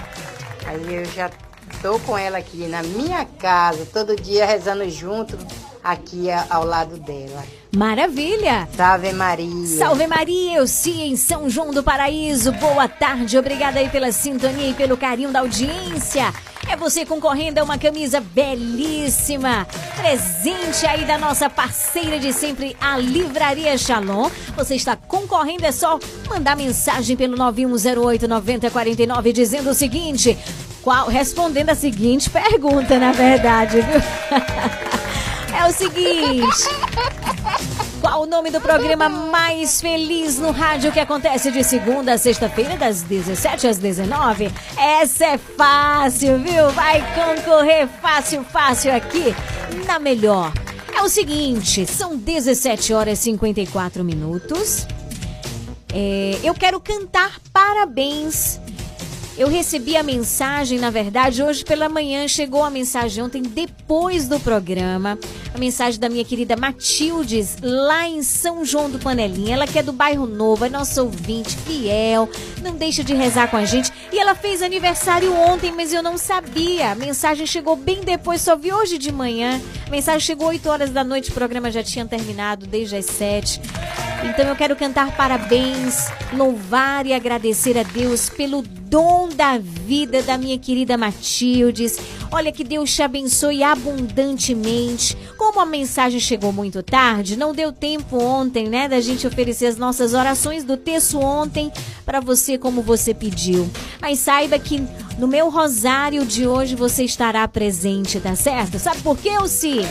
Aí 0.67 0.95
eu 0.95 1.05
já 1.07 1.31
tô 1.81 1.99
com 2.01 2.17
ela 2.17 2.39
aqui 2.39 2.67
na 2.67 2.83
minha 2.83 3.25
casa, 3.25 3.87
todo 3.93 4.17
dia 4.17 4.45
rezando 4.45 4.89
junto 4.91 5.39
aqui 5.83 6.27
ao 6.49 6.65
lado 6.65 6.99
dela. 6.99 7.43
Maravilha. 7.75 8.69
Salve 8.77 9.13
Maria. 9.13 9.67
Salve 9.79 10.07
Maria, 10.07 10.59
eu 10.59 10.67
sim 10.67 11.13
em 11.13 11.17
São 11.17 11.49
João 11.49 11.71
do 11.71 11.83
Paraíso. 11.83 12.53
Boa 12.53 12.89
tarde, 12.89 13.39
obrigada 13.39 13.79
aí 13.79 13.89
pela 13.89 14.13
sintonia 14.13 14.71
e 14.71 14.75
pelo 14.75 14.97
carinho 14.97 15.31
da 15.31 15.41
audiência. 15.41 16.33
É 16.71 16.77
você 16.77 17.05
concorrendo 17.05 17.59
a 17.59 17.65
uma 17.65 17.77
camisa 17.77 18.21
belíssima. 18.21 19.67
Presente 19.97 20.87
aí 20.87 21.05
da 21.05 21.19
nossa 21.19 21.51
parceira 21.51 22.17
de 22.21 22.33
sempre, 22.33 22.77
a 22.81 22.97
Livraria 22.97 23.77
Shalom. 23.77 24.31
Você 24.57 24.77
está 24.77 24.95
concorrendo, 24.95 25.67
é 25.67 25.73
só 25.73 25.99
mandar 26.29 26.57
mensagem 26.57 27.17
pelo 27.17 27.37
9108-9049 27.39 29.33
dizendo 29.33 29.71
o 29.71 29.75
seguinte. 29.75 30.39
Qual, 30.81 31.09
respondendo 31.09 31.71
a 31.71 31.75
seguinte 31.75 32.31
pergunta, 32.31 33.01
na 33.01 33.11
verdade, 33.11 33.81
viu? 33.81 34.01
É 35.53 35.67
o 35.67 35.73
seguinte. 35.73 36.69
Qual 38.01 38.23
o 38.23 38.27
nome 38.27 38.51
do 38.51 38.63
programa 38.63 39.11
mais 39.11 39.79
feliz 39.79 40.39
no 40.39 40.53
rádio 40.53 40.91
que 40.91 40.99
acontece 40.99 41.51
de 41.51 41.63
segunda 41.63 42.15
a 42.15 42.19
sexta-feira, 42.19 42.75
das 42.75 43.03
17 43.03 43.67
às 43.67 43.77
19? 43.77 44.51
Essa 44.77 45.27
é 45.27 45.39
fácil, 45.39 46.39
viu? 46.39 46.71
Vai 46.71 47.03
concorrer 47.15 47.87
fácil, 48.01 48.43
fácil 48.43 48.95
aqui 48.95 49.35
na 49.87 49.99
melhor. 49.99 50.51
É 50.97 51.03
o 51.03 51.11
seguinte, 51.11 51.87
são 51.87 52.17
17 52.17 52.95
horas 52.95 53.19
e 53.19 53.25
54 53.25 54.03
minutos. 54.03 54.87
É, 55.93 56.39
eu 56.43 56.55
quero 56.55 56.81
cantar 56.81 57.39
parabéns 57.53 58.59
eu 59.41 59.49
recebi 59.49 59.97
a 59.97 60.03
mensagem, 60.03 60.79
na 60.79 60.91
verdade, 60.91 61.43
hoje 61.43 61.65
pela 61.65 61.89
manhã 61.89 62.29
chegou 62.29 62.63
a 62.63 62.69
mensagem 62.69 63.25
ontem, 63.25 63.41
depois 63.41 64.29
do 64.29 64.39
programa. 64.39 65.19
A 65.55 65.57
mensagem 65.57 65.99
da 65.99 66.11
minha 66.11 66.27
querida 66.27 66.59
Matildes, 66.59 67.57
lá 67.63 68.07
em 68.07 68.23
São 68.23 68.67
João 68.67 68.91
do 68.91 68.99
Panelinha. 68.99 69.55
Ela 69.55 69.67
que 69.67 69.79
é 69.79 69.83
do 69.83 69.95
bairro 69.95 70.27
Novo, 70.27 70.67
é 70.67 70.69
nossa 70.69 71.03
ouvinte, 71.03 71.57
fiel, 71.57 72.29
não 72.63 72.77
deixa 72.77 73.03
de 73.03 73.15
rezar 73.15 73.49
com 73.49 73.57
a 73.57 73.65
gente. 73.65 73.91
E 74.13 74.19
ela 74.19 74.35
fez 74.35 74.61
aniversário 74.61 75.35
ontem, 75.35 75.73
mas 75.73 75.91
eu 75.91 76.03
não 76.03 76.19
sabia. 76.19 76.91
A 76.91 76.95
mensagem 76.95 77.47
chegou 77.47 77.77
bem 77.77 78.03
depois, 78.03 78.43
só 78.43 78.55
vi 78.55 78.71
hoje 78.71 78.99
de 78.99 79.11
manhã. 79.11 79.59
A 79.87 79.91
mensagem 79.91 80.21
chegou 80.21 80.49
8 80.49 80.69
horas 80.69 80.91
da 80.91 81.03
noite, 81.03 81.31
o 81.31 81.35
programa 81.35 81.71
já 81.71 81.83
tinha 81.83 82.05
terminado 82.05 82.67
desde 82.67 82.95
as 82.95 83.07
7. 83.07 83.59
Então 84.23 84.47
eu 84.47 84.55
quero 84.55 84.77
cantar 84.77 85.17
parabéns, 85.17 86.09
louvar 86.31 87.07
e 87.07 87.15
agradecer 87.15 87.79
a 87.79 87.83
Deus 87.83 88.29
pelo 88.29 88.63
dom 88.91 89.29
da 89.29 89.57
vida 89.57 90.21
da 90.21 90.37
minha 90.37 90.59
querida 90.59 90.99
Matildes. 90.99 91.97
Olha 92.33 92.51
que 92.51 92.65
Deus 92.65 92.93
te 92.93 93.03
abençoe 93.03 93.63
abundantemente. 93.63 95.17
Como 95.39 95.61
a 95.61 95.65
mensagem 95.65 96.19
chegou 96.19 96.53
muito 96.53 96.83
tarde, 96.83 97.37
não 97.37 97.55
deu 97.55 97.73
tempo 97.73 98.19
ontem, 98.19 98.69
né, 98.69 98.89
da 98.89 99.01
gente 99.01 99.29
oferecer 99.29 99.67
as 99.67 99.77
nossas 99.77 100.13
orações 100.13 100.65
do 100.65 100.77
texto 100.77 101.21
ontem 101.21 101.73
para 102.05 102.19
você 102.19 102.59
como 102.59 102.83
você 102.83 103.15
pediu. 103.15 103.71
Mas 104.03 104.19
saiba 104.19 104.59
que 104.59 104.83
no 105.19 105.29
meu 105.29 105.49
rosário 105.51 106.27
de 106.27 106.47
hoje 106.47 106.75
você 106.75 107.05
estará 107.05 107.47
presente, 107.47 108.19
tá 108.19 108.35
certo? 108.35 108.79
Sabe 108.81 109.01
por 109.03 109.17
quê, 109.17 109.29
Elci? 109.29 109.83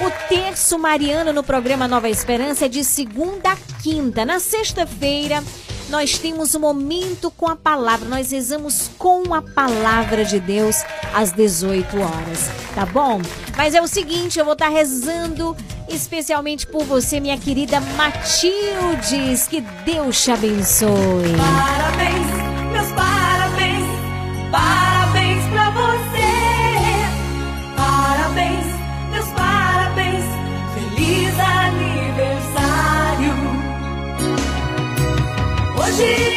O 0.00 0.28
terço 0.28 0.78
mariano 0.78 1.32
no 1.32 1.42
programa 1.42 1.86
Nova 1.86 2.08
Esperança 2.08 2.66
é 2.66 2.68
de 2.68 2.84
segunda 2.84 3.52
a 3.52 3.56
quinta. 3.82 4.24
Na 4.24 4.38
sexta-feira, 4.38 5.42
nós 5.88 6.18
temos 6.18 6.54
um 6.54 6.60
momento 6.60 7.30
com 7.30 7.46
a 7.48 7.56
palavra. 7.56 8.08
Nós 8.08 8.30
rezamos 8.30 8.90
com 8.98 9.34
a 9.34 9.42
palavra 9.42 10.24
de 10.24 10.38
Deus 10.38 10.76
às 11.14 11.32
18 11.32 11.98
horas, 11.98 12.50
tá 12.74 12.84
bom? 12.86 13.20
Mas 13.56 13.74
é 13.74 13.80
o 13.80 13.88
seguinte, 13.88 14.38
eu 14.38 14.44
vou 14.44 14.54
estar 14.54 14.68
rezando 14.68 15.56
especialmente 15.88 16.66
por 16.66 16.84
você, 16.84 17.18
minha 17.18 17.38
querida 17.38 17.80
Matildes. 17.80 19.48
Que 19.48 19.60
Deus 19.84 20.22
te 20.22 20.30
abençoe. 20.30 21.34
Parabéns, 21.36 22.37
Hoje 35.98 36.27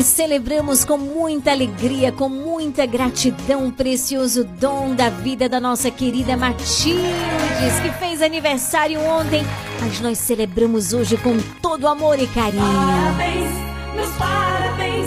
Nós 0.00 0.06
celebramos 0.06 0.82
com 0.82 0.96
muita 0.96 1.50
alegria, 1.50 2.10
com 2.10 2.26
muita 2.26 2.86
gratidão 2.86 3.66
o 3.66 3.72
precioso 3.72 4.44
dom 4.44 4.94
da 4.94 5.10
vida 5.10 5.46
da 5.46 5.60
nossa 5.60 5.90
querida 5.90 6.38
Matildes, 6.38 7.80
que 7.82 7.92
fez 7.98 8.22
aniversário 8.22 8.98
ontem, 8.98 9.42
mas 9.78 10.00
nós 10.00 10.16
celebramos 10.16 10.94
hoje 10.94 11.18
com 11.18 11.36
todo 11.60 11.86
amor 11.86 12.18
e 12.18 12.26
carinho. 12.28 12.62
Parabéns, 12.62 13.50
meus 13.94 14.10
parabéns, 14.12 15.06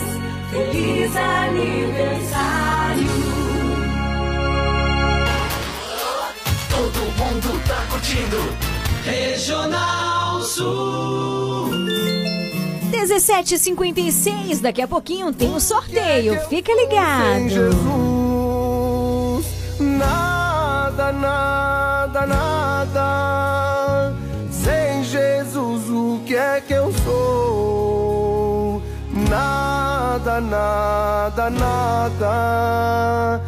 feliz 0.52 1.16
aniversário. 1.16 3.08
Todo 6.70 7.00
mundo 7.18 7.60
tá 7.66 7.84
curtindo. 7.90 8.36
Regional 9.04 10.40
Sul. 10.42 11.73
17h56, 13.04 14.60
daqui 14.60 14.82
a 14.82 14.88
pouquinho 14.88 15.32
tem 15.32 15.54
o 15.54 15.60
sorteio, 15.60 16.40
fica 16.48 16.72
ligado. 16.74 17.48
Jesus, 17.48 17.84
nada, 19.78 21.12
nada, 21.12 22.26
nada. 22.26 24.14
Sem 24.50 25.04
Jesus, 25.04 25.90
o 25.90 26.20
que 26.26 26.34
é 26.34 26.60
que 26.60 26.72
eu 26.72 26.92
sou? 27.04 28.82
Nada, 29.28 30.40
nada, 30.40 31.50
nada. 31.50 33.40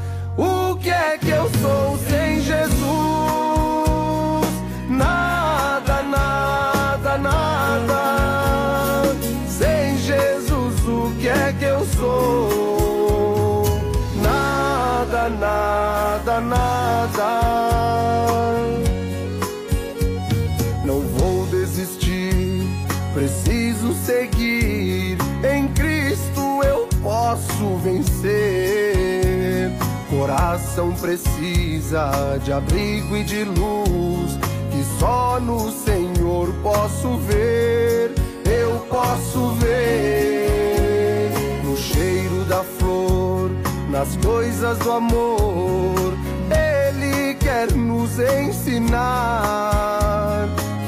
Coração 30.10 30.92
precisa 30.92 32.38
de 32.42 32.52
abrigo 32.52 33.16
e 33.16 33.24
de 33.24 33.44
luz 33.44 34.38
que 34.70 34.82
só 34.98 35.38
no 35.40 35.70
Senhor 35.70 36.52
posso 36.62 37.16
ver. 37.18 38.12
Eu 38.44 38.80
posso 38.88 39.50
ver 39.56 41.30
no 41.64 41.76
cheiro 41.76 42.44
da 42.44 42.62
flor, 42.64 43.50
nas 43.90 44.16
coisas 44.16 44.78
do 44.78 44.92
amor. 44.92 46.14
Ele 46.50 47.34
quer 47.34 47.72
nos 47.72 48.18
ensinar 48.18 49.66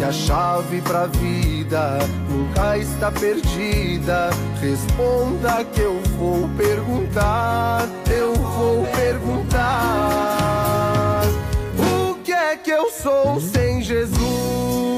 a 0.08 0.12
chave 0.12 0.80
pra 0.80 1.04
vida 1.04 1.98
nunca 2.30 2.78
está 2.78 3.12
perdida. 3.12 4.30
Responda 4.58 5.62
que 5.66 5.82
eu 5.82 6.00
vou 6.16 6.48
perguntar, 6.56 7.86
eu 8.10 8.32
vou 8.32 8.86
perguntar. 8.86 9.60
O 11.78 12.14
que 12.22 12.32
é 12.32 12.56
que 12.56 12.70
eu 12.70 12.90
sou 12.90 13.38
sem 13.38 13.82
Jesus? 13.82 14.97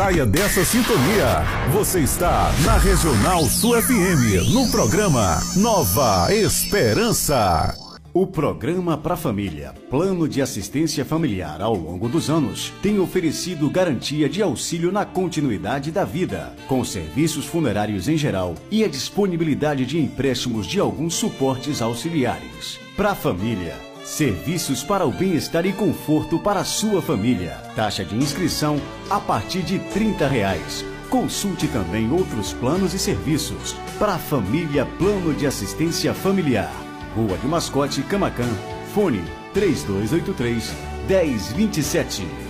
Saia 0.00 0.24
dessa 0.24 0.64
sintonia. 0.64 1.44
Você 1.74 2.00
está 2.00 2.50
na 2.64 2.78
Regional 2.78 3.44
Sul 3.44 3.74
FM, 3.82 4.48
no 4.50 4.70
programa 4.70 5.38
Nova 5.54 6.32
Esperança. 6.32 7.76
O 8.14 8.26
programa 8.26 8.96
Pra 8.96 9.14
Família, 9.14 9.74
Plano 9.90 10.26
de 10.26 10.40
Assistência 10.40 11.04
Familiar 11.04 11.60
ao 11.60 11.74
longo 11.74 12.08
dos 12.08 12.30
anos, 12.30 12.72
tem 12.80 12.98
oferecido 12.98 13.68
garantia 13.68 14.26
de 14.26 14.40
auxílio 14.40 14.90
na 14.90 15.04
continuidade 15.04 15.90
da 15.90 16.02
vida, 16.02 16.56
com 16.66 16.82
serviços 16.82 17.44
funerários 17.44 18.08
em 18.08 18.16
geral 18.16 18.54
e 18.70 18.82
a 18.82 18.88
disponibilidade 18.88 19.84
de 19.84 20.00
empréstimos 20.00 20.66
de 20.66 20.80
alguns 20.80 21.12
suportes 21.12 21.82
auxiliares. 21.82 22.80
Pra 22.96 23.14
Família, 23.14 23.76
Serviços 24.10 24.82
para 24.82 25.06
o 25.06 25.12
bem-estar 25.12 25.64
e 25.64 25.72
conforto 25.72 26.36
para 26.36 26.58
a 26.58 26.64
sua 26.64 27.00
família. 27.00 27.52
Taxa 27.76 28.04
de 28.04 28.16
inscrição 28.16 28.80
a 29.08 29.20
partir 29.20 29.62
de 29.62 29.78
30 29.78 30.26
reais. 30.26 30.84
Consulte 31.08 31.68
também 31.68 32.10
outros 32.10 32.52
planos 32.52 32.92
e 32.92 32.98
serviços. 32.98 33.72
Para 34.00 34.14
a 34.14 34.18
família 34.18 34.84
Plano 34.84 35.32
de 35.32 35.46
Assistência 35.46 36.12
Familiar. 36.12 36.72
Rua 37.14 37.38
de 37.38 37.46
Mascote, 37.46 38.02
Camacan. 38.02 38.50
Fone 38.92 39.22
3283 39.54 40.74
1027. 41.06 42.49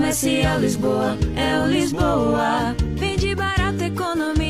Comercial 0.00 0.58
Lisboa, 0.60 1.18
é 1.36 1.60
o 1.60 1.66
Lisboa. 1.66 2.74
Vende 2.96 3.34
barato, 3.34 3.84
economia. 3.84 4.49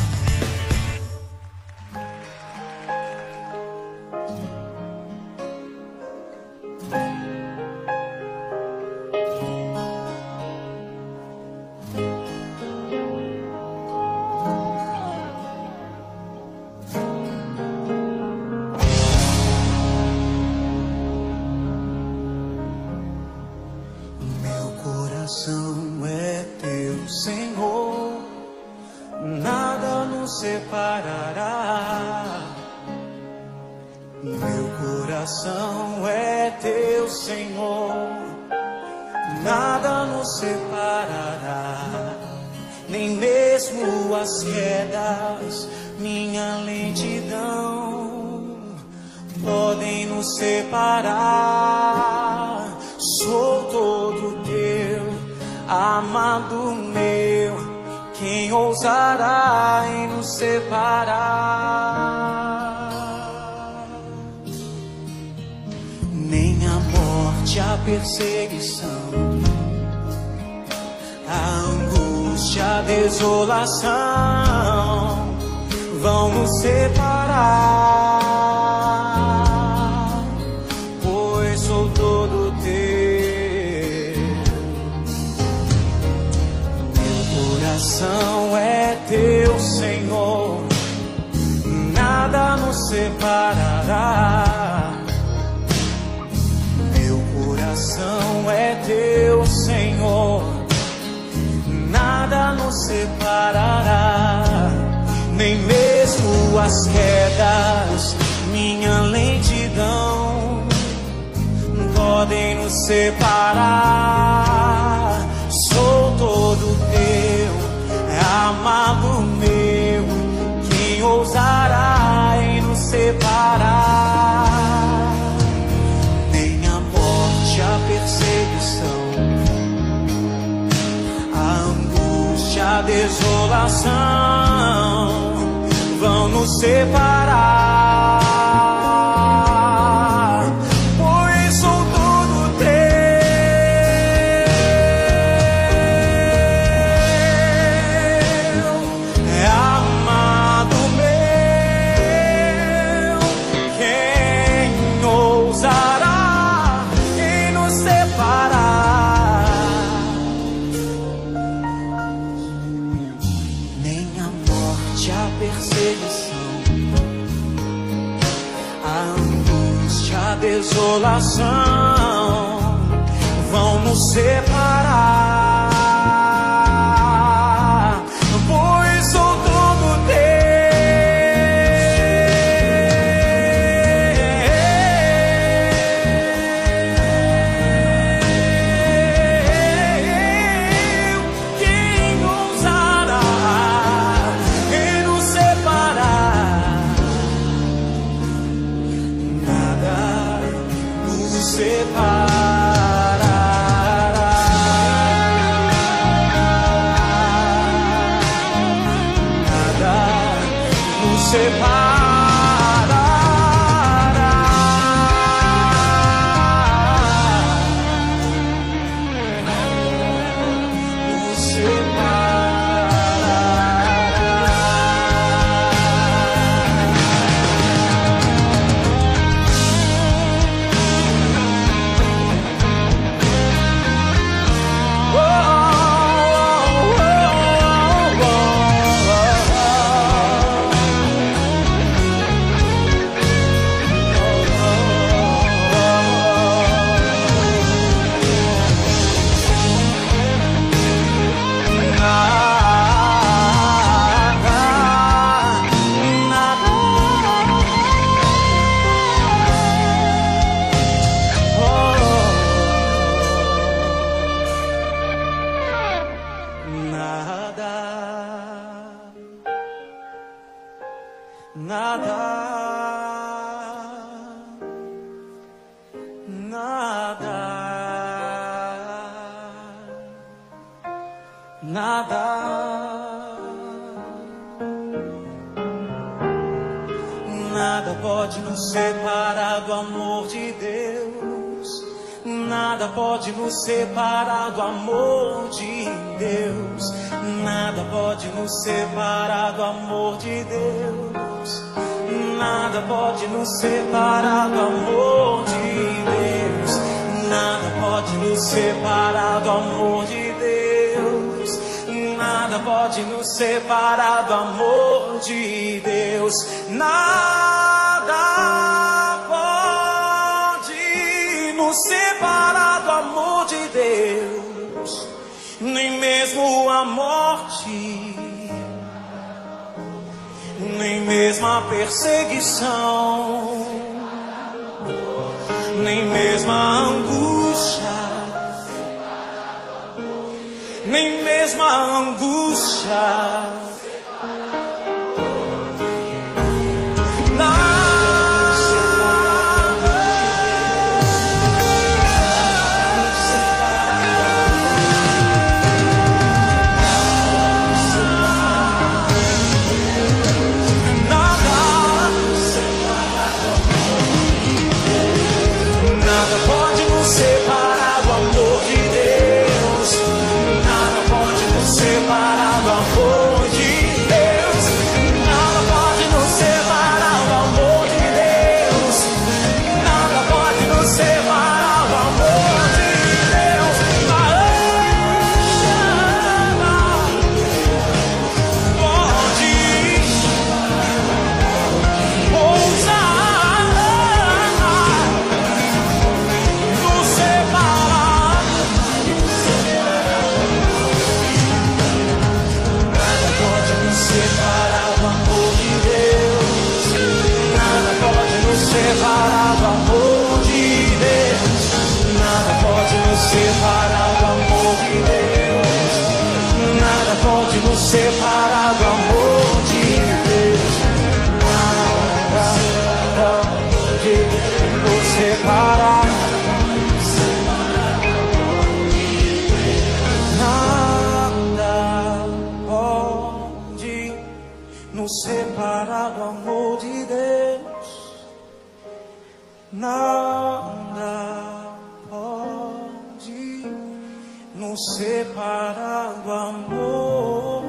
nos 444.61 444.95
separado 444.95 446.31
amor 446.31 447.63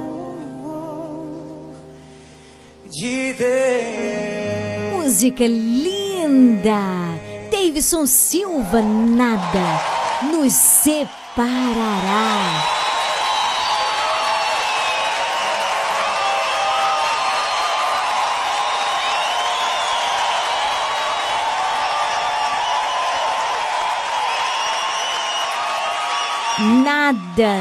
de 2.85 3.32
Deus. 3.32 4.93
Música 4.93 5.47
linda! 5.47 7.19
Davidson 7.51 8.06
Silva, 8.06 8.82
nada 8.82 9.81
nos 10.31 10.52
separará. 10.52 11.23
Nada, 27.12 27.60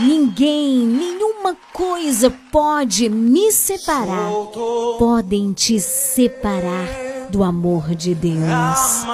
ninguém, 0.00 0.84
nenhuma 0.84 1.56
coisa 1.72 2.28
pode 2.50 3.08
me 3.08 3.52
separar. 3.52 4.32
Podem 4.98 5.52
te 5.52 5.78
separar 5.78 6.88
do 7.30 7.44
amor 7.44 7.94
de 7.94 8.16
Deus. 8.16 9.04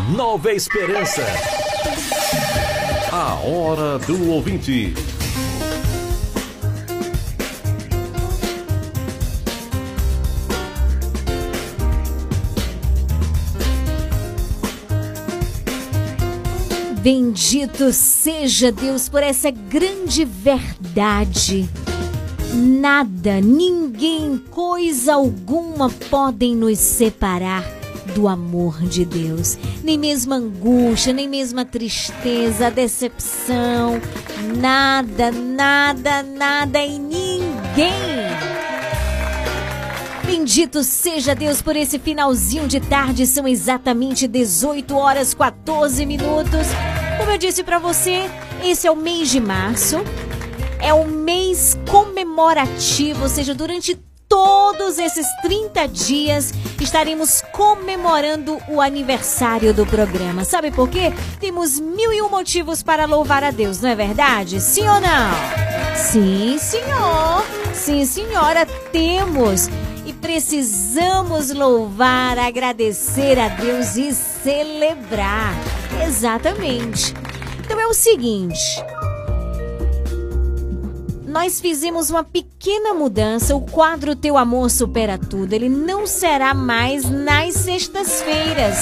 Nova 0.00 0.52
Esperança. 0.52 1.22
A 3.10 3.34
hora 3.34 3.98
do 3.98 4.30
ouvinte. 4.30 4.94
Bendito 17.02 17.92
seja 17.92 18.72
Deus 18.72 19.08
por 19.08 19.22
essa 19.22 19.50
grande 19.50 20.24
verdade. 20.24 21.68
Nada, 22.54 23.40
ninguém, 23.40 24.38
coisa 24.50 25.14
alguma 25.14 25.90
podem 25.90 26.54
nos 26.54 26.78
separar 26.78 27.64
do 28.14 28.28
amor 28.28 28.80
de 28.82 29.04
Deus. 29.04 29.56
Nem 29.82 29.98
mesmo 29.98 30.32
angústia, 30.32 31.12
nem 31.12 31.28
mesmo 31.28 31.58
a 31.58 31.64
tristeza, 31.64 32.68
a 32.68 32.70
decepção. 32.70 34.00
Nada, 34.56 35.32
nada, 35.32 36.22
nada 36.22 36.78
e 36.78 36.98
ninguém. 36.98 37.92
Bendito 40.24 40.84
seja 40.84 41.34
Deus 41.34 41.60
por 41.60 41.74
esse 41.74 41.98
finalzinho 41.98 42.68
de 42.68 42.78
tarde. 42.78 43.26
São 43.26 43.46
exatamente 43.46 44.28
18 44.28 44.96
horas 44.96 45.34
14 45.34 46.06
minutos. 46.06 46.68
Como 47.18 47.30
eu 47.30 47.38
disse 47.38 47.64
para 47.64 47.78
você, 47.80 48.30
esse 48.64 48.86
é 48.86 48.90
o 48.90 48.96
mês 48.96 49.30
de 49.30 49.40
março. 49.40 49.96
É 50.80 50.94
o 50.94 51.06
mês 51.06 51.76
comemorativo, 51.90 53.24
ou 53.24 53.28
seja, 53.28 53.54
durante 53.54 53.98
todos 54.32 54.98
esses 54.98 55.26
30 55.42 55.86
dias 55.88 56.54
estaremos 56.80 57.42
comemorando 57.52 58.56
o 58.66 58.80
aniversário 58.80 59.74
do 59.74 59.84
programa. 59.84 60.42
Sabe 60.42 60.70
por 60.70 60.88
quê? 60.88 61.12
Temos 61.38 61.78
mil 61.78 62.10
e 62.14 62.22
um 62.22 62.30
motivos 62.30 62.82
para 62.82 63.04
louvar 63.04 63.44
a 63.44 63.50
Deus, 63.50 63.82
não 63.82 63.90
é 63.90 63.94
verdade? 63.94 64.58
Sim 64.58 64.88
ou 64.88 65.02
não? 65.02 65.94
Sim, 65.94 66.56
senhor. 66.58 67.44
Sim, 67.74 68.06
senhora, 68.06 68.64
temos. 68.90 69.68
E 70.06 70.14
precisamos 70.14 71.50
louvar, 71.50 72.38
agradecer 72.38 73.38
a 73.38 73.48
Deus 73.48 73.96
e 73.96 74.14
celebrar. 74.14 75.52
Exatamente. 76.06 77.12
Então 77.60 77.78
é 77.78 77.86
o 77.86 77.92
seguinte. 77.92 78.82
Nós 81.32 81.62
fizemos 81.62 82.10
uma 82.10 82.22
pequena 82.22 82.92
mudança. 82.92 83.56
O 83.56 83.62
quadro 83.62 84.14
Teu 84.14 84.36
Amor 84.36 84.70
Supera 84.70 85.16
Tudo. 85.16 85.54
Ele 85.54 85.66
não 85.66 86.06
será 86.06 86.52
mais 86.52 87.08
nas 87.08 87.54
sextas-feiras. 87.54 88.76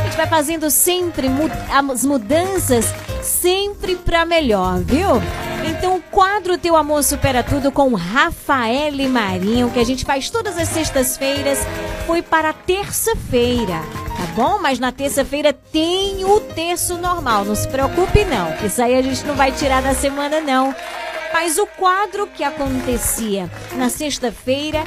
A 0.00 0.04
gente 0.04 0.16
vai 0.16 0.26
fazendo 0.26 0.68
sempre 0.72 1.28
as 1.70 2.04
mudanças, 2.04 2.92
sempre 3.22 3.94
para 3.94 4.24
melhor, 4.24 4.80
viu? 4.80 5.22
Então, 5.70 5.94
o 5.96 6.02
quadro 6.02 6.58
Teu 6.58 6.74
Amor 6.74 7.04
Supera 7.04 7.44
Tudo 7.44 7.70
com 7.70 7.94
Rafael 7.94 9.08
Marinho, 9.08 9.70
que 9.70 9.78
a 9.78 9.84
gente 9.84 10.04
faz 10.04 10.28
todas 10.28 10.58
as 10.58 10.70
sextas-feiras, 10.70 11.60
foi 12.08 12.22
para 12.22 12.52
terça-feira, 12.52 13.80
tá 14.16 14.26
bom? 14.34 14.58
Mas 14.60 14.80
na 14.80 14.90
terça-feira 14.90 15.52
tem 15.52 16.24
o 16.24 16.40
terço 16.40 16.98
normal, 16.98 17.44
não 17.44 17.54
se 17.54 17.68
preocupe 17.68 18.24
não, 18.24 18.52
isso 18.66 18.82
aí 18.82 18.94
a 18.94 19.02
gente 19.02 19.24
não 19.24 19.36
vai 19.36 19.52
tirar 19.52 19.80
da 19.80 19.94
semana 19.94 20.40
não. 20.40 20.74
Mas 21.34 21.58
o 21.58 21.66
quadro 21.66 22.28
que 22.28 22.44
acontecia 22.44 23.50
na 23.74 23.88
sexta-feira, 23.88 24.84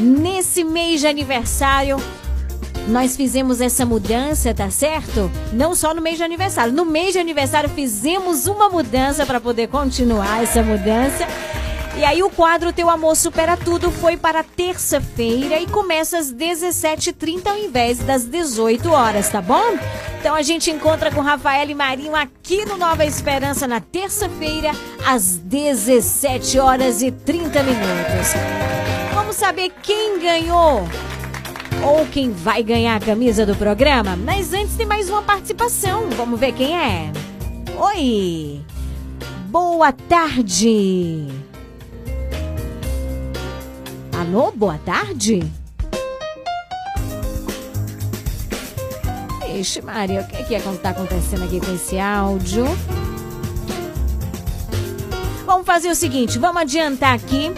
nesse 0.00 0.64
mês 0.64 1.00
de 1.02 1.06
aniversário, 1.06 1.98
nós 2.88 3.14
fizemos 3.14 3.60
essa 3.60 3.84
mudança, 3.84 4.54
tá 4.54 4.70
certo? 4.70 5.30
Não 5.52 5.74
só 5.74 5.92
no 5.92 6.00
mês 6.00 6.16
de 6.16 6.22
aniversário. 6.24 6.72
No 6.72 6.86
mês 6.86 7.12
de 7.12 7.18
aniversário 7.18 7.68
fizemos 7.68 8.46
uma 8.46 8.70
mudança 8.70 9.26
para 9.26 9.38
poder 9.38 9.68
continuar 9.68 10.42
essa 10.42 10.62
mudança. 10.62 11.26
E 11.96 12.04
aí 12.04 12.22
o 12.22 12.30
quadro 12.30 12.72
Teu 12.72 12.88
Amor 12.88 13.16
Supera 13.16 13.56
Tudo 13.56 13.90
foi 13.90 14.16
para 14.16 14.42
terça-feira 14.42 15.58
e 15.58 15.66
começa 15.66 16.18
às 16.18 16.32
17h30 16.32 17.46
ao 17.46 17.58
invés 17.58 17.98
das 17.98 18.24
18 18.24 18.90
horas, 18.90 19.28
tá 19.28 19.40
bom? 19.40 19.76
Então 20.18 20.34
a 20.34 20.42
gente 20.42 20.70
encontra 20.70 21.10
com 21.10 21.20
Rafael 21.20 21.68
e 21.68 21.74
Marinho 21.74 22.14
aqui 22.14 22.64
no 22.64 22.76
Nova 22.76 23.04
Esperança 23.04 23.66
na 23.66 23.80
terça-feira 23.80 24.70
às 25.06 25.36
17 25.36 26.58
horas 26.58 27.02
e 27.02 27.10
30 27.10 27.62
minutos. 27.62 28.34
Vamos 29.12 29.36
saber 29.36 29.72
quem 29.82 30.20
ganhou 30.20 30.86
ou 31.82 32.06
quem 32.06 32.30
vai 32.30 32.62
ganhar 32.62 32.96
a 32.96 33.00
camisa 33.00 33.44
do 33.44 33.56
programa? 33.56 34.16
Mas 34.16 34.52
antes 34.52 34.76
tem 34.76 34.86
mais 34.86 35.08
uma 35.08 35.22
participação. 35.22 36.08
Vamos 36.10 36.38
ver 36.38 36.52
quem 36.52 36.76
é. 36.76 37.10
Oi! 37.76 38.60
Boa 39.48 39.90
tarde! 39.92 41.39
Alô, 44.32 44.52
boa 44.52 44.78
tarde? 44.78 45.40
Ixi, 49.58 49.82
Maria, 49.82 50.20
o 50.20 50.26
que 50.28 50.54
é 50.54 50.60
que 50.60 50.68
está 50.68 50.90
acontecendo 50.90 51.42
aqui 51.42 51.58
com 51.58 51.74
esse 51.74 51.98
áudio? 51.98 52.64
Vamos 55.44 55.66
fazer 55.66 55.90
o 55.90 55.96
seguinte, 55.96 56.38
vamos 56.38 56.62
adiantar 56.62 57.12
aqui. 57.12 57.50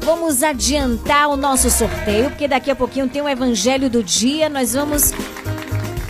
Vamos 0.00 0.42
adiantar 0.42 1.28
o 1.28 1.36
nosso 1.36 1.70
sorteio, 1.70 2.30
porque 2.30 2.48
daqui 2.48 2.68
a 2.68 2.74
pouquinho 2.74 3.08
tem 3.08 3.22
o 3.22 3.28
Evangelho 3.28 3.88
do 3.88 4.02
Dia. 4.02 4.48
Nós 4.48 4.72
vamos 4.72 5.12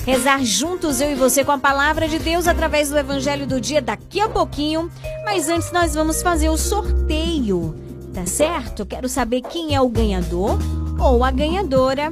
rezar 0.06 0.42
juntos, 0.42 1.02
eu 1.02 1.12
e 1.12 1.14
você, 1.14 1.44
com 1.44 1.52
a 1.52 1.58
palavra 1.58 2.08
de 2.08 2.18
Deus 2.18 2.48
através 2.48 2.88
do 2.88 2.96
Evangelho 2.96 3.46
do 3.46 3.60
Dia 3.60 3.82
daqui 3.82 4.18
a 4.18 4.30
pouquinho. 4.30 4.90
Mas 5.26 5.50
antes 5.50 5.70
nós 5.72 5.94
vamos 5.94 6.22
fazer 6.22 6.48
o 6.48 6.56
sorteio, 6.56 7.85
tá 8.16 8.24
certo? 8.24 8.86
Quero 8.86 9.10
saber 9.10 9.42
quem 9.42 9.74
é 9.74 9.80
o 9.80 9.90
ganhador 9.90 10.58
ou 10.98 11.22
a 11.22 11.30
ganhadora. 11.30 12.10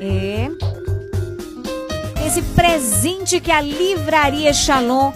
É. 0.00 0.48
Esse 2.26 2.40
presente 2.40 3.38
que 3.38 3.50
a 3.50 3.60
Livraria 3.60 4.54
Shalom 4.54 5.12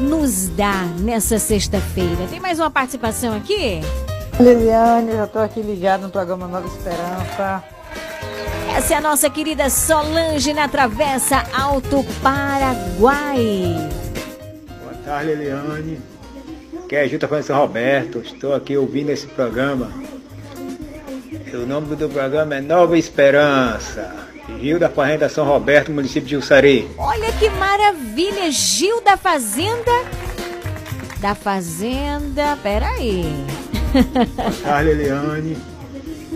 nos 0.00 0.48
dá 0.50 0.84
nessa 1.00 1.40
sexta-feira. 1.40 2.28
Tem 2.30 2.38
mais 2.38 2.60
uma 2.60 2.70
participação 2.70 3.36
aqui? 3.36 3.80
Liliane, 4.38 5.12
já 5.12 5.26
tô 5.26 5.40
aqui 5.40 5.60
ligado 5.60 6.02
no 6.02 6.10
programa 6.10 6.46
Nova 6.46 6.68
Esperança. 6.68 7.64
Essa 8.76 8.94
é 8.94 8.96
a 8.96 9.00
nossa 9.00 9.28
querida 9.28 9.68
Solange 9.68 10.54
na 10.54 10.68
Travessa 10.68 11.44
Alto 11.52 12.04
Paraguai. 12.22 13.74
Boa 14.84 14.94
tarde, 15.04 15.32
Eliane. 15.32 16.00
Aqui 16.90 16.96
é 16.96 17.06
Juta 17.06 17.28
França 17.28 17.54
Roberto. 17.54 18.18
Estou 18.18 18.52
aqui 18.52 18.76
ouvindo 18.76 19.10
esse 19.10 19.24
programa. 19.28 19.92
O 21.54 21.64
nome 21.64 21.94
do 21.94 22.08
programa 22.08 22.56
é 22.56 22.60
Nova 22.60 22.98
Esperança. 22.98 24.12
Rio 24.58 24.76
da 24.76 24.88
Fazenda 24.88 25.28
São 25.28 25.44
Roberto, 25.44 25.92
município 25.92 26.28
de 26.28 26.34
Ussari. 26.34 26.88
Olha 26.98 27.30
que 27.30 27.48
maravilha! 27.50 28.50
Gil 28.50 29.00
da 29.02 29.16
Fazenda. 29.16 30.02
Da 31.20 31.36
Fazenda. 31.36 32.58
Peraí. 32.60 33.36
Boa 34.34 34.50
tarde, 34.64 34.90
Eliane. 34.90 35.56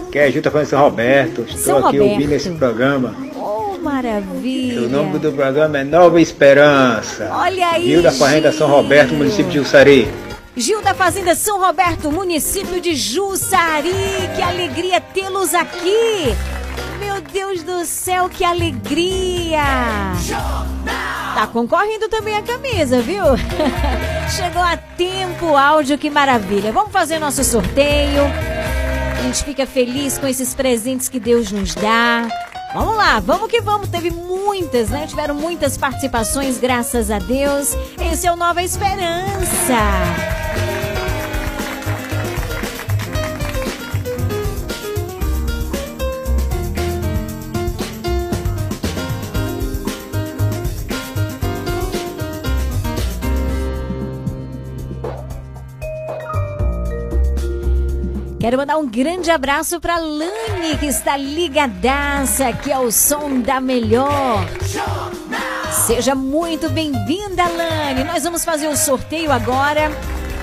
Aqui 0.06 0.18
é 0.20 0.30
Juta 0.30 0.52
França 0.52 0.78
Roberto. 0.78 1.40
Estou 1.48 1.58
São 1.58 1.78
aqui 1.78 1.98
Roberto. 1.98 2.12
ouvindo 2.12 2.32
esse 2.32 2.50
programa. 2.50 3.16
Oh, 3.34 3.76
maravilha! 3.82 4.82
O 4.82 4.88
nome 4.88 5.18
do 5.18 5.32
programa 5.32 5.78
é 5.78 5.82
Nova 5.82 6.20
Esperança. 6.20 7.28
Olha 7.32 7.70
aí, 7.70 7.88
Rio 7.88 8.02
da 8.04 8.12
Fazenda 8.12 8.52
São 8.52 8.68
Roberto, 8.68 9.08
Gil. 9.08 9.18
município 9.18 9.50
de 9.50 9.58
Ussari. 9.58 10.08
Gil 10.56 10.80
da 10.82 10.94
Fazenda 10.94 11.34
São 11.34 11.58
Roberto, 11.58 12.12
município 12.12 12.80
de 12.80 12.94
Jussari. 12.94 13.90
Que 14.36 14.42
alegria 14.42 15.00
tê-los 15.00 15.52
aqui. 15.52 16.32
Meu 17.00 17.20
Deus 17.20 17.64
do 17.64 17.84
céu, 17.84 18.28
que 18.28 18.44
alegria! 18.44 19.60
Tá 21.34 21.48
concorrendo 21.48 22.08
também 22.08 22.36
a 22.36 22.42
camisa, 22.42 23.00
viu? 23.02 23.24
Chegou 24.30 24.62
a 24.62 24.76
tempo 24.76 25.56
áudio, 25.56 25.98
que 25.98 26.08
maravilha. 26.08 26.70
Vamos 26.70 26.92
fazer 26.92 27.18
nosso 27.18 27.42
sorteio. 27.42 28.22
A 29.18 29.22
gente 29.22 29.42
fica 29.42 29.66
feliz 29.66 30.18
com 30.18 30.26
esses 30.28 30.54
presentes 30.54 31.08
que 31.08 31.18
Deus 31.18 31.50
nos 31.50 31.74
dá. 31.74 32.28
Vamos 32.74 32.96
lá, 32.96 33.20
vamos 33.20 33.48
que 33.48 33.60
vamos. 33.60 33.88
Teve 33.88 34.10
muitas, 34.10 34.90
né? 34.90 35.06
Tiveram 35.06 35.34
muitas 35.36 35.78
participações, 35.78 36.58
graças 36.58 37.08
a 37.08 37.20
Deus. 37.20 37.76
Esse 38.12 38.26
é 38.26 38.32
o 38.32 38.36
Nova 38.36 38.62
Esperança. 38.64 39.78
Quero 58.44 58.58
mandar 58.58 58.76
um 58.76 58.86
grande 58.86 59.30
abraço 59.30 59.80
para 59.80 59.96
Lani, 59.96 60.76
que 60.78 60.84
está 60.84 61.16
ligadaça 61.16 62.48
aqui 62.48 62.70
ao 62.70 62.92
som 62.92 63.40
da 63.40 63.58
melhor. 63.58 64.46
Seja 65.86 66.14
muito 66.14 66.68
bem-vinda, 66.68 67.42
Lani. 67.48 68.04
Nós 68.04 68.22
vamos 68.22 68.44
fazer 68.44 68.68
o 68.68 68.76
sorteio 68.76 69.32
agora. 69.32 69.90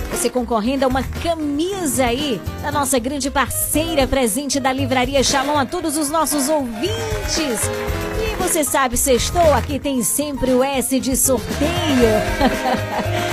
Você 0.10 0.32
concorrendo 0.32 0.84
a 0.84 0.88
uma 0.88 1.04
camisa 1.04 2.06
aí 2.06 2.42
da 2.64 2.72
nossa 2.72 2.98
grande 2.98 3.30
parceira 3.30 4.08
presente 4.08 4.60
da 4.60 4.74
Livraria 4.74 5.22
Shalom 5.22 5.60
a 5.60 5.66
todos 5.68 5.96
os 5.96 6.10
nossos 6.10 6.50
ouvintes. 6.50 6.90
E 7.38 8.36
você 8.42 8.64
sabe, 8.64 8.98
sextou, 8.98 9.54
aqui 9.54 9.78
tem 9.78 10.02
sempre 10.02 10.50
o 10.54 10.64
S 10.64 11.00
de 11.00 11.16
sorteio. 11.16 11.62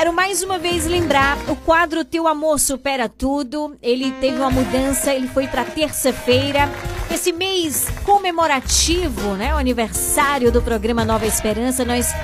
Quero 0.00 0.14
mais 0.14 0.42
uma 0.42 0.58
vez 0.58 0.86
lembrar, 0.86 1.36
o 1.46 1.54
quadro 1.54 2.06
Teu 2.06 2.26
Amor 2.26 2.58
Supera 2.58 3.06
Tudo, 3.06 3.76
ele 3.82 4.10
teve 4.12 4.38
uma 4.38 4.50
mudança, 4.50 5.14
ele 5.14 5.28
foi 5.28 5.46
para 5.46 5.62
terça-feira. 5.62 6.70
Esse 7.12 7.32
mês 7.32 7.86
comemorativo, 8.02 9.34
né, 9.34 9.54
o 9.54 9.58
aniversário 9.58 10.50
do 10.50 10.62
programa 10.62 11.04
Nova 11.04 11.26
Esperança, 11.26 11.84
nós 11.84 12.14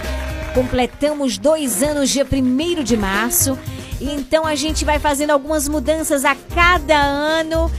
completamos 0.55 1.37
dois 1.37 1.83
anos 1.83 2.09
dia 2.09 2.25
1 2.25 2.83
de 2.83 2.97
março. 2.97 3.59
Então 4.01 4.47
a 4.47 4.55
gente 4.55 4.83
vai 4.83 4.99
fazendo 4.99 5.33
algumas 5.33 5.69
mudanças 5.69 6.25
a 6.25 6.35
cada 6.55 6.97
ano 6.97 7.71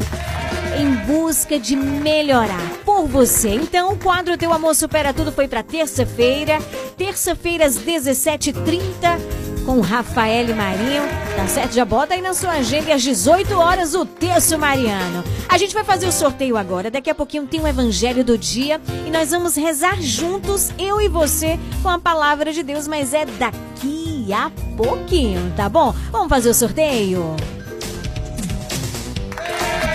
em 0.79 0.91
busca 1.07 1.57
de 1.57 1.75
melhorar 1.75 2.69
por 2.85 3.07
você. 3.07 3.49
Então, 3.49 3.93
o 3.93 3.97
quadro 3.97 4.37
Teu 4.37 4.53
Amor 4.53 4.75
Supera 4.75 5.11
Tudo 5.11 5.31
foi 5.31 5.47
para 5.47 5.63
terça-feira, 5.63 6.59
terça-feira 6.95 7.65
às 7.65 7.79
17h30 7.79 9.46
com 9.67 9.81
Rafael 9.81 10.55
Marinho. 10.55 11.03
Tá 11.35 11.45
certo? 11.45 11.73
Já 11.73 11.83
bota 11.83 12.13
aí 12.13 12.21
na 12.21 12.33
sua 12.33 12.51
agenda 12.51 12.95
às 12.95 13.03
18 13.03 13.53
horas 13.59 13.93
o 13.93 14.05
texto 14.05 14.57
Mariano. 14.57 15.25
A 15.49 15.57
gente 15.57 15.73
vai 15.73 15.83
fazer 15.83 16.07
o 16.07 16.11
sorteio 16.11 16.55
agora. 16.55 16.89
Daqui 16.89 17.09
a 17.09 17.15
pouquinho 17.15 17.45
tem 17.45 17.59
o 17.59 17.67
Evangelho 17.67 18.23
do 18.23 18.37
Dia 18.37 18.79
e 19.05 19.11
nós 19.11 19.31
vamos 19.31 19.57
rezar 19.57 20.01
juntos, 20.01 20.71
eu 20.79 21.01
e 21.01 21.09
você, 21.09 21.59
com 21.83 21.89
a 21.89 21.99
palavra 21.99 22.53
de 22.53 22.63
Deus, 22.63 22.87
mas 22.87 23.13
é 23.13 23.25
daqui 23.25 24.33
a 24.33 24.49
pouquinho, 24.77 25.53
tá 25.55 25.67
bom? 25.67 25.93
Vamos 26.11 26.29
fazer 26.29 26.49
o 26.49 26.53
sorteio? 26.53 27.35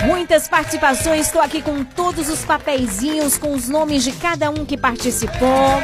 Muitas 0.05 0.47
participações, 0.47 1.27
estou 1.27 1.41
aqui 1.41 1.61
com 1.61 1.83
todos 1.83 2.29
os 2.29 2.45
papeizinhos, 2.45 3.37
com 3.37 3.53
os 3.53 3.67
nomes 3.67 4.03
de 4.03 4.11
cada 4.11 4.51
um 4.51 4.65
que 4.65 4.77
participou. 4.77 5.81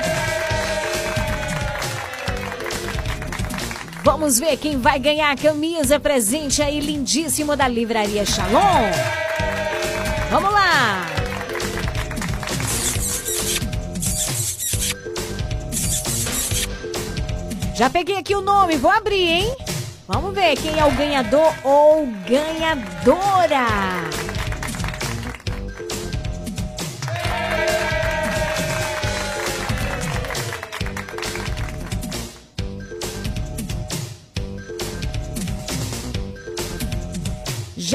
Vamos 4.11 4.39
ver 4.39 4.57
quem 4.57 4.75
vai 4.75 4.97
ganhar 4.97 5.29
a 5.29 5.37
camisa 5.37 5.99
presente 5.99 6.63
aí 6.63 6.79
lindíssimo 6.79 7.55
da 7.55 7.67
Livraria 7.67 8.25
Shalom. 8.25 8.89
Vamos 10.31 10.51
lá! 10.51 11.05
Já 17.75 17.87
peguei 17.87 18.17
aqui 18.17 18.35
o 18.35 18.41
nome, 18.41 18.77
vou 18.77 18.89
abrir, 18.89 19.29
hein? 19.29 19.55
Vamos 20.07 20.33
ver 20.33 20.55
quem 20.55 20.79
é 20.79 20.85
o 20.85 20.91
ganhador 20.91 21.53
ou 21.63 22.07
ganhadora. 22.27 23.67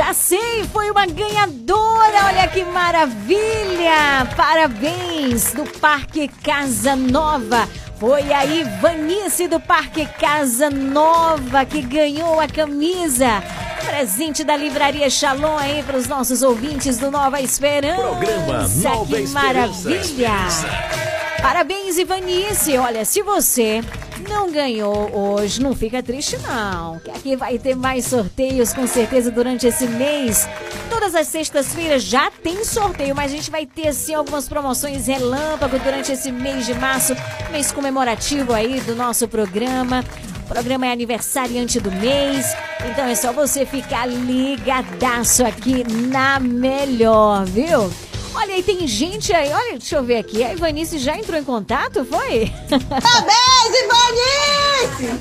Já 0.05 0.13
sei, 0.13 0.65
foi 0.65 0.91
uma 0.91 1.07
ganhadora. 1.07 2.27
Olha 2.27 2.47
que 2.49 2.63
maravilha! 2.63 4.29
Parabéns 4.37 5.55
do 5.55 5.65
Parque 5.81 6.29
Casa 6.29 6.95
Nova. 6.95 7.67
Foi 7.99 8.31
a 8.31 8.45
Ivanice 8.45 9.49
do 9.49 9.59
Parque 9.59 10.05
Casa 10.05 10.69
Nova 10.69 11.65
que 11.65 11.81
ganhou 11.81 12.39
a 12.39 12.47
camisa. 12.47 13.43
Presente 13.87 14.45
da 14.45 14.55
Livraria 14.55 15.09
Shalom 15.09 15.57
aí 15.57 15.83
para 15.83 15.97
os 15.97 16.07
nossos 16.07 16.43
ouvintes 16.43 16.99
do 16.99 17.11
Nova 17.11 17.41
Esperança. 17.41 18.03
Programa 18.03 18.69
Nova 18.69 19.07
que 19.07 19.23
Esperança. 19.23 19.33
maravilha! 19.33 21.14
Parabéns, 21.45 21.99
Ivanice. 21.99 22.79
Olha, 22.79 23.05
se 23.05 23.21
você 23.21 23.83
não 24.31 24.51
ganhou 24.51 25.15
hoje, 25.15 25.61
não 25.61 25.77
fica 25.77 26.03
triste 26.03 26.39
não. 26.39 26.99
Que 27.01 27.11
aqui 27.11 27.37
vai 27.37 27.59
ter 27.59 27.77
mais 27.77 28.07
sorteios 28.07 28.73
com 28.73 28.87
certeza 28.87 29.31
durante 29.31 29.67
esse 29.67 29.87
mês. 29.87 30.49
Todas 30.89 31.15
as 31.15 31.29
sextas-feiras 31.29 32.03
já 32.03 32.31
tem 32.31 32.65
sorteio, 32.65 33.15
mas 33.15 33.31
a 33.31 33.37
gente 33.37 33.51
vai 33.51 33.67
ter 33.67 33.89
assim 33.89 34.15
algumas 34.15 34.49
promoções 34.49 35.07
relâmpago 35.07 35.79
durante 35.81 36.13
esse 36.13 36.33
mês 36.33 36.65
de 36.65 36.73
março, 36.73 37.15
mês 37.53 37.71
comemorativo 37.71 38.55
aí 38.55 38.81
do 38.81 38.97
nosso 38.97 39.29
programa. 39.29 40.03
O 40.47 40.49
programa 40.49 40.87
é 40.87 40.93
aniversariante 40.93 41.79
do 41.79 41.93
mês, 41.93 42.57
então 42.91 43.05
é 43.05 43.15
só 43.15 43.35
você 43.35 43.67
ficar 43.67 44.07
ligadaço 44.07 45.45
aqui 45.45 45.85
na 46.09 46.41
melhor, 46.41 47.45
viu? 47.45 47.93
Olha 48.35 48.55
aí, 48.55 48.63
tem 48.63 48.87
gente 48.87 49.33
aí. 49.33 49.53
Olha, 49.53 49.73
deixa 49.73 49.97
eu 49.97 50.03
ver 50.03 50.19
aqui. 50.19 50.43
A 50.45 50.53
Ivanice 50.53 50.99
já 50.99 51.17
entrou 51.17 51.39
em 51.39 51.45
contato, 51.45 52.05
foi? 52.05 52.53
Parabéns, 52.69 53.73
Ivanice! 53.85 55.21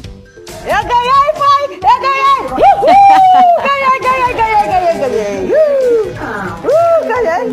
Eu 0.65 0.83
ganhei, 0.87 1.33
mãe! 1.37 1.63
Eu 1.73 1.79
ganhei! 2.01 2.39
Uhul! 2.51 2.87
Ganhei, 3.63 3.99
ganhei, 3.99 4.33
ganhei, 4.33 4.65
ganhei, 4.67 4.95
ganhei! 4.99 5.37
Uh, 5.51 5.57
uh, 6.63 7.01
ganhei! 7.07 7.43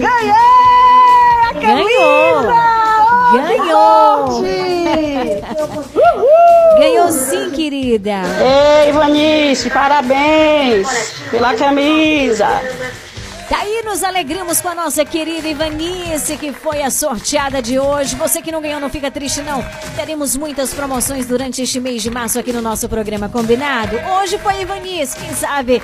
Ganhei! 0.00 0.34
A 1.42 1.54
camisa! 1.54 2.74
Ganhou! 3.32 3.54
Ganhou! 3.58 4.42
Uhul! 5.94 6.78
Ganhou 6.78 7.08
sim, 7.12 7.50
querida. 7.50 8.22
Ei, 8.42 8.90
Ivanice, 8.90 9.70
parabéns 9.70 10.88
pela 11.30 11.54
camisa. 11.54 12.48
Daí 13.48 13.82
nos 13.84 14.02
alegramos 14.02 14.60
com 14.60 14.68
a 14.68 14.74
nossa 14.74 15.04
querida 15.04 15.46
Ivanice, 15.46 16.36
que 16.38 16.52
foi 16.52 16.82
a 16.82 16.90
sorteada 16.90 17.60
de 17.60 17.78
hoje. 17.78 18.16
Você 18.16 18.40
que 18.40 18.50
não 18.50 18.62
ganhou, 18.62 18.80
não 18.80 18.88
fica 18.88 19.10
triste, 19.10 19.42
não. 19.42 19.62
Teremos 19.94 20.34
muitas 20.34 20.72
promoções 20.72 21.26
durante 21.26 21.62
este 21.62 21.78
mês 21.78 22.02
de 22.02 22.10
março 22.10 22.38
aqui 22.38 22.52
no 22.52 22.62
nosso 22.62 22.88
programa 22.88 23.28
combinado. 23.28 23.96
Hoje 24.20 24.38
foi 24.38 24.62
Ivanice, 24.62 25.16
quem 25.16 25.34
sabe 25.34 25.82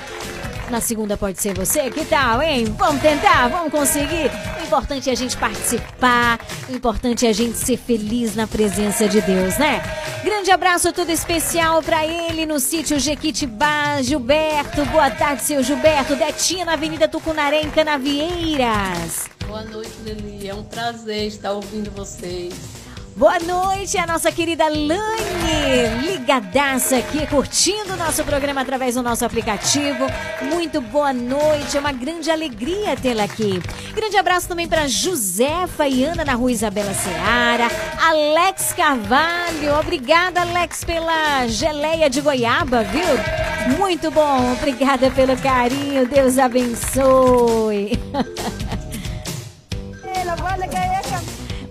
na 0.71 0.81
segunda 0.81 1.17
pode 1.17 1.41
ser 1.41 1.55
você, 1.55 1.91
que 1.91 2.05
tal, 2.05 2.41
hein? 2.41 2.65
Vamos 2.79 3.03
tentar, 3.03 3.49
vamos 3.49 3.71
conseguir. 3.71 4.31
O 4.61 4.65
importante 4.65 5.11
é 5.11 5.13
a 5.13 5.17
gente 5.17 5.37
participar, 5.37 6.39
o 6.69 6.75
importante 6.75 7.27
é 7.27 7.31
a 7.31 7.33
gente 7.33 7.57
ser 7.57 7.77
feliz 7.77 8.35
na 8.35 8.47
presença 8.47 9.09
de 9.09 9.21
Deus, 9.21 9.59
né? 9.59 9.83
Grande 10.23 10.51
abraço 10.51 10.93
todo 10.93 11.11
especial 11.11 11.83
pra 11.83 12.07
ele 12.07 12.47
no 12.47 12.61
sítio 12.61 13.01
Jequitibá, 13.01 14.01
Gilberto. 14.03 14.85
Boa 14.87 15.11
tarde, 15.11 15.43
seu 15.43 15.63
Gilberto. 15.63 16.15
Detinha 16.15 16.65
na 16.65 16.75
Avenida 16.75 17.09
Tucunaré, 17.09 17.63
em 17.63 17.71
Canavieiras. 17.71 19.29
Boa 19.47 19.65
noite, 19.65 19.91
Lili. 20.05 20.49
É 20.49 20.55
um 20.55 20.63
prazer 20.63 21.27
estar 21.27 21.53
ouvindo 21.53 21.91
vocês. 21.91 22.80
Boa 23.21 23.39
noite, 23.39 23.99
a 23.99 24.07
nossa 24.07 24.33
querida 24.33 24.65
Lani, 24.67 26.07
ligadaça 26.07 26.97
aqui, 26.97 27.27
curtindo 27.27 27.93
o 27.93 27.97
nosso 27.99 28.25
programa 28.25 28.63
através 28.63 28.95
do 28.95 29.03
nosso 29.03 29.27
aplicativo. 29.27 30.07
Muito 30.41 30.81
boa 30.81 31.13
noite, 31.13 31.77
é 31.77 31.81
uma 31.81 31.93
grande 31.93 32.31
alegria 32.31 32.97
tê-la 32.97 33.25
aqui. 33.25 33.61
Grande 33.95 34.17
abraço 34.17 34.49
também 34.49 34.67
para 34.67 34.89
Josefa 34.89 35.87
e 35.87 36.03
Ana 36.03 36.25
na 36.25 36.33
rua 36.33 36.51
Isabela 36.51 36.95
Seara, 36.95 37.69
Alex 38.01 38.73
Carvalho, 38.73 39.79
obrigada 39.79 40.41
Alex 40.41 40.83
pela 40.83 41.47
geleia 41.47 42.09
de 42.09 42.23
goiaba, 42.23 42.85
viu? 42.85 43.77
Muito 43.77 44.11
bom, 44.11 44.51
obrigada 44.55 45.11
pelo 45.11 45.37
carinho, 45.37 46.09
Deus 46.09 46.39
abençoe. 46.39 48.01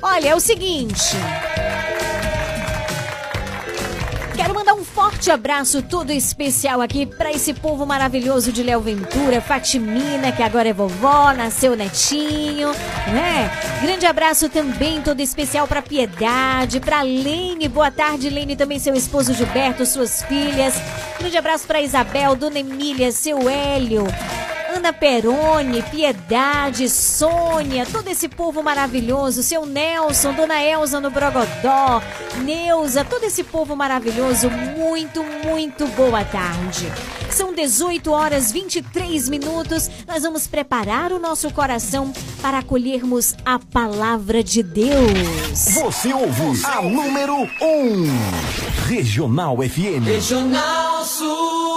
Olha, 0.02 0.30
é 0.30 0.36
o 0.36 0.40
seguinte. 0.40 1.18
Quero 4.34 4.56
mandar 4.56 4.74
um 4.74 4.86
forte 4.86 5.30
abraço 5.30 5.82
todo 5.82 6.12
especial 6.12 6.80
aqui 6.80 7.06
para 7.06 7.30
esse 7.30 7.54
povo 7.54 7.86
maravilhoso 7.86 8.54
de 8.54 8.64
Léo 8.64 8.80
Ventura, 8.80 9.42
Fatimina, 9.42 10.32
que 10.32 10.42
agora 10.42 10.70
é 10.70 10.74
vovó, 10.74 11.34
nasceu 11.34 11.76
netinho, 11.76 12.72
né? 13.12 13.52
Grande 13.82 14.06
abraço 14.06 14.48
também 14.48 15.02
todo 15.02 15.20
especial 15.20 15.68
para 15.68 15.82
Piedade, 15.82 16.80
para 16.80 17.02
Lene. 17.02 17.68
Boa 17.68 17.92
tarde, 17.92 18.30
Lene, 18.30 18.56
também 18.56 18.80
seu 18.80 18.96
esposo 18.96 19.34
Gilberto, 19.34 19.86
suas 19.86 20.24
filhas. 20.24 20.76
Grande 21.20 21.38
abraço 21.38 21.68
para 21.68 21.82
Isabel, 21.82 22.38
Dona 22.38 22.60
Emília, 22.60 23.12
seu 23.12 23.50
Hélio. 23.50 24.06
Ana 24.76 24.94
Peroni, 24.94 25.82
Piedade, 25.82 26.88
Sônia, 26.90 27.88
todo 27.92 28.08
esse 28.08 28.30
povo 28.30 28.62
maravilhoso, 28.62 29.42
seu 29.42 29.66
Nelson, 29.66 30.34
Dona 30.34 30.62
Elza 30.62 31.00
no 31.00 31.10
Brogodó, 31.10 32.02
Neuza, 32.44 33.04
todo 33.04 33.24
esse 33.24 33.44
povo 33.44 33.76
maravilhoso, 33.76 34.50
muito, 34.50 35.24
muito 35.44 35.88
boa 35.88 36.24
tarde. 36.24 36.92
São 37.32 37.54
18 37.54 38.12
horas 38.12 38.52
23 38.52 39.28
minutos, 39.30 39.90
nós 40.08 40.22
vamos 40.24 40.46
preparar 40.46 41.12
o 41.12 41.20
nosso 41.20 41.52
coração 41.52 42.14
para 42.42 42.60
acolhermos 42.60 43.36
a 43.44 43.58
palavra 43.58 44.44
de 44.44 44.62
Deus. 44.62 45.66
Você 45.82 46.14
ouve 46.14 46.66
a 46.66 46.82
número 46.84 47.36
1. 47.36 47.46
Um, 47.62 48.06
Regional 48.88 49.58
FM. 49.58 50.06
Regional 50.06 51.04
Sul. 51.06 51.69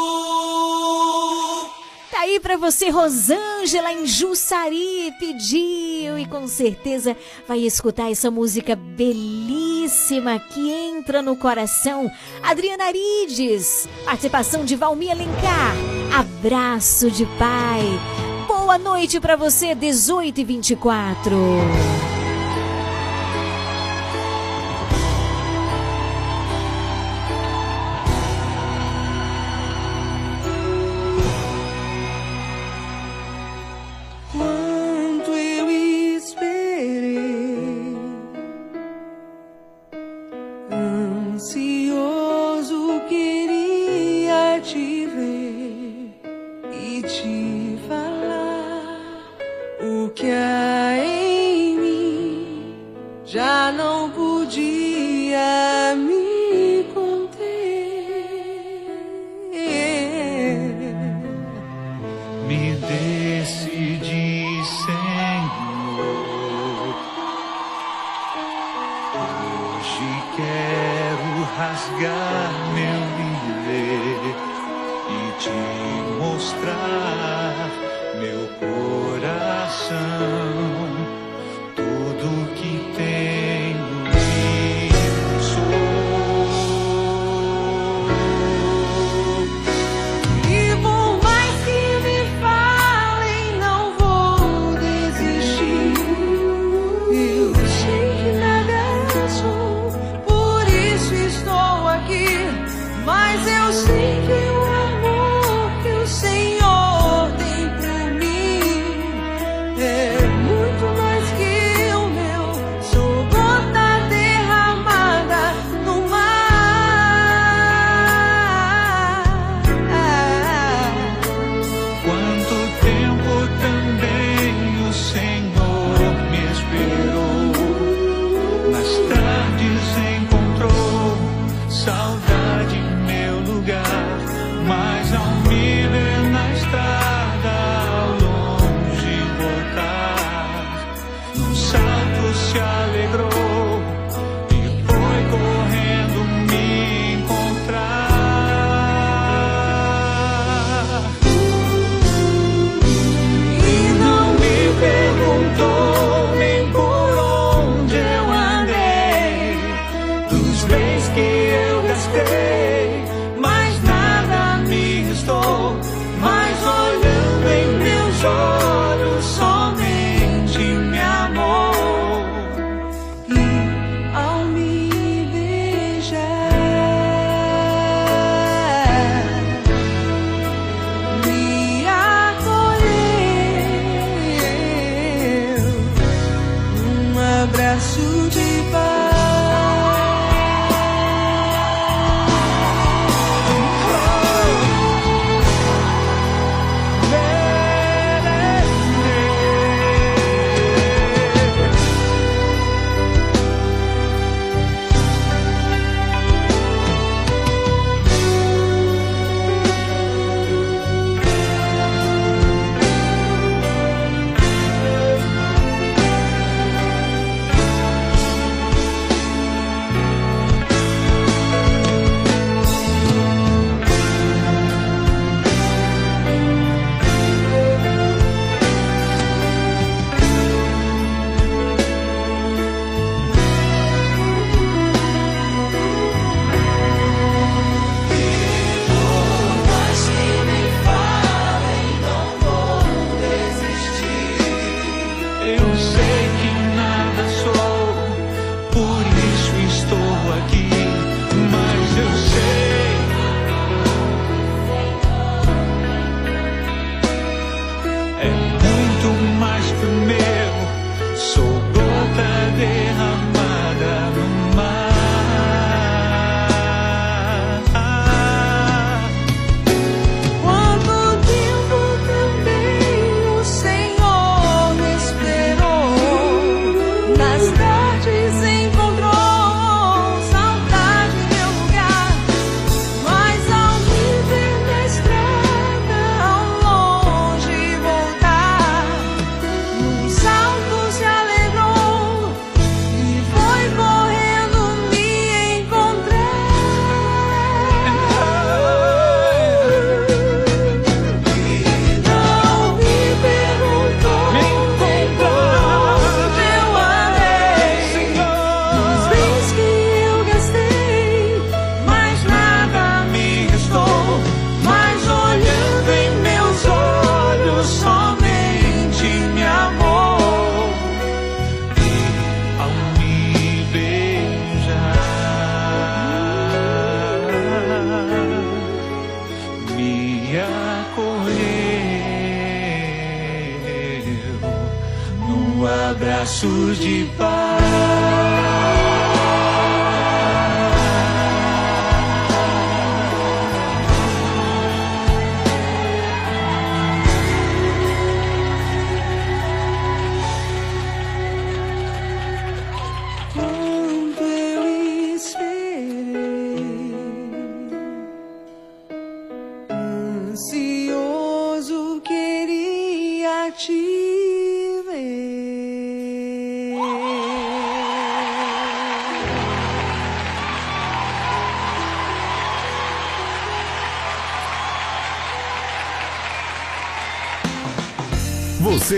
Aí 2.23 2.39
pra 2.39 2.57
você, 2.57 2.89
Rosângela 2.89 3.93
em 3.93 4.07
Jussari 4.07 5.12
pediu 5.19 6.16
e 6.16 6.24
com 6.24 6.47
certeza 6.47 7.16
vai 7.49 7.59
escutar 7.59 8.12
essa 8.12 8.31
música 8.31 8.77
belíssima 8.77 10.39
que 10.39 10.70
entra 10.70 11.20
no 11.20 11.35
coração. 11.35 12.09
Adriana 12.40 12.85
Arides, 12.85 13.89
participação 14.05 14.65
de 14.65 14.77
Valmir 14.77 15.11
Alencar. 15.11 15.74
Abraço 16.16 17.11
de 17.11 17.27
pai. 17.27 17.82
Boa 18.47 18.78
noite 18.78 19.19
pra 19.19 19.35
você, 19.35 19.74
18 19.74 20.43
e 20.43 20.44
24. 20.44 21.36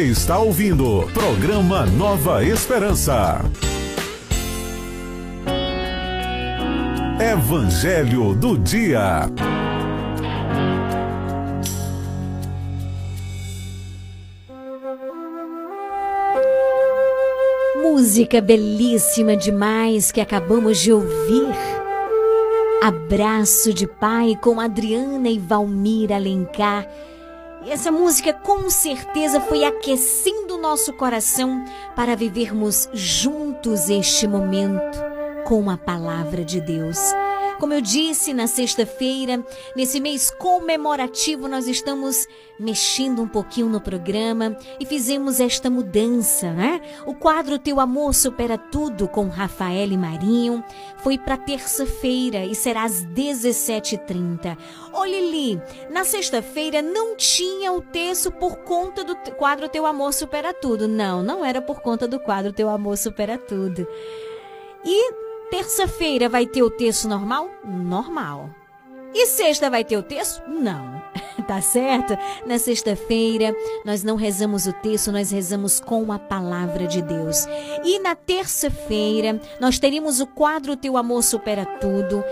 Está 0.05 0.39
ouvindo 0.39 1.09
programa 1.15 1.87
Nova 1.87 2.45
Esperança. 2.45 3.41
Evangelho 7.19 8.35
do 8.35 8.59
Dia. 8.59 9.27
Música 17.83 18.43
belíssima 18.43 19.37
demais 19.37 20.13
que 20.13 20.21
acabamos 20.21 20.79
de 20.81 20.93
ouvir. 20.93 21.49
Abraço 22.83 23.73
de 23.73 23.87
pai 23.87 24.37
com 24.43 24.61
Adriana 24.61 25.31
e 25.31 25.39
Valmir 25.39 26.13
Alencar. 26.13 26.87
E 27.65 27.71
essa 27.71 27.91
música 27.91 28.33
com 28.35 28.69
certeza 28.69 29.41
foi 29.41 29.65
aquecendo 29.65 30.59
nosso 30.59 30.93
coração 30.93 31.65
para 31.97 32.15
vivermos 32.15 32.91
juntos 32.93 33.89
este 33.89 34.29
momento 34.29 34.99
com 35.47 35.71
a 35.71 35.79
palavra 35.79 36.45
de 36.45 36.61
Deus. 36.61 36.99
Como 37.59 37.73
eu 37.73 37.81
disse 37.81 38.35
na 38.35 38.47
sexta-feira, 38.47 39.45
nesse 39.77 40.01
mês 40.01 40.31
comemorativo, 40.31 41.49
nós 41.49 41.67
estamos 41.69 42.27
mexendo 42.59 43.23
um 43.23 43.29
pouquinho 43.29 43.69
no 43.69 43.81
programa 43.81 44.57
e 44.79 44.87
fizemos 44.87 45.41
esta 45.41 45.71
mudança, 45.71 46.53
né? 46.53 46.81
O 47.07 47.15
quadro 47.15 47.59
Teu 47.59 47.81
Amor 47.81 48.15
Supera 48.15 48.59
Tudo 48.59 49.09
com 49.09 49.29
Rafael 49.29 49.89
e 49.89 49.97
Marinho 49.97 50.63
foi 50.99 51.17
para 51.19 51.37
terça-feira 51.37 52.45
e 52.45 52.55
será 52.55 52.85
às 52.85 53.05
17h30. 53.05 54.57
Ô 54.93 55.05
Lili, 55.05 55.61
na 55.91 56.05
sexta-feira 56.05 56.83
não 56.83 57.17
tinha 57.17 57.73
o 57.73 57.81
texto 57.81 58.31
por 58.31 58.59
conta 58.59 59.05
do 59.05 59.17
quadro 59.33 59.69
Teu 59.69 59.87
Amor 59.87 60.13
Supera 60.13 60.53
Tudo. 60.53 60.87
Não, 60.87 61.23
não 61.23 61.45
era 61.45 61.63
por 61.63 61.81
conta 61.81 62.07
do 62.07 62.21
quadro 62.21 62.53
Teu 62.53 62.69
Amor 62.69 62.97
Supera 62.97 63.39
Tudo. 63.39 63.87
E 64.85 65.24
terça-feira 65.55 66.29
vai 66.29 66.47
ter 66.47 66.65
o 66.65 66.71
texto 66.71 67.07
normal? 67.07 67.49
Normal. 67.65 68.51
E 69.15 69.25
sexta 69.27 69.71
vai 69.71 69.85
ter 69.85 69.97
o 69.97 70.03
texto? 70.03 70.43
Não. 70.49 71.03
Tá 71.47 71.61
certo? 71.61 72.17
Na 72.47 72.59
sexta-feira, 72.59 73.55
nós 73.85 74.03
não 74.03 74.17
rezamos 74.17 74.67
o 74.67 74.73
texto, 74.73 75.13
nós 75.13 75.31
rezamos 75.31 75.79
com 75.79 76.11
a 76.11 76.19
palavra 76.19 76.87
de 76.87 77.03
Deus. 77.03 77.45
E 77.85 77.99
na 77.99 78.15
terça-feira, 78.15 79.39
nós 79.61 79.79
teríamos 79.79 80.21
o 80.21 80.27
quadro 80.27 80.75
Teu 80.75 80.97
Amor 80.97 81.23
Supera 81.23 81.67
Tudo, 81.67 82.25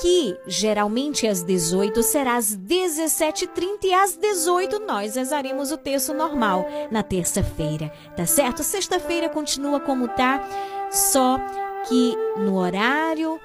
que 0.00 0.36
geralmente 0.48 1.28
às 1.28 1.44
18 1.44 2.02
será 2.02 2.34
às 2.34 2.56
17h30 2.56 3.84
e 3.84 3.94
às 3.94 4.16
18 4.16 4.80
nós 4.80 5.14
rezaremos 5.14 5.70
o 5.70 5.76
texto 5.76 6.12
normal 6.12 6.66
na 6.90 7.04
terça-feira, 7.04 7.92
tá 8.16 8.26
certo? 8.26 8.64
Sexta-feira 8.64 9.28
continua 9.28 9.78
como 9.78 10.08
tá, 10.08 10.42
só 10.90 11.38
que 11.88 12.16
no 12.38 12.56
horário 12.56 13.40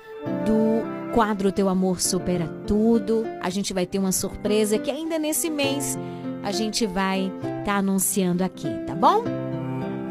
do 0.46 1.14
quadro 1.14 1.52
Teu 1.52 1.70
Amor 1.70 2.02
Supera 2.02 2.48
Tudo, 2.66 3.26
a 3.42 3.50
gente 3.50 3.74
vai 3.74 3.86
ter 3.86 4.00
uma 4.00 4.12
surpresa 4.12 4.80
que 4.80 4.90
ainda 4.90 5.20
nesse 5.20 5.50
mês 5.50 5.98
a 6.44 6.52
gente 6.52 6.86
vai 6.86 7.26
estar 7.28 7.66
tá 7.66 7.76
anunciando 7.78 8.44
aqui, 8.44 8.70
tá 8.88 8.96
bom? 8.96 9.24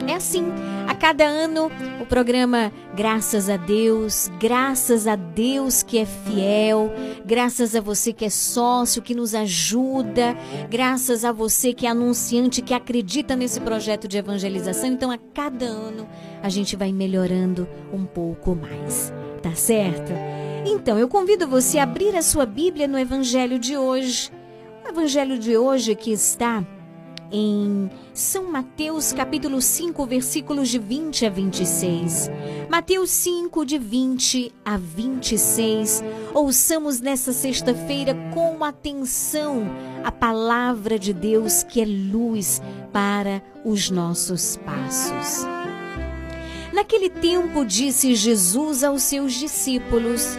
É 0.07 0.15
assim, 0.15 0.45
a 0.87 0.95
cada 0.95 1.25
ano 1.25 1.71
o 2.01 2.07
programa 2.07 2.73
Graças 2.97 3.49
a 3.49 3.57
Deus, 3.57 4.31
graças 4.41 5.07
a 5.07 5.15
Deus 5.15 5.83
que 5.83 5.99
é 5.99 6.05
fiel, 6.05 6.93
graças 7.25 7.75
a 7.77 7.81
você 7.81 8.13
que 8.13 8.25
é 8.25 8.31
sócio, 8.31 9.01
que 9.01 9.15
nos 9.15 9.35
ajuda, 9.35 10.37
graças 10.69 11.25
a 11.25 11.33
você 11.33 11.73
que 11.73 11.87
é 11.87 11.91
anunciante, 11.91 12.61
que 12.61 12.75
acredita 12.75 13.37
nesse 13.37 13.61
projeto 13.61 14.09
de 14.09 14.19
evangelização. 14.19 14.89
Então, 14.91 15.11
a 15.11 15.19
cada 15.19 15.67
ano 15.67 16.09
a 16.43 16.49
gente 16.49 16.75
vai 16.77 16.93
melhorando 16.93 17.69
um 17.93 18.05
pouco 18.05 18.55
mais, 18.55 19.13
tá 19.43 19.55
certo? 19.55 20.13
Então, 20.67 20.99
eu 20.99 21.09
convido 21.09 21.47
você 21.47 21.79
a 21.79 21.85
abrir 21.85 22.17
a 22.17 22.23
sua 22.23 22.45
Bíblia 22.45 22.89
no 22.89 22.99
Evangelho 22.99 23.59
de 23.59 23.77
hoje. 23.77 24.31
O 24.85 24.89
Evangelho 24.89 25.39
de 25.39 25.57
hoje 25.57 25.95
que 25.95 26.13
está 26.13 26.65
em 27.33 27.91
São 28.13 28.51
Mateus 28.51 29.13
capítulo 29.13 29.61
5, 29.61 30.07
versículos 30.07 30.69
de 30.69 30.79
20 30.79 31.27
a 31.27 31.31
26. 31.31 32.31
Mateus 32.69 33.11
5, 33.11 33.65
de 33.65 33.79
20 33.79 34.53
a 34.65 34.77
26. 34.77 36.03
Ouçamos 36.35 37.01
nessa 37.01 37.33
sexta-feira 37.33 38.15
com 38.35 38.65
atenção 38.65 39.67
a 40.05 40.13
palavra 40.13 40.99
de 40.99 41.13
Deus 41.13 41.63
que 41.63 41.81
é 41.81 41.85
luz 41.85 42.61
para 42.93 43.43
os 43.65 43.91
nossos 43.91 44.57
passos. 44.59 45.47
Naquele 46.73 47.11
tempo 47.11 47.65
disse 47.65 48.15
Jesus 48.15 48.85
aos 48.85 49.03
seus 49.03 49.35
discípulos: 49.35 50.39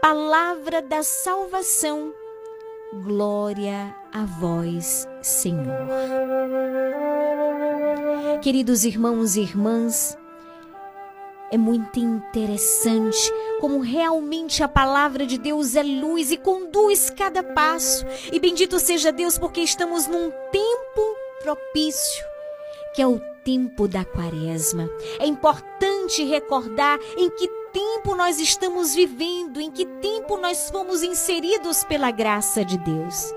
palavra 0.00 0.80
da 0.80 1.02
salvação. 1.02 2.14
Glória 3.04 3.94
a 4.12 4.24
vós, 4.24 5.06
Senhor. 5.20 5.66
Queridos 8.42 8.84
irmãos 8.84 9.36
e 9.36 9.42
irmãs, 9.42 10.16
é 11.52 11.58
muito 11.58 11.98
interessante 11.98 13.30
como 13.60 13.80
realmente 13.80 14.62
a 14.62 14.68
palavra 14.68 15.26
de 15.26 15.36
Deus 15.36 15.76
é 15.76 15.82
luz 15.82 16.32
e 16.32 16.38
conduz 16.38 17.10
cada 17.10 17.42
passo. 17.42 18.06
E 18.32 18.40
bendito 18.40 18.78
seja 18.80 19.12
Deus, 19.12 19.38
porque 19.38 19.60
estamos 19.60 20.06
num 20.06 20.30
tempo 20.50 21.16
propício, 21.42 22.24
que 22.94 23.02
é 23.02 23.06
o 23.06 23.20
tempo 23.44 23.86
da 23.86 24.04
quaresma. 24.04 24.88
É 25.18 25.26
importante 25.26 26.24
recordar 26.24 26.98
em 27.16 27.30
que 27.30 27.59
tempo 27.72 28.14
nós 28.14 28.40
estamos 28.40 28.94
vivendo, 28.94 29.60
em 29.60 29.70
que 29.70 29.84
tempo 29.84 30.36
nós 30.36 30.70
fomos 30.70 31.02
inseridos 31.02 31.84
pela 31.84 32.10
graça 32.10 32.64
de 32.64 32.78
Deus. 32.78 33.32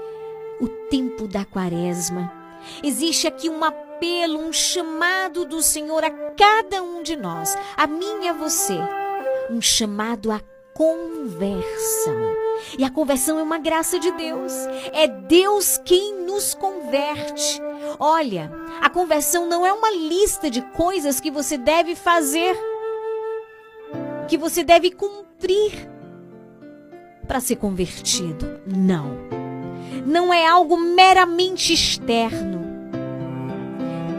O 0.59 0.67
tempo 0.89 1.27
da 1.27 1.45
quaresma. 1.45 2.31
Existe 2.83 3.27
aqui 3.27 3.49
um 3.49 3.63
apelo, 3.63 4.39
um 4.39 4.53
chamado 4.53 5.45
do 5.45 5.61
Senhor 5.61 6.03
a 6.03 6.09
cada 6.09 6.81
um 6.81 7.03
de 7.03 7.15
nós, 7.15 7.55
a 7.75 7.85
mim 7.85 8.23
e 8.23 8.27
a 8.27 8.33
você. 8.33 8.77
Um 9.49 9.61
chamado 9.61 10.31
à 10.31 10.39
conversão. 10.73 12.15
E 12.77 12.83
a 12.83 12.89
conversão 12.89 13.39
é 13.39 13.43
uma 13.43 13.57
graça 13.57 13.99
de 13.99 14.11
Deus. 14.11 14.53
É 14.93 15.07
Deus 15.07 15.77
quem 15.77 16.15
nos 16.21 16.53
converte. 16.53 17.61
Olha, 17.99 18.51
a 18.81 18.89
conversão 18.89 19.45
não 19.45 19.65
é 19.65 19.73
uma 19.73 19.91
lista 19.91 20.49
de 20.49 20.61
coisas 20.61 21.19
que 21.19 21.29
você 21.29 21.57
deve 21.57 21.95
fazer, 21.95 22.57
que 24.33 24.37
você 24.37 24.63
deve 24.63 24.89
cumprir 24.89 25.87
para 27.27 27.39
ser 27.39 27.55
convertido. 27.55 28.59
Não. 28.65 29.11
Não 30.07 30.33
é 30.33 30.47
algo 30.47 30.75
meramente 30.75 31.71
externo. 31.71 32.59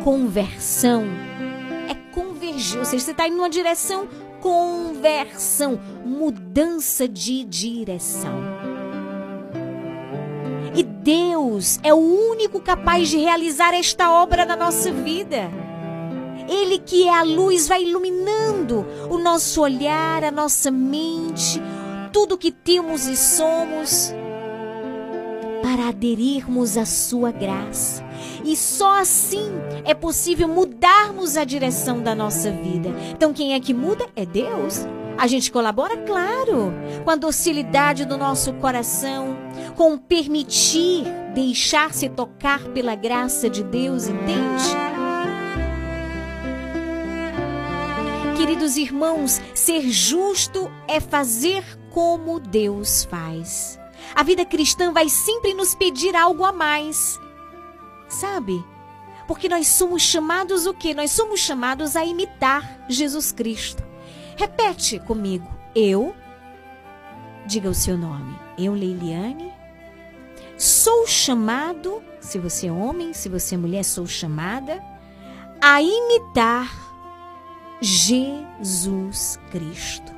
Conversão 0.04 1.02
é 1.90 1.96
convergir, 2.14 2.78
ou 2.78 2.84
seja, 2.84 3.04
você 3.04 3.10
está 3.10 3.26
indo 3.26 3.38
numa 3.38 3.50
direção 3.50 4.06
conversão, 4.40 5.80
mudança 6.04 7.08
de 7.08 7.42
direção. 7.42 8.38
E 10.76 10.84
Deus 10.84 11.80
é 11.82 11.92
o 11.92 11.96
único 12.30 12.60
capaz 12.60 13.08
de 13.08 13.16
realizar 13.16 13.74
esta 13.74 14.12
obra 14.12 14.44
na 14.44 14.54
nossa 14.54 14.92
vida. 14.92 15.63
Ele 16.48 16.78
que 16.78 17.08
é 17.08 17.14
a 17.14 17.22
luz 17.22 17.68
vai 17.68 17.82
iluminando 17.82 18.86
o 19.10 19.18
nosso 19.18 19.60
olhar, 19.60 20.24
a 20.24 20.30
nossa 20.30 20.70
mente, 20.70 21.60
tudo 22.12 22.38
que 22.38 22.50
temos 22.50 23.06
e 23.06 23.16
somos 23.16 24.12
para 25.62 25.88
aderirmos 25.88 26.76
à 26.76 26.84
sua 26.84 27.32
graça. 27.32 28.04
E 28.44 28.54
só 28.56 29.00
assim 29.00 29.50
é 29.84 29.94
possível 29.94 30.46
mudarmos 30.46 31.36
a 31.36 31.44
direção 31.44 32.00
da 32.00 32.14
nossa 32.14 32.50
vida. 32.50 32.90
Então 33.10 33.32
quem 33.32 33.54
é 33.54 33.60
que 33.60 33.72
muda? 33.72 34.06
É 34.14 34.26
Deus. 34.26 34.86
A 35.16 35.26
gente 35.26 35.50
colabora, 35.50 35.96
claro, 35.98 36.72
com 37.04 37.10
a 37.10 37.16
docilidade 37.16 38.04
do 38.04 38.18
nosso 38.18 38.52
coração, 38.54 39.36
com 39.76 39.96
permitir 39.96 41.04
deixar-se 41.34 42.08
tocar 42.08 42.60
pela 42.68 42.94
graça 42.94 43.48
de 43.48 43.62
Deus, 43.62 44.08
entende? 44.08 44.93
Queridos 48.44 48.76
irmãos, 48.76 49.40
ser 49.54 49.90
justo 49.90 50.70
é 50.86 51.00
fazer 51.00 51.64
como 51.88 52.38
Deus 52.38 53.02
faz. 53.04 53.80
A 54.14 54.22
vida 54.22 54.44
cristã 54.44 54.92
vai 54.92 55.08
sempre 55.08 55.54
nos 55.54 55.74
pedir 55.74 56.14
algo 56.14 56.44
a 56.44 56.52
mais. 56.52 57.18
Sabe? 58.06 58.62
Porque 59.26 59.48
nós 59.48 59.68
somos 59.68 60.02
chamados 60.02 60.66
o 60.66 60.74
quê? 60.74 60.92
Nós 60.92 61.10
somos 61.10 61.40
chamados 61.40 61.96
a 61.96 62.04
imitar 62.04 62.84
Jesus 62.86 63.32
Cristo. 63.32 63.82
Repete 64.36 64.98
comigo. 64.98 65.48
Eu, 65.74 66.14
diga 67.46 67.70
o 67.70 67.74
seu 67.74 67.96
nome. 67.96 68.38
Eu, 68.58 68.74
Leiliane, 68.74 69.50
sou 70.58 71.06
chamado, 71.06 72.02
se 72.20 72.38
você 72.38 72.66
é 72.66 72.72
homem, 72.72 73.14
se 73.14 73.30
você 73.30 73.54
é 73.54 73.58
mulher, 73.58 73.84
sou 73.84 74.06
chamada 74.06 74.82
a 75.62 75.80
imitar 75.80 76.83
Jesus 77.80 79.38
Cristo. 79.50 80.12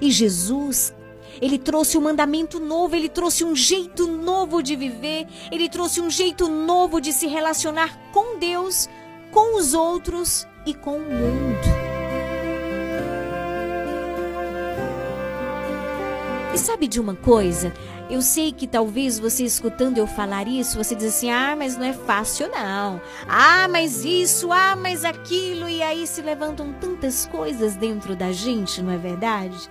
E 0.00 0.10
Jesus 0.10 0.94
ele 1.40 1.58
trouxe 1.58 1.98
um 1.98 2.00
mandamento 2.00 2.58
novo, 2.58 2.96
ele 2.96 3.08
trouxe 3.08 3.44
um 3.44 3.54
jeito 3.54 4.06
novo 4.06 4.62
de 4.62 4.74
viver, 4.74 5.26
ele 5.52 5.68
trouxe 5.68 6.00
um 6.00 6.08
jeito 6.08 6.48
novo 6.48 7.00
de 7.00 7.12
se 7.12 7.26
relacionar 7.26 7.98
com 8.12 8.38
Deus, 8.38 8.88
com 9.30 9.58
os 9.58 9.74
outros 9.74 10.46
e 10.64 10.72
com 10.72 10.96
o 10.96 11.00
mundo. 11.00 11.75
E 16.56 16.58
sabe 16.58 16.88
de 16.88 16.98
uma 16.98 17.14
coisa? 17.14 17.70
Eu 18.08 18.22
sei 18.22 18.50
que 18.50 18.66
talvez 18.66 19.18
você 19.18 19.44
escutando 19.44 19.98
eu 19.98 20.06
falar 20.06 20.48
isso, 20.48 20.82
você 20.82 20.94
diz 20.94 21.14
assim: 21.14 21.30
ah, 21.30 21.54
mas 21.54 21.76
não 21.76 21.84
é 21.84 21.92
fácil 21.92 22.48
não. 22.48 22.98
Ah, 23.28 23.68
mas 23.68 24.06
isso, 24.06 24.50
ah, 24.50 24.74
mas 24.74 25.04
aquilo. 25.04 25.68
E 25.68 25.82
aí 25.82 26.06
se 26.06 26.22
levantam 26.22 26.72
tantas 26.80 27.26
coisas 27.26 27.76
dentro 27.76 28.16
da 28.16 28.32
gente, 28.32 28.80
não 28.80 28.90
é 28.90 28.96
verdade? 28.96 29.70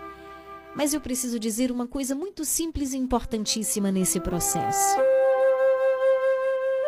Mas 0.75 0.93
eu 0.93 1.01
preciso 1.01 1.39
dizer 1.39 1.71
uma 1.71 1.87
coisa 1.87 2.13
muito 2.13 2.45
simples 2.45 2.93
e 2.93 2.97
importantíssima 2.97 3.91
nesse 3.91 4.19
processo. 4.19 4.95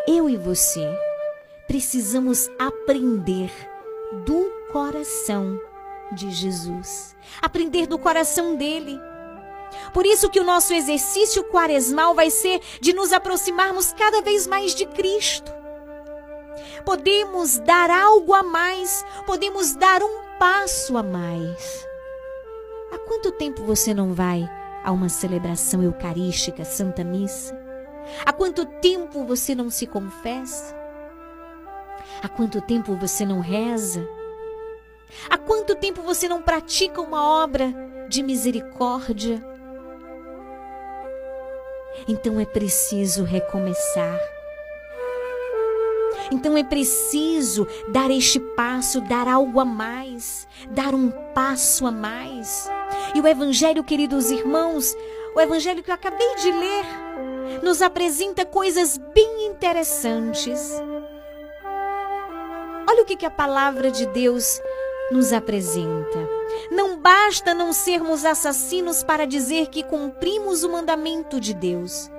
Eu 0.07 0.29
e 0.29 0.37
você 0.37 0.87
precisamos 1.67 2.47
aprender 2.59 3.49
do 4.27 4.47
coração 4.71 5.59
de 6.11 6.29
Jesus, 6.29 7.15
aprender 7.41 7.87
do 7.87 7.97
coração 7.97 8.55
dele. 8.55 9.06
Por 9.93 10.05
isso 10.05 10.29
que 10.29 10.39
o 10.39 10.43
nosso 10.43 10.73
exercício 10.73 11.43
quaresmal 11.45 12.13
vai 12.13 12.29
ser 12.29 12.61
de 12.79 12.93
nos 12.93 13.11
aproximarmos 13.11 13.93
cada 13.93 14.21
vez 14.21 14.47
mais 14.47 14.73
de 14.75 14.85
Cristo. 14.85 15.51
Podemos 16.85 17.57
dar 17.59 17.89
algo 17.89 18.33
a 18.33 18.43
mais, 18.43 19.03
podemos 19.25 19.75
dar 19.75 20.01
um 20.01 20.37
passo 20.39 20.97
a 20.97 21.03
mais. 21.03 21.85
Há 22.91 22.97
quanto 22.99 23.31
tempo 23.31 23.63
você 23.63 23.93
não 23.93 24.13
vai 24.13 24.49
a 24.83 24.91
uma 24.91 25.09
celebração 25.09 25.83
eucarística, 25.83 26.63
Santa 26.63 27.03
Missa? 27.03 27.57
Há 28.25 28.31
quanto 28.31 28.65
tempo 28.65 29.25
você 29.25 29.53
não 29.53 29.69
se 29.69 29.85
confessa? 29.85 30.75
Há 32.23 32.29
quanto 32.29 32.61
tempo 32.61 32.95
você 32.95 33.25
não 33.25 33.41
reza? 33.41 34.07
Há 35.29 35.37
quanto 35.37 35.75
tempo 35.75 36.01
você 36.01 36.27
não 36.27 36.41
pratica 36.41 37.01
uma 37.01 37.43
obra 37.43 37.73
de 38.07 38.23
misericórdia? 38.23 39.56
Então 42.07 42.39
é 42.39 42.45
preciso 42.45 43.23
recomeçar. 43.23 44.19
Então 46.31 46.57
é 46.57 46.63
preciso 46.63 47.65
dar 47.89 48.11
este 48.11 48.39
passo, 48.39 48.99
dar 49.01 49.27
algo 49.27 49.59
a 49.59 49.65
mais, 49.65 50.47
dar 50.71 50.93
um 50.93 51.09
passo 51.33 51.85
a 51.85 51.91
mais. 51.91 52.69
E 53.15 53.21
o 53.21 53.27
Evangelho, 53.27 53.83
queridos 53.83 54.29
irmãos, 54.29 54.95
o 55.35 55.39
Evangelho 55.39 55.83
que 55.83 55.89
eu 55.89 55.95
acabei 55.95 56.35
de 56.35 56.51
ler, 56.51 56.85
nos 57.63 57.81
apresenta 57.81 58.45
coisas 58.45 58.97
bem 58.97 59.47
interessantes. 59.47 60.81
Olha 62.89 63.03
o 63.03 63.05
que, 63.05 63.15
que 63.15 63.25
a 63.25 63.31
palavra 63.31 63.91
de 63.91 64.05
Deus 64.07 64.61
nos 65.11 65.31
apresenta. 65.31 66.26
Não 66.71 66.99
basta 66.99 67.53
não 67.53 67.73
sermos 67.73 68.25
assassinos 68.25 69.03
para 69.03 69.25
dizer 69.25 69.67
que 69.67 69.83
cumprimos 69.83 70.63
o 70.63 70.69
mandamento 70.69 71.39
de 71.39 71.53
Deus. 71.53 72.09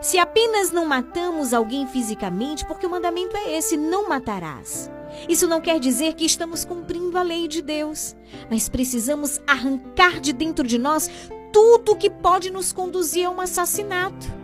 Se 0.00 0.18
apenas 0.18 0.70
não 0.70 0.84
matamos 0.84 1.52
alguém 1.52 1.86
fisicamente, 1.86 2.64
porque 2.66 2.86
o 2.86 2.90
mandamento 2.90 3.36
é 3.36 3.56
esse: 3.56 3.76
não 3.76 4.08
matarás. 4.08 4.90
Isso 5.28 5.48
não 5.48 5.60
quer 5.60 5.80
dizer 5.80 6.14
que 6.14 6.24
estamos 6.24 6.64
cumprindo 6.64 7.18
a 7.18 7.22
lei 7.22 7.48
de 7.48 7.62
Deus, 7.62 8.14
mas 8.50 8.68
precisamos 8.68 9.40
arrancar 9.46 10.20
de 10.20 10.32
dentro 10.32 10.66
de 10.66 10.78
nós 10.78 11.10
tudo 11.52 11.96
que 11.96 12.10
pode 12.10 12.50
nos 12.50 12.72
conduzir 12.72 13.26
a 13.26 13.30
um 13.30 13.40
assassinato. 13.40 14.38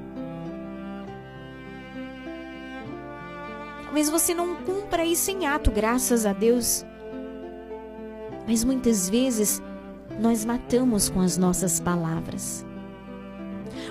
Talvez 3.84 4.10
você 4.10 4.34
não 4.34 4.56
cumpra 4.56 5.04
isso 5.04 5.30
em 5.30 5.46
ato, 5.46 5.70
graças 5.70 6.26
a 6.26 6.32
Deus. 6.32 6.84
Mas 8.46 8.62
muitas 8.64 9.08
vezes 9.08 9.62
nós 10.20 10.44
matamos 10.44 11.08
com 11.08 11.20
as 11.20 11.36
nossas 11.36 11.80
palavras. 11.80 12.64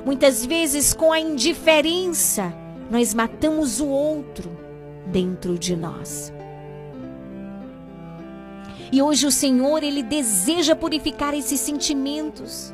Muitas 0.06 0.46
vezes, 0.46 0.94
com 0.94 1.12
a 1.12 1.20
indiferença, 1.20 2.54
nós 2.90 3.14
matamos 3.14 3.80
o 3.80 3.88
outro 3.88 4.50
dentro 5.08 5.58
de 5.58 5.76
nós. 5.76 6.34
E 8.92 9.02
hoje 9.02 9.26
o 9.26 9.32
Senhor, 9.32 9.84
ele 9.84 10.04
deseja 10.04 10.76
purificar 10.76 11.34
esses 11.34 11.60
sentimentos. 11.60 12.74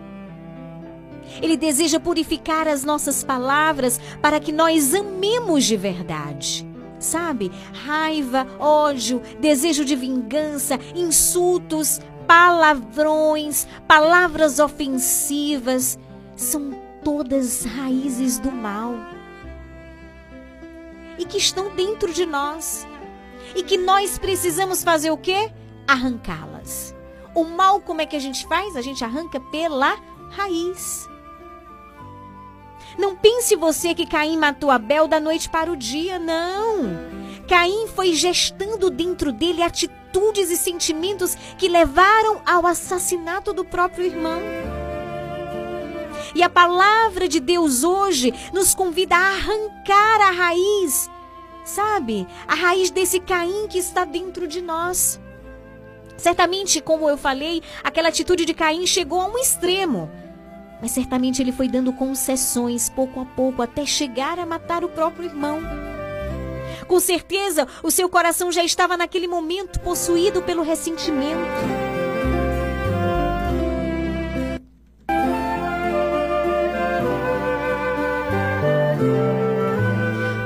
Ele 1.41 1.55
deseja 1.55 1.99
purificar 1.99 2.67
as 2.67 2.83
nossas 2.83 3.23
palavras 3.23 3.99
para 4.21 4.39
que 4.39 4.51
nós 4.51 4.93
amemos 4.93 5.63
de 5.63 5.77
verdade. 5.77 6.68
Sabe? 6.99 7.51
Raiva, 7.85 8.45
ódio, 8.59 9.21
desejo 9.39 9.85
de 9.85 9.95
vingança, 9.95 10.79
insultos, 10.95 11.99
palavrões, 12.27 13.67
palavras 13.87 14.59
ofensivas 14.59 15.97
são 16.35 16.71
todas 17.03 17.63
raízes 17.65 18.37
do 18.37 18.51
mal. 18.51 18.93
E 21.17 21.25
que 21.25 21.37
estão 21.37 21.73
dentro 21.75 22.13
de 22.13 22.25
nós. 22.25 22.87
E 23.55 23.63
que 23.63 23.77
nós 23.77 24.17
precisamos 24.17 24.83
fazer 24.83 25.11
o 25.11 25.17
quê? 25.17 25.51
Arrancá-las. 25.87 26.95
O 27.33 27.43
mal, 27.43 27.81
como 27.81 28.01
é 28.01 28.05
que 28.05 28.15
a 28.15 28.19
gente 28.19 28.47
faz? 28.47 28.75
A 28.75 28.81
gente 28.81 29.03
arranca 29.03 29.39
pela 29.39 29.97
raiz. 30.31 31.07
Não 32.99 33.15
pense 33.15 33.55
você 33.55 33.95
que 33.95 34.05
Caim 34.05 34.35
matou 34.35 34.69
Abel 34.69 35.07
da 35.07 35.21
noite 35.21 35.49
para 35.49 35.71
o 35.71 35.77
dia, 35.77 36.19
não. 36.19 36.99
Caim 37.47 37.87
foi 37.87 38.13
gestando 38.13 38.89
dentro 38.89 39.31
dele 39.31 39.63
atitudes 39.63 40.51
e 40.51 40.57
sentimentos 40.57 41.33
que 41.57 41.69
levaram 41.69 42.41
ao 42.45 42.67
assassinato 42.67 43.53
do 43.53 43.63
próprio 43.63 44.05
irmão. 44.05 44.41
E 46.35 46.43
a 46.43 46.49
palavra 46.49 47.29
de 47.29 47.39
Deus 47.39 47.85
hoje 47.85 48.33
nos 48.53 48.75
convida 48.75 49.15
a 49.15 49.29
arrancar 49.29 50.19
a 50.19 50.31
raiz, 50.31 51.09
sabe? 51.63 52.27
A 52.45 52.53
raiz 52.53 52.91
desse 52.91 53.21
Caim 53.21 53.69
que 53.69 53.77
está 53.77 54.03
dentro 54.03 54.45
de 54.45 54.61
nós. 54.61 55.21
Certamente, 56.17 56.81
como 56.81 57.09
eu 57.09 57.17
falei, 57.17 57.63
aquela 57.81 58.09
atitude 58.09 58.43
de 58.43 58.53
Caim 58.53 58.85
chegou 58.85 59.21
a 59.21 59.27
um 59.27 59.37
extremo. 59.37 60.11
Mas 60.81 60.91
certamente 60.91 61.41
ele 61.41 61.51
foi 61.51 61.67
dando 61.67 61.91
concessões 61.91 62.89
pouco 62.89 63.19
a 63.19 63.25
pouco 63.25 63.61
até 63.61 63.85
chegar 63.85 64.39
a 64.39 64.45
matar 64.45 64.83
o 64.83 64.89
próprio 64.89 65.25
irmão. 65.25 65.59
Com 66.87 66.99
certeza, 66.99 67.67
o 67.83 67.91
seu 67.91 68.09
coração 68.09 68.51
já 68.51 68.63
estava 68.63 68.97
naquele 68.97 69.27
momento 69.27 69.79
possuído 69.81 70.41
pelo 70.41 70.63
ressentimento. 70.63 71.39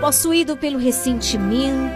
Possuído 0.01 0.57
pelo 0.57 0.77
ressentimento, 0.77 1.93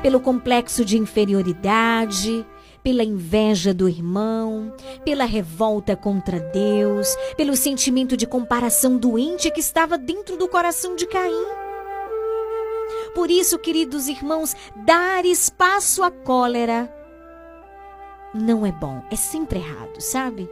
pelo 0.00 0.20
complexo 0.20 0.84
de 0.84 0.96
inferioridade, 0.96 2.46
pela 2.82 3.04
inveja 3.04 3.72
do 3.74 3.88
irmão, 3.88 4.74
pela 5.04 5.24
revolta 5.24 5.96
contra 5.96 6.40
Deus, 6.40 7.08
pelo 7.36 7.56
sentimento 7.56 8.16
de 8.16 8.26
comparação 8.26 8.96
doente 8.96 9.50
que 9.50 9.60
estava 9.60 9.98
dentro 9.98 10.36
do 10.36 10.48
coração 10.48 10.96
de 10.96 11.06
Caim. 11.06 11.44
Por 13.14 13.30
isso, 13.30 13.58
queridos 13.58 14.08
irmãos, 14.08 14.54
dar 14.76 15.24
espaço 15.24 16.02
à 16.02 16.10
cólera 16.10 16.92
não 18.32 18.64
é 18.64 18.70
bom, 18.70 19.02
é 19.10 19.16
sempre 19.16 19.58
errado, 19.58 20.00
sabe? 20.00 20.48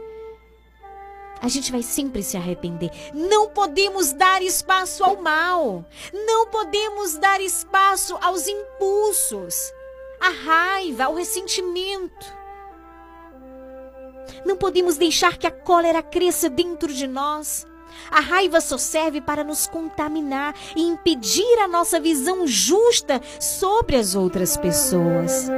A 1.41 1.47
gente 1.47 1.71
vai 1.71 1.81
sempre 1.81 2.21
se 2.21 2.35
arrepender. 2.35 2.91
Não 3.13 3.47
podemos 3.49 4.11
dar 4.11 4.41
espaço 4.41 5.05
ao 5.05 5.21
mal. 5.21 5.85
Não 6.13 6.47
podemos 6.47 7.17
dar 7.17 7.39
espaço 7.39 8.17
aos 8.21 8.45
impulsos 8.45 9.71
a 10.19 10.29
raiva, 10.29 11.09
o 11.09 11.15
ressentimento. 11.15 12.39
Não 14.45 14.55
podemos 14.55 14.97
deixar 14.97 15.37
que 15.37 15.47
a 15.47 15.51
cólera 15.51 16.01
cresça 16.01 16.49
dentro 16.49 16.93
de 16.93 17.07
nós. 17.07 17.65
A 18.11 18.19
raiva 18.19 18.61
só 18.61 18.77
serve 18.77 19.21
para 19.21 19.43
nos 19.43 19.67
contaminar 19.67 20.55
e 20.75 20.81
impedir 20.81 21.59
a 21.59 21.67
nossa 21.67 21.99
visão 21.99 22.47
justa 22.47 23.21
sobre 23.39 23.95
as 23.95 24.15
outras 24.15 24.57
pessoas. 24.57 25.49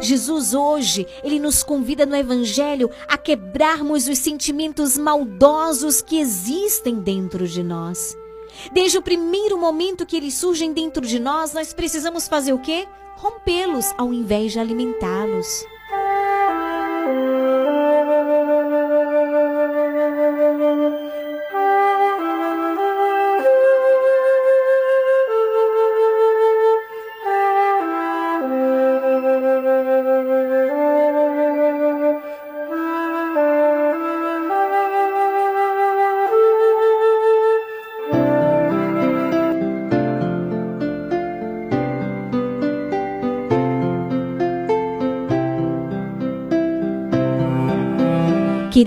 Jesus 0.00 0.54
hoje, 0.54 1.06
ele 1.22 1.38
nos 1.38 1.62
convida 1.62 2.04
no 2.04 2.14
evangelho 2.14 2.90
a 3.08 3.16
quebrarmos 3.16 4.06
os 4.06 4.18
sentimentos 4.18 4.98
maldosos 4.98 6.02
que 6.02 6.18
existem 6.18 7.00
dentro 7.00 7.48
de 7.48 7.62
nós. 7.62 8.16
Desde 8.72 8.98
o 8.98 9.02
primeiro 9.02 9.58
momento 9.58 10.06
que 10.06 10.16
eles 10.16 10.34
surgem 10.34 10.72
dentro 10.72 11.06
de 11.06 11.18
nós, 11.18 11.52
nós 11.52 11.72
precisamos 11.72 12.28
fazer 12.28 12.52
o 12.52 12.58
quê? 12.58 12.86
Rompê-los 13.16 13.92
ao 13.96 14.12
invés 14.12 14.52
de 14.52 14.58
alimentá-los. 14.58 15.73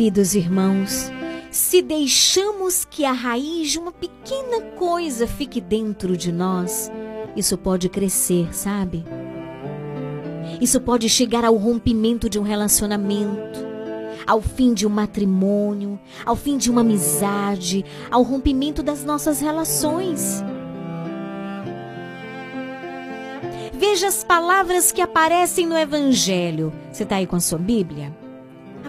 Queridos 0.07 0.35
irmãos, 0.35 1.11
se 1.51 1.81
deixamos 1.81 2.85
que 2.85 3.03
a 3.03 3.11
raiz 3.11 3.71
de 3.71 3.77
uma 3.77 3.91
pequena 3.91 4.61
coisa 4.77 5.27
fique 5.27 5.59
dentro 5.59 6.15
de 6.15 6.31
nós, 6.31 6.89
isso 7.35 7.57
pode 7.57 7.89
crescer, 7.89 8.55
sabe? 8.55 9.03
Isso 10.61 10.79
pode 10.79 11.09
chegar 11.09 11.43
ao 11.43 11.57
rompimento 11.57 12.29
de 12.29 12.39
um 12.39 12.41
relacionamento, 12.41 13.59
ao 14.25 14.41
fim 14.41 14.73
de 14.73 14.87
um 14.87 14.89
matrimônio, 14.89 15.99
ao 16.25 16.37
fim 16.37 16.57
de 16.57 16.71
uma 16.71 16.79
amizade, 16.79 17.83
ao 18.09 18.23
rompimento 18.23 18.81
das 18.81 19.03
nossas 19.03 19.41
relações. 19.41 20.41
Veja 23.73 24.07
as 24.07 24.23
palavras 24.23 24.89
que 24.89 25.01
aparecem 25.01 25.67
no 25.67 25.77
Evangelho. 25.77 26.71
Você 26.93 27.03
está 27.03 27.17
aí 27.17 27.27
com 27.27 27.35
a 27.35 27.41
sua 27.41 27.59
Bíblia? 27.59 28.25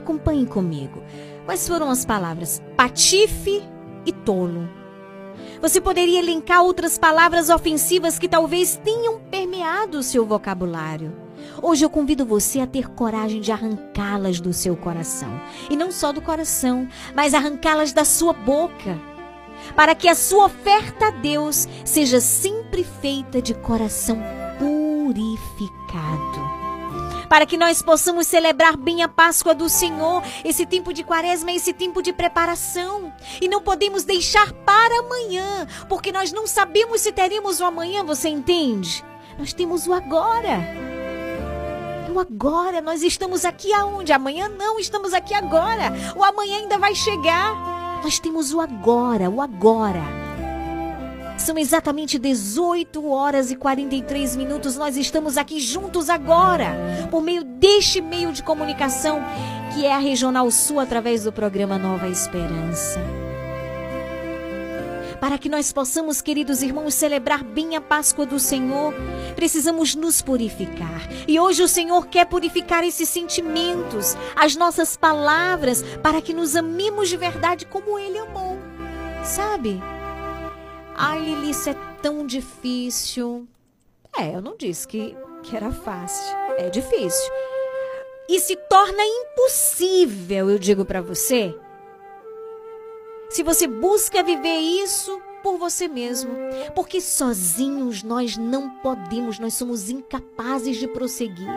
Acompanhe 0.08 0.46
comigo. 0.46 1.02
Quais 1.44 1.68
foram 1.68 1.90
as 1.90 2.06
palavras? 2.06 2.62
Patife 2.74 3.62
e 4.06 4.12
tolo. 4.12 4.66
Você 5.60 5.82
poderia 5.82 6.20
elencar 6.20 6.62
outras 6.62 6.96
palavras 6.96 7.50
ofensivas 7.50 8.18
que 8.18 8.26
talvez 8.26 8.80
tenham 8.82 9.20
permeado 9.30 9.98
o 9.98 10.02
seu 10.02 10.24
vocabulário. 10.24 11.14
Hoje 11.60 11.84
eu 11.84 11.90
convido 11.90 12.24
você 12.24 12.58
a 12.58 12.66
ter 12.66 12.88
coragem 12.88 13.42
de 13.42 13.52
arrancá-las 13.52 14.40
do 14.40 14.50
seu 14.50 14.74
coração. 14.74 15.28
E 15.68 15.76
não 15.76 15.92
só 15.92 16.10
do 16.10 16.22
coração, 16.22 16.88
mas 17.14 17.34
arrancá-las 17.34 17.92
da 17.92 18.06
sua 18.06 18.32
boca. 18.32 18.98
Para 19.76 19.94
que 19.94 20.08
a 20.08 20.14
sua 20.14 20.46
oferta 20.46 21.08
a 21.08 21.10
Deus 21.10 21.68
seja 21.84 22.18
sempre 22.18 22.82
feita 22.82 23.42
de 23.42 23.52
coração 23.52 24.18
purificado 24.58 26.47
para 27.28 27.46
que 27.46 27.56
nós 27.56 27.82
possamos 27.82 28.26
celebrar 28.26 28.76
bem 28.76 29.02
a 29.02 29.08
Páscoa 29.08 29.54
do 29.54 29.68
Senhor, 29.68 30.22
esse 30.44 30.64
tempo 30.64 30.92
de 30.92 31.04
quaresma, 31.04 31.52
esse 31.52 31.72
tempo 31.72 32.02
de 32.02 32.12
preparação. 32.12 33.12
E 33.40 33.48
não 33.48 33.62
podemos 33.62 34.04
deixar 34.04 34.52
para 34.52 35.00
amanhã, 35.00 35.66
porque 35.88 36.12
nós 36.12 36.32
não 36.32 36.46
sabemos 36.46 37.00
se 37.00 37.12
teremos 37.12 37.60
o 37.60 37.64
amanhã, 37.64 38.02
você 38.04 38.28
entende? 38.28 39.04
Nós 39.38 39.52
temos 39.52 39.86
o 39.86 39.92
agora. 39.92 40.58
O 42.12 42.18
agora, 42.18 42.80
nós 42.80 43.02
estamos 43.02 43.44
aqui 43.44 43.72
aonde? 43.72 44.12
Amanhã 44.12 44.48
não, 44.48 44.78
estamos 44.78 45.12
aqui 45.12 45.34
agora. 45.34 45.92
O 46.16 46.24
amanhã 46.24 46.56
ainda 46.56 46.78
vai 46.78 46.94
chegar. 46.94 48.00
Nós 48.02 48.18
temos 48.18 48.52
o 48.52 48.60
agora, 48.60 49.28
o 49.28 49.40
agora. 49.40 50.27
São 51.38 51.56
exatamente 51.56 52.18
18 52.18 53.08
horas 53.08 53.50
e 53.50 53.56
43 53.56 54.36
minutos. 54.36 54.76
Nós 54.76 54.96
estamos 54.96 55.38
aqui 55.38 55.60
juntos 55.60 56.10
agora, 56.10 56.76
por 57.10 57.22
meio 57.22 57.44
deste 57.44 58.00
meio 58.00 58.32
de 58.32 58.42
comunicação 58.42 59.22
que 59.74 59.86
é 59.86 59.92
a 59.92 59.98
Regional 59.98 60.50
Sul 60.50 60.80
através 60.80 61.24
do 61.24 61.32
programa 61.32 61.78
Nova 61.78 62.08
Esperança. 62.08 63.00
Para 65.20 65.36
que 65.36 65.48
nós 65.48 65.72
possamos, 65.72 66.20
queridos 66.20 66.62
irmãos, 66.62 66.94
celebrar 66.94 67.42
bem 67.42 67.74
a 67.76 67.80
Páscoa 67.80 68.24
do 68.24 68.38
Senhor, 68.38 68.94
precisamos 69.34 69.94
nos 69.94 70.22
purificar. 70.22 71.08
E 71.26 71.40
hoje 71.40 71.62
o 71.62 71.68
Senhor 71.68 72.06
quer 72.06 72.26
purificar 72.26 72.84
esses 72.84 73.08
sentimentos, 73.08 74.16
as 74.36 74.54
nossas 74.54 74.96
palavras, 74.96 75.82
para 76.02 76.22
que 76.22 76.32
nos 76.32 76.54
amemos 76.54 77.08
de 77.08 77.16
verdade 77.16 77.66
como 77.66 77.98
Ele 77.98 78.18
amou. 78.18 78.58
Sabe? 79.24 79.80
Ai, 81.00 81.20
Lili, 81.20 81.50
isso 81.50 81.70
é 81.70 81.74
tão 82.02 82.26
difícil. 82.26 83.46
É, 84.16 84.34
eu 84.34 84.42
não 84.42 84.56
disse 84.56 84.86
que, 84.88 85.16
que 85.44 85.56
era 85.56 85.70
fácil. 85.70 86.36
É 86.56 86.68
difícil. 86.68 87.32
E 88.28 88.40
se 88.40 88.56
torna 88.56 89.00
impossível, 89.00 90.50
eu 90.50 90.58
digo 90.58 90.84
para 90.84 91.00
você, 91.00 91.54
Se 93.30 93.44
você 93.44 93.68
busca 93.68 94.22
viver 94.24 94.58
isso 94.58 95.22
por 95.42 95.56
você 95.56 95.86
mesmo, 95.86 96.32
porque 96.74 97.00
sozinhos 97.00 98.02
nós 98.02 98.36
não 98.36 98.68
podemos, 98.68 99.38
nós 99.38 99.54
somos 99.54 99.88
incapazes 99.88 100.78
de 100.78 100.88
prosseguir. 100.88 101.48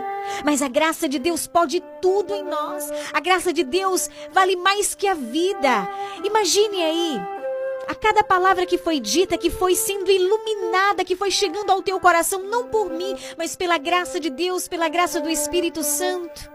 Mas 0.45 0.61
a 0.61 0.67
graça 0.67 1.09
de 1.09 1.17
Deus 1.17 1.47
pode 1.47 1.81
tudo 1.99 2.33
em 2.35 2.43
nós. 2.43 2.89
A 3.11 3.19
graça 3.19 3.51
de 3.51 3.63
Deus 3.63 4.07
vale 4.31 4.55
mais 4.55 4.93
que 4.93 5.07
a 5.07 5.15
vida. 5.15 5.89
Imagine 6.23 6.83
aí, 6.83 7.40
a 7.87 7.95
cada 7.95 8.23
palavra 8.23 8.65
que 8.65 8.77
foi 8.77 8.99
dita, 8.99 9.37
que 9.37 9.49
foi 9.49 9.75
sendo 9.75 10.09
iluminada, 10.09 11.03
que 11.03 11.15
foi 11.15 11.31
chegando 11.31 11.69
ao 11.71 11.81
teu 11.81 11.99
coração, 11.99 12.43
não 12.43 12.67
por 12.67 12.89
mim, 12.89 13.15
mas 13.37 13.55
pela 13.55 13.77
graça 13.77 14.19
de 14.19 14.29
Deus, 14.29 14.67
pela 14.67 14.87
graça 14.89 15.19
do 15.19 15.29
Espírito 15.29 15.83
Santo. 15.83 16.49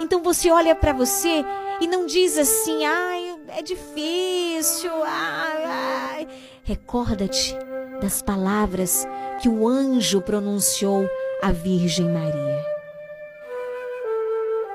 Então 0.00 0.22
você 0.22 0.50
olha 0.50 0.74
para 0.74 0.92
você 0.92 1.44
e 1.80 1.86
não 1.86 2.06
diz 2.06 2.38
assim, 2.38 2.84
ai, 2.84 3.36
é 3.48 3.62
difícil, 3.62 4.90
ai, 5.04 5.64
ai. 5.64 6.28
Recorda-te 6.62 7.56
das 8.00 8.22
palavras 8.22 9.06
que 9.40 9.48
o 9.48 9.66
anjo 9.66 10.20
pronunciou 10.20 11.08
à 11.42 11.50
Virgem 11.50 12.08
Maria. 12.08 12.64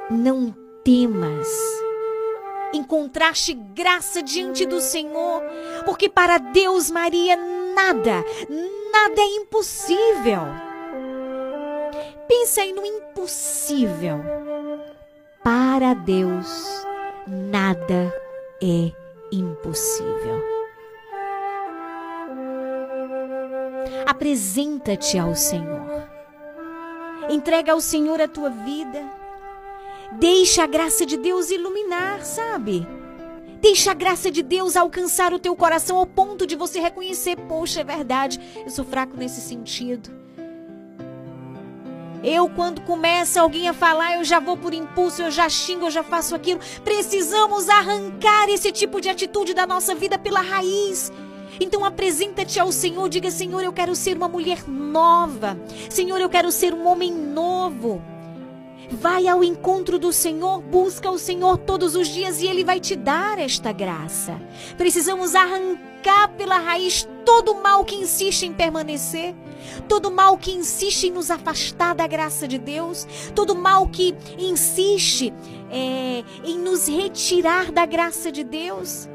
Não 0.09 0.55
temas. 0.83 1.47
Encontraste 2.73 3.53
graça 3.53 4.21
diante 4.21 4.65
do 4.65 4.81
Senhor, 4.81 5.41
porque 5.85 6.09
para 6.09 6.37
Deus, 6.37 6.91
Maria, 6.91 7.35
nada, 7.35 8.23
nada 8.91 9.21
é 9.21 9.35
impossível. 9.37 10.41
Pensa 12.27 12.61
aí 12.61 12.73
no 12.73 12.85
impossível. 12.85 14.19
Para 15.43 15.93
Deus, 15.93 16.85
nada 17.27 18.13
é 18.61 18.91
impossível. 19.31 20.43
Apresenta-te 24.05 25.17
ao 25.17 25.35
Senhor. 25.35 26.07
Entrega 27.29 27.73
ao 27.73 27.81
Senhor 27.81 28.21
a 28.21 28.27
tua 28.27 28.49
vida. 28.49 29.03
Deixa 30.13 30.63
a 30.63 30.67
graça 30.67 31.05
de 31.05 31.17
Deus 31.17 31.49
iluminar, 31.49 32.23
sabe? 32.23 32.87
Deixa 33.61 33.91
a 33.91 33.95
graça 33.95 34.29
de 34.29 34.43
Deus 34.43 34.75
alcançar 34.75 35.33
o 35.33 35.39
teu 35.39 35.55
coração 35.55 35.97
ao 35.97 36.05
ponto 36.05 36.45
de 36.45 36.55
você 36.55 36.79
reconhecer: 36.79 37.35
poxa, 37.47 37.81
é 37.81 37.83
verdade, 37.83 38.39
eu 38.63 38.69
sou 38.69 38.85
fraco 38.85 39.17
nesse 39.17 39.41
sentido. 39.41 40.11
Eu, 42.23 42.49
quando 42.49 42.81
começa 42.81 43.41
alguém 43.41 43.69
a 43.69 43.73
falar, 43.73 44.15
eu 44.15 44.23
já 44.23 44.39
vou 44.39 44.57
por 44.57 44.73
impulso, 44.73 45.21
eu 45.21 45.29
já 45.29 45.47
xingo, 45.47 45.85
eu 45.85 45.91
já 45.91 46.03
faço 46.03 46.33
aquilo. 46.33 46.59
Precisamos 46.83 47.69
arrancar 47.69 48.49
esse 48.49 48.71
tipo 48.71 48.99
de 48.99 49.09
atitude 49.09 49.53
da 49.53 49.67
nossa 49.67 49.93
vida 49.93 50.17
pela 50.17 50.41
raiz. 50.41 51.11
Então 51.59 51.85
apresenta-te 51.85 52.59
ao 52.59 52.71
Senhor, 52.71 53.07
diga: 53.09 53.29
Senhor, 53.29 53.63
eu 53.63 53.71
quero 53.71 53.95
ser 53.95 54.17
uma 54.17 54.27
mulher 54.27 54.67
nova. 54.67 55.57
Senhor, 55.89 56.19
eu 56.19 56.29
quero 56.29 56.51
ser 56.51 56.73
um 56.73 56.87
homem 56.87 57.11
novo. 57.11 58.01
Vai 58.89 59.27
ao 59.27 59.43
encontro 59.43 59.97
do 59.97 60.13
Senhor, 60.13 60.61
busca 60.61 61.09
o 61.09 61.17
Senhor 61.17 61.57
todos 61.57 61.95
os 61.95 62.07
dias 62.07 62.41
e 62.41 62.47
Ele 62.47 62.63
vai 62.63 62.79
te 62.79 62.95
dar 62.95 63.39
esta 63.39 63.71
graça. 63.71 64.39
Precisamos 64.77 65.35
arrancar 65.35 66.29
pela 66.37 66.59
raiz 66.59 67.07
todo 67.25 67.53
o 67.53 67.63
mal 67.63 67.83
que 67.83 67.95
insiste 67.95 68.43
em 68.43 68.53
permanecer, 68.53 69.33
todo 69.87 70.09
o 70.09 70.11
mal 70.11 70.37
que 70.37 70.51
insiste 70.51 71.05
em 71.05 71.11
nos 71.11 71.31
afastar 71.31 71.95
da 71.95 72.05
graça 72.05 72.47
de 72.47 72.59
Deus, 72.59 73.07
todo 73.33 73.51
o 73.51 73.57
mal 73.57 73.87
que 73.87 74.15
insiste 74.37 75.33
é, 75.71 76.23
em 76.43 76.59
nos 76.59 76.87
retirar 76.87 77.71
da 77.71 77.85
graça 77.85 78.31
de 78.31 78.43
Deus. 78.43 79.09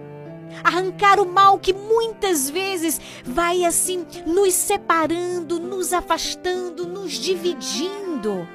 Arrancar 0.64 1.20
o 1.20 1.26
mal 1.26 1.60
que 1.60 1.72
muitas 1.72 2.50
vezes 2.50 3.00
vai 3.24 3.64
assim 3.64 4.04
nos 4.26 4.52
separando, 4.52 5.60
nos 5.60 5.92
afastando, 5.92 6.86
nos 6.86 7.12
dividindo. 7.12 8.48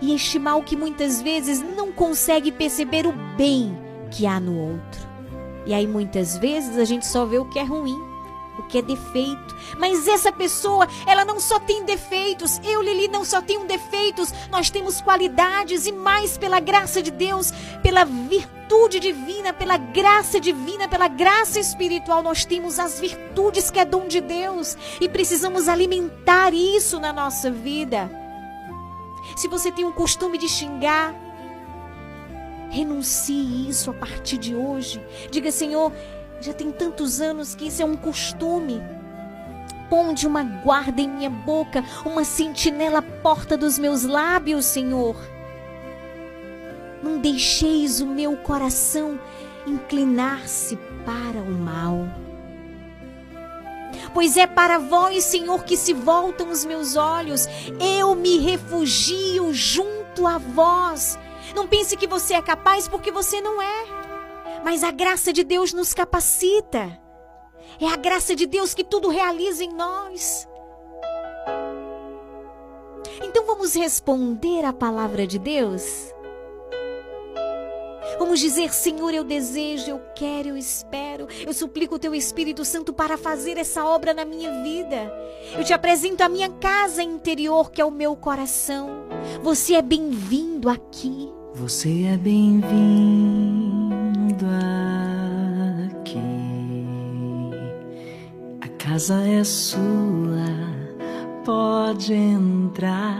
E 0.00 0.14
este 0.14 0.38
mal 0.38 0.62
que 0.62 0.76
muitas 0.76 1.22
vezes 1.22 1.62
não 1.62 1.92
consegue 1.92 2.52
perceber 2.52 3.06
o 3.06 3.12
bem 3.36 3.76
que 4.10 4.26
há 4.26 4.38
no 4.38 4.58
outro. 4.58 5.14
E 5.66 5.72
aí 5.72 5.86
muitas 5.86 6.36
vezes 6.36 6.78
a 6.78 6.84
gente 6.84 7.06
só 7.06 7.24
vê 7.24 7.38
o 7.38 7.48
que 7.48 7.58
é 7.58 7.62
ruim, 7.62 7.98
o 8.58 8.62
que 8.64 8.78
é 8.78 8.82
defeito. 8.82 9.56
Mas 9.78 10.06
essa 10.06 10.30
pessoa, 10.30 10.86
ela 11.06 11.24
não 11.24 11.40
só 11.40 11.58
tem 11.58 11.84
defeitos, 11.84 12.60
eu, 12.64 12.82
Lili, 12.82 13.08
não 13.08 13.24
só 13.24 13.40
tenho 13.40 13.64
defeitos, 13.64 14.32
nós 14.50 14.70
temos 14.70 15.00
qualidades 15.00 15.86
e 15.86 15.92
mais 15.92 16.36
pela 16.36 16.60
graça 16.60 17.02
de 17.02 17.10
Deus, 17.10 17.52
pela 17.82 18.04
virtude 18.04 19.00
divina, 19.00 19.52
pela 19.52 19.76
graça 19.76 20.38
divina, 20.38 20.86
pela 20.86 21.08
graça 21.08 21.58
espiritual, 21.58 22.22
nós 22.22 22.44
temos 22.44 22.78
as 22.78 23.00
virtudes 23.00 23.70
que 23.70 23.78
é 23.78 23.84
dom 23.84 24.06
de 24.06 24.20
Deus 24.20 24.76
e 25.00 25.08
precisamos 25.08 25.68
alimentar 25.68 26.52
isso 26.52 27.00
na 27.00 27.12
nossa 27.12 27.50
vida. 27.50 28.23
Se 29.36 29.48
você 29.48 29.70
tem 29.70 29.84
o 29.84 29.92
costume 29.92 30.38
de 30.38 30.48
xingar, 30.48 31.14
renuncie 32.70 33.68
isso 33.68 33.90
a 33.90 33.94
partir 33.94 34.38
de 34.38 34.54
hoje. 34.54 35.04
Diga, 35.30 35.50
Senhor, 35.50 35.92
já 36.40 36.52
tem 36.52 36.70
tantos 36.70 37.20
anos 37.20 37.54
que 37.54 37.68
isso 37.68 37.82
é 37.82 37.84
um 37.84 37.96
costume. 37.96 38.82
Ponde 39.88 40.26
uma 40.26 40.42
guarda 40.42 41.00
em 41.00 41.08
minha 41.08 41.30
boca, 41.30 41.84
uma 42.04 42.24
sentinela 42.24 42.98
à 42.98 43.02
porta 43.02 43.56
dos 43.56 43.78
meus 43.78 44.02
lábios, 44.04 44.64
Senhor. 44.64 45.16
Não 47.02 47.18
deixeis 47.18 48.00
o 48.00 48.06
meu 48.06 48.36
coração 48.38 49.20
inclinar-se 49.66 50.76
para 51.04 51.40
o 51.40 51.50
mal. 51.50 52.23
Pois 54.12 54.36
é 54.36 54.46
para 54.46 54.78
vós, 54.78 55.24
Senhor, 55.24 55.64
que 55.64 55.76
se 55.76 55.92
voltam 55.92 56.50
os 56.50 56.64
meus 56.64 56.96
olhos. 56.96 57.46
Eu 57.80 58.14
me 58.14 58.38
refugio 58.38 59.52
junto 59.52 60.26
a 60.26 60.38
vós. 60.38 61.18
Não 61.54 61.66
pense 61.66 61.96
que 61.96 62.06
você 62.06 62.34
é 62.34 62.42
capaz, 62.42 62.88
porque 62.88 63.10
você 63.10 63.40
não 63.40 63.60
é. 63.60 63.84
Mas 64.64 64.82
a 64.82 64.90
graça 64.90 65.32
de 65.32 65.44
Deus 65.44 65.72
nos 65.72 65.92
capacita. 65.92 66.98
É 67.80 67.88
a 67.88 67.96
graça 67.96 68.36
de 68.36 68.46
Deus 68.46 68.72
que 68.72 68.84
tudo 68.84 69.08
realiza 69.08 69.64
em 69.64 69.74
nós. 69.74 70.48
Então 73.22 73.46
vamos 73.46 73.74
responder 73.74 74.64
à 74.64 74.72
palavra 74.72 75.26
de 75.26 75.38
Deus? 75.38 76.13
Vamos 78.18 78.40
dizer, 78.40 78.72
Senhor, 78.72 79.12
eu 79.12 79.24
desejo, 79.24 79.90
eu 79.90 80.00
quero, 80.14 80.50
eu 80.50 80.56
espero. 80.56 81.26
Eu 81.46 81.52
suplico 81.52 81.96
o 81.96 81.98
teu 81.98 82.14
Espírito 82.14 82.64
Santo 82.64 82.92
para 82.92 83.16
fazer 83.16 83.58
essa 83.58 83.84
obra 83.84 84.14
na 84.14 84.24
minha 84.24 84.62
vida. 84.62 85.12
Eu 85.56 85.64
te 85.64 85.72
apresento 85.72 86.22
a 86.22 86.28
minha 86.28 86.48
casa 86.48 87.02
interior, 87.02 87.70
que 87.70 87.80
é 87.80 87.84
o 87.84 87.90
meu 87.90 88.16
coração. 88.16 88.88
Você 89.42 89.74
é 89.74 89.82
bem-vindo 89.82 90.68
aqui. 90.68 91.30
Você 91.54 92.04
é 92.04 92.16
bem-vindo 92.16 92.64
aqui. 95.92 96.18
A 98.60 98.68
casa 98.76 99.20
é 99.22 99.44
sua, 99.44 99.78
pode 101.44 102.12
entrar, 102.12 103.18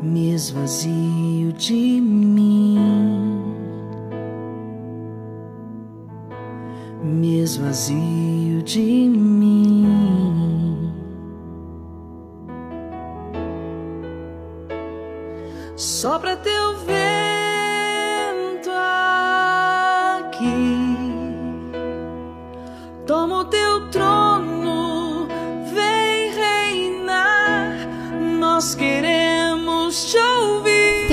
me 0.00 0.32
esvazio 0.32 1.52
de 1.52 2.00
mim. 2.00 3.37
Me 7.02 7.40
esvazio 7.40 8.62
de 8.62 9.08
mim. 9.08 9.86
Sopra 15.76 16.36
teu 16.36 16.76
vento 16.78 17.17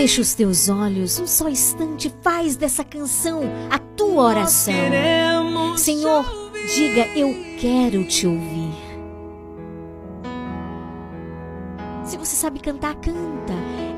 Fecha 0.05 0.21
os 0.21 0.35
teus 0.35 0.69
olhos, 0.69 1.19
um 1.19 1.25
só 1.25 1.49
instante, 1.49 2.13
faz 2.21 2.55
dessa 2.55 2.83
canção 2.83 3.41
a 3.71 3.79
tua 3.79 4.25
oração. 4.25 4.75
Senhor, 5.77 6.23
diga: 6.75 7.07
Eu 7.15 7.35
quero 7.59 8.07
te 8.07 8.27
ouvir. 8.27 8.75
Se 12.03 12.17
você 12.17 12.35
sabe 12.35 12.59
cantar, 12.59 12.93
canta. 12.97 13.53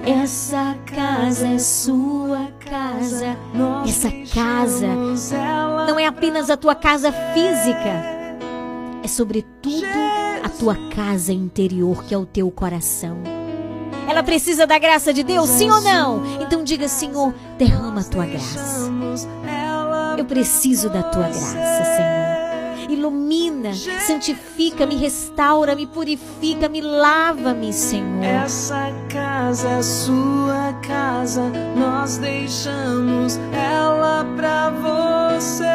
Essa 0.06 0.78
casa 0.86 1.46
é 1.46 1.60
sua 1.60 2.54
casa. 2.58 3.38
Essa 3.86 4.10
casa 4.34 4.88
não 5.90 6.00
é 6.00 6.06
apenas 6.06 6.50
a 6.50 6.56
tua 6.56 6.74
casa 6.74 7.12
física, 7.12 8.40
é 9.04 9.08
sobretudo 9.10 9.84
a 10.42 10.48
tua 10.48 10.78
casa 10.90 11.34
interior, 11.34 12.06
que 12.06 12.14
é 12.14 12.18
o 12.18 12.26
teu 12.26 12.50
coração. 12.50 13.37
Ela 14.08 14.24
precisa 14.24 14.66
da 14.66 14.80
graça 14.80 15.14
de 15.14 15.22
Deus, 15.22 15.50
sim 15.50 15.70
ou 15.70 15.82
não? 15.82 16.24
Então 16.42 16.64
diga, 16.64 16.88
Senhor, 16.88 17.34
derrama 17.58 18.02
a 18.02 18.04
tua 18.04 18.26
graça. 18.26 18.90
Eu 20.18 20.26
preciso 20.26 20.90
da 20.90 21.04
tua 21.04 21.24
graça, 21.24 21.52
Senhor. 21.52 22.90
Ilumina, 22.90 23.74
santifica, 24.08 24.86
me 24.86 24.96
restaura, 24.96 25.76
me 25.76 25.86
purifica, 25.86 26.70
me 26.70 26.80
lava-me, 26.80 27.74
Senhor. 27.74 28.24
Essa 28.24 28.94
casa 29.10 29.68
é 29.70 29.82
sua 29.82 30.74
casa, 30.88 31.44
nós 31.76 32.18
deixamos 32.18 33.38
ela 33.52 34.26
pra 34.38 34.70
você, 34.70 35.66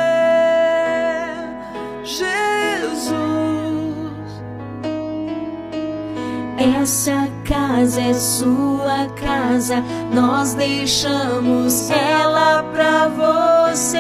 Jesus. 2.02 3.31
Essa 6.58 7.28
casa 7.44 8.00
é 8.00 8.12
sua 8.14 9.08
casa, 9.16 9.82
nós 10.12 10.54
deixamos 10.54 11.90
ela 11.90 12.62
pra 12.64 13.08
você, 13.08 13.98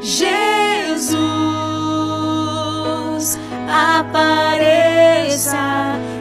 Jesus. 0.00 1.20
Apareça, 3.98 5.58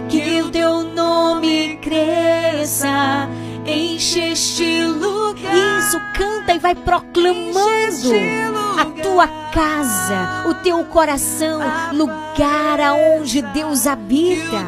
que 0.10 0.42
o 0.42 0.50
teu 0.50 0.84
nome 0.84 1.78
cresça, 1.82 3.30
enche 3.66 4.32
este 4.32 4.84
lugar. 4.84 5.80
Isso, 5.80 6.00
canta 6.14 6.54
e 6.56 6.60
vai 6.60 6.76
proclamando 6.76 8.59
tua 9.20 9.28
casa, 9.52 10.48
o 10.48 10.54
teu 10.54 10.86
coração, 10.86 11.60
lugar 11.92 12.80
aonde 12.80 13.42
Deus 13.42 13.86
habita. 13.86 14.66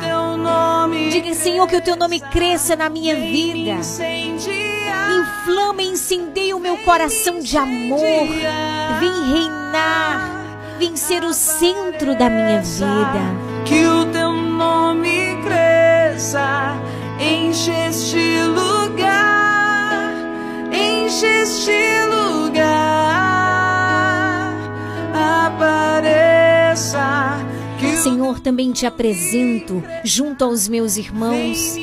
Diga, 1.10 1.34
Senhor, 1.34 1.65
que 1.68 1.78
o 1.78 1.82
teu 1.82 1.95
nome 1.95 2.19
cresça 2.19 2.76
na 2.76 2.90
minha 2.90 3.15
vida. 3.15 3.78
Inflama 5.10 5.82
e 5.82 5.88
incendeia 5.88 6.57
o 6.57 6.60
meu 6.60 6.76
coração 6.80 7.40
de 7.40 7.57
amor. 7.57 8.28
Vem 8.99 9.32
reinar, 9.32 10.30
vem 10.78 10.98
ser 10.98 11.23
o 11.23 11.34
centro 11.34 12.14
da 12.18 12.30
minha 12.30 12.61
vida. 12.61 13.22
Que 13.64 13.86
o 13.86 14.06
teu 14.07 14.34
nome 14.34 15.38
cresça, 15.45 16.76
enche 17.18 17.72
este 17.72 18.41
lugar, 18.44 20.11
enche 20.73 21.26
este 21.26 21.72
lugar, 22.06 22.70
Senhor, 27.97 28.39
também 28.39 28.71
te 28.71 28.85
apresento 28.85 29.83
junto 30.03 30.43
aos 30.43 30.67
meus 30.67 30.97
irmãos. 30.97 31.75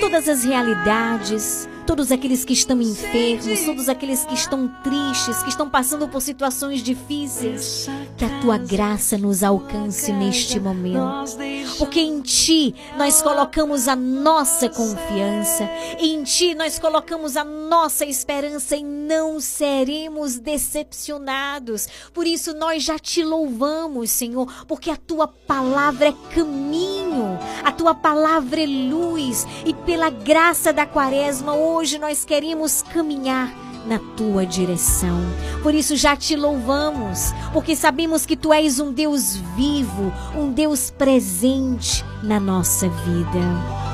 Todas 0.00 0.28
as 0.28 0.44
realidades, 0.44 1.68
todos 1.90 2.12
aqueles 2.12 2.44
que 2.44 2.52
estão 2.52 2.80
enfermos, 2.80 3.64
todos 3.64 3.88
aqueles 3.88 4.24
que 4.24 4.32
estão 4.32 4.68
tristes, 4.80 5.42
que 5.42 5.48
estão 5.48 5.68
passando 5.68 6.06
por 6.06 6.22
situações 6.22 6.84
difíceis. 6.84 7.88
Que 8.16 8.24
a 8.24 8.40
tua 8.40 8.58
graça 8.58 9.18
nos 9.18 9.42
alcance 9.42 10.12
neste 10.12 10.60
momento. 10.60 11.36
Porque 11.78 11.98
em 11.98 12.20
ti 12.20 12.76
nós 12.96 13.20
colocamos 13.20 13.88
a 13.88 13.96
nossa 13.96 14.68
confiança, 14.68 15.68
em 15.98 16.22
ti 16.22 16.54
nós 16.54 16.78
colocamos 16.78 17.36
a 17.36 17.42
nossa 17.42 18.04
esperança 18.04 18.76
e 18.76 18.84
não 18.84 19.40
seremos 19.40 20.38
decepcionados. 20.38 21.88
Por 22.14 22.24
isso 22.24 22.54
nós 22.54 22.84
já 22.84 23.00
te 23.00 23.24
louvamos, 23.24 24.10
Senhor, 24.10 24.46
porque 24.68 24.90
a 24.90 24.96
tua 24.96 25.26
palavra 25.26 26.06
é 26.06 26.14
caminho, 26.32 27.36
a 27.64 27.72
tua 27.72 27.96
palavra 27.96 28.62
é 28.62 28.66
luz 28.66 29.44
e 29.66 29.74
pela 29.74 30.08
graça 30.08 30.72
da 30.72 30.86
quaresma 30.86 31.54
hoje 31.54 31.79
nós 31.98 32.24
queremos 32.24 32.82
caminhar 32.82 33.50
na 33.86 33.98
tua 34.16 34.44
direção. 34.44 35.18
Por 35.62 35.74
isso 35.74 35.96
já 35.96 36.14
te 36.14 36.36
louvamos, 36.36 37.32
porque 37.52 37.74
sabemos 37.74 38.26
que 38.26 38.36
tu 38.36 38.52
és 38.52 38.78
um 38.78 38.92
Deus 38.92 39.36
vivo, 39.56 40.12
um 40.36 40.52
Deus 40.52 40.90
presente 40.90 42.04
na 42.22 42.38
nossa 42.38 42.88
vida. 42.88 43.89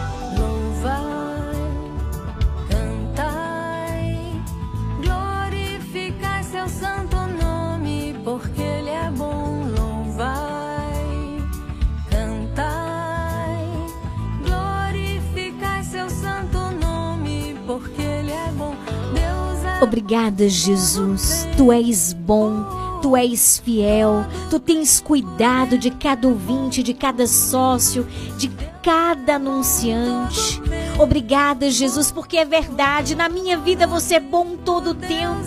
Obrigada, 19.80 20.48
Jesus. 20.48 21.46
Tu 21.56 21.70
és 21.72 22.12
bom, 22.14 22.64
tu 23.02 23.14
és 23.16 23.58
fiel, 23.58 24.24
tu 24.50 24.58
tens 24.58 25.00
cuidado 25.00 25.76
de 25.76 25.90
cada 25.90 26.26
ouvinte, 26.26 26.82
de 26.82 26.94
cada 26.94 27.26
sócio, 27.26 28.06
de 28.38 28.48
cada 28.86 29.34
anunciante. 29.34 30.62
Obrigada, 30.96 31.68
Jesus, 31.68 32.12
porque 32.12 32.36
é 32.36 32.44
verdade. 32.44 33.16
Na 33.16 33.28
minha 33.28 33.58
vida 33.58 33.84
você 33.84 34.14
é 34.14 34.20
bom 34.20 34.56
todo 34.56 34.90
o 34.90 34.94
tempo. 34.94 35.40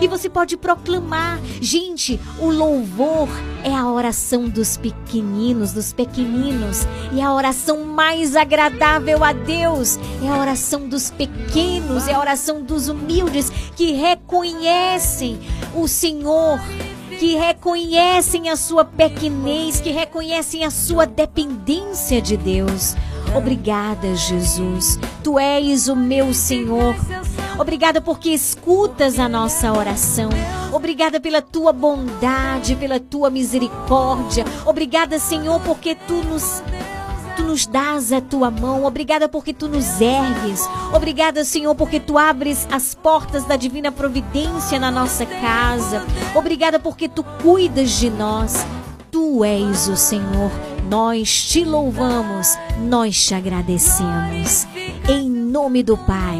E 0.00 0.08
você 0.08 0.30
pode 0.30 0.56
proclamar. 0.56 1.38
Gente, 1.60 2.18
o 2.38 2.50
louvor 2.50 3.28
é 3.62 3.74
a 3.74 3.86
oração 3.86 4.48
dos 4.48 4.78
pequeninos, 4.78 5.74
dos 5.74 5.92
pequeninos. 5.92 6.86
E 7.12 7.20
a 7.20 7.34
oração 7.34 7.84
mais 7.84 8.34
agradável 8.34 9.22
a 9.22 9.34
Deus 9.34 9.98
é 10.24 10.28
a 10.28 10.40
oração 10.40 10.88
dos 10.88 11.10
pequenos, 11.10 12.08
é 12.08 12.14
a 12.14 12.20
oração 12.20 12.62
dos 12.62 12.88
humildes 12.88 13.50
que 13.76 13.92
reconhecem 13.92 15.38
o 15.74 15.86
Senhor 15.86 16.58
que 17.18 17.34
reconhecem 17.34 18.50
a 18.50 18.56
sua 18.56 18.84
pequenez, 18.84 19.80
que 19.80 19.90
reconhecem 19.90 20.64
a 20.64 20.70
sua 20.70 21.06
dependência 21.06 22.20
de 22.20 22.36
Deus. 22.36 22.94
Obrigada, 23.34 24.14
Jesus. 24.14 24.98
Tu 25.22 25.38
és 25.38 25.88
o 25.88 25.96
meu 25.96 26.32
Senhor. 26.32 26.94
Obrigada 27.58 28.00
porque 28.00 28.30
escutas 28.30 29.18
a 29.18 29.28
nossa 29.28 29.72
oração. 29.72 30.28
Obrigada 30.72 31.18
pela 31.18 31.40
tua 31.40 31.72
bondade, 31.72 32.76
pela 32.76 33.00
tua 33.00 33.30
misericórdia. 33.30 34.44
Obrigada, 34.66 35.18
Senhor, 35.18 35.60
porque 35.60 35.94
tu 35.94 36.22
nos 36.24 36.62
Tu 37.36 37.42
nos 37.42 37.66
dás 37.66 38.12
a 38.12 38.20
tua 38.20 38.50
mão. 38.50 38.84
Obrigada 38.84 39.28
porque 39.28 39.52
tu 39.52 39.68
nos 39.68 40.00
ergues. 40.00 40.68
Obrigada, 40.94 41.44
Senhor, 41.44 41.74
porque 41.74 42.00
tu 42.00 42.16
abres 42.16 42.66
as 42.70 42.94
portas 42.94 43.44
da 43.44 43.56
divina 43.56 43.92
providência 43.92 44.78
na 44.78 44.90
nossa 44.90 45.26
casa. 45.26 46.04
Obrigada 46.34 46.78
porque 46.78 47.08
tu 47.08 47.22
cuidas 47.42 47.90
de 47.90 48.10
nós. 48.10 48.66
Tu 49.10 49.44
és 49.44 49.88
o 49.88 49.96
Senhor. 49.96 50.50
Nós 50.88 51.42
te 51.48 51.64
louvamos, 51.64 52.56
nós 52.78 53.26
te 53.26 53.34
agradecemos. 53.34 54.66
Em 55.08 55.28
nome 55.28 55.82
do 55.82 55.96
Pai, 55.96 56.38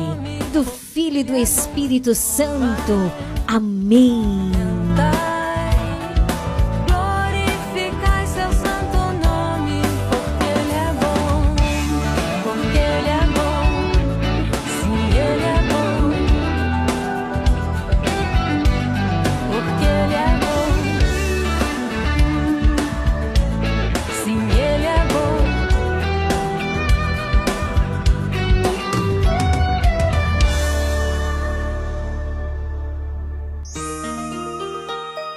do 0.52 0.64
Filho 0.64 1.18
e 1.18 1.24
do 1.24 1.34
Espírito 1.34 2.14
Santo. 2.14 3.10
Amém. 3.46 4.52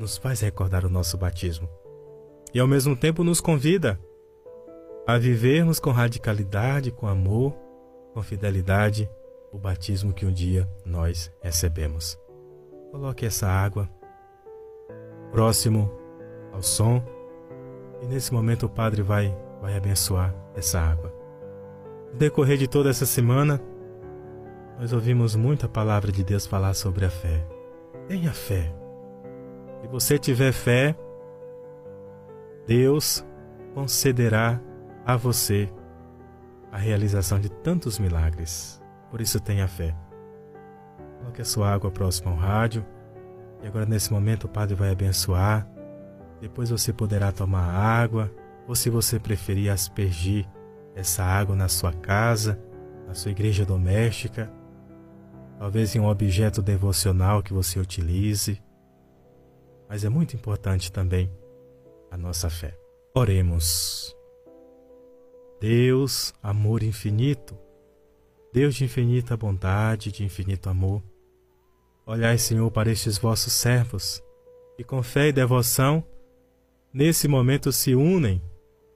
Nos 0.00 0.16
faz 0.16 0.40
recordar 0.40 0.86
o 0.86 0.88
nosso 0.88 1.18
batismo. 1.18 1.68
E 2.54 2.58
ao 2.58 2.66
mesmo 2.66 2.96
tempo 2.96 3.22
nos 3.22 3.38
convida 3.38 4.00
a 5.06 5.18
vivermos 5.18 5.78
com 5.78 5.90
radicalidade, 5.90 6.90
com 6.90 7.06
amor, 7.06 7.54
com 8.14 8.22
fidelidade 8.22 9.08
o 9.52 9.58
batismo 9.58 10.14
que 10.14 10.24
um 10.24 10.32
dia 10.32 10.66
nós 10.86 11.30
recebemos. 11.42 12.18
coloque 12.90 13.26
essa 13.26 13.46
água 13.46 13.88
próximo 15.30 15.90
ao 16.52 16.62
som 16.62 17.04
e 18.00 18.06
nesse 18.06 18.32
momento 18.32 18.66
o 18.66 18.70
Padre 18.70 19.02
vai, 19.02 19.36
vai 19.60 19.76
abençoar 19.76 20.34
essa 20.56 20.80
água. 20.80 21.12
No 22.10 22.18
decorrer 22.18 22.56
de 22.56 22.66
toda 22.66 22.88
essa 22.88 23.04
semana, 23.04 23.60
nós 24.78 24.94
ouvimos 24.94 25.36
muita 25.36 25.68
palavra 25.68 26.10
de 26.10 26.24
Deus 26.24 26.46
falar 26.46 26.72
sobre 26.72 27.04
a 27.04 27.10
fé. 27.10 27.46
Tenha 28.08 28.32
fé. 28.32 28.79
Se 29.80 29.88
você 29.88 30.18
tiver 30.18 30.52
fé, 30.52 30.94
Deus 32.66 33.24
concederá 33.74 34.60
a 35.04 35.16
você 35.16 35.68
a 36.70 36.78
realização 36.78 37.40
de 37.40 37.48
tantos 37.48 37.98
milagres. 37.98 38.80
Por 39.10 39.20
isso 39.20 39.40
tenha 39.40 39.66
fé. 39.66 39.94
Coloque 41.18 41.42
a 41.42 41.44
sua 41.44 41.72
água 41.72 41.90
próxima 41.90 42.30
ao 42.30 42.36
rádio. 42.36 42.84
E 43.62 43.66
agora 43.66 43.86
nesse 43.86 44.12
momento 44.12 44.44
o 44.44 44.48
Padre 44.48 44.74
vai 44.74 44.90
abençoar. 44.90 45.68
Depois 46.40 46.70
você 46.70 46.92
poderá 46.92 47.32
tomar 47.32 47.68
água, 47.68 48.32
ou 48.66 48.74
se 48.74 48.88
você 48.88 49.18
preferir 49.18 49.70
aspergir 49.70 50.48
essa 50.94 51.22
água 51.22 51.54
na 51.54 51.68
sua 51.68 51.92
casa, 51.92 52.58
na 53.06 53.14
sua 53.14 53.30
igreja 53.30 53.64
doméstica, 53.64 54.50
talvez 55.58 55.94
em 55.94 56.00
um 56.00 56.06
objeto 56.06 56.62
devocional 56.62 57.42
que 57.42 57.52
você 57.52 57.78
utilize. 57.78 58.62
Mas 59.90 60.04
é 60.04 60.08
muito 60.08 60.36
importante 60.36 60.92
também 60.92 61.28
a 62.12 62.16
nossa 62.16 62.48
fé. 62.48 62.78
Oremos. 63.12 64.16
Deus, 65.60 66.32
amor 66.40 66.84
infinito, 66.84 67.58
Deus 68.52 68.76
de 68.76 68.84
infinita 68.84 69.36
bondade, 69.36 70.12
de 70.12 70.24
infinito 70.24 70.70
amor, 70.70 71.02
olhai, 72.06 72.38
Senhor, 72.38 72.70
para 72.70 72.90
estes 72.90 73.18
vossos 73.18 73.52
servos, 73.52 74.22
que 74.76 74.84
com 74.84 75.02
fé 75.02 75.26
e 75.26 75.32
devoção, 75.32 76.04
nesse 76.92 77.26
momento 77.26 77.72
se 77.72 77.92
unem 77.92 78.40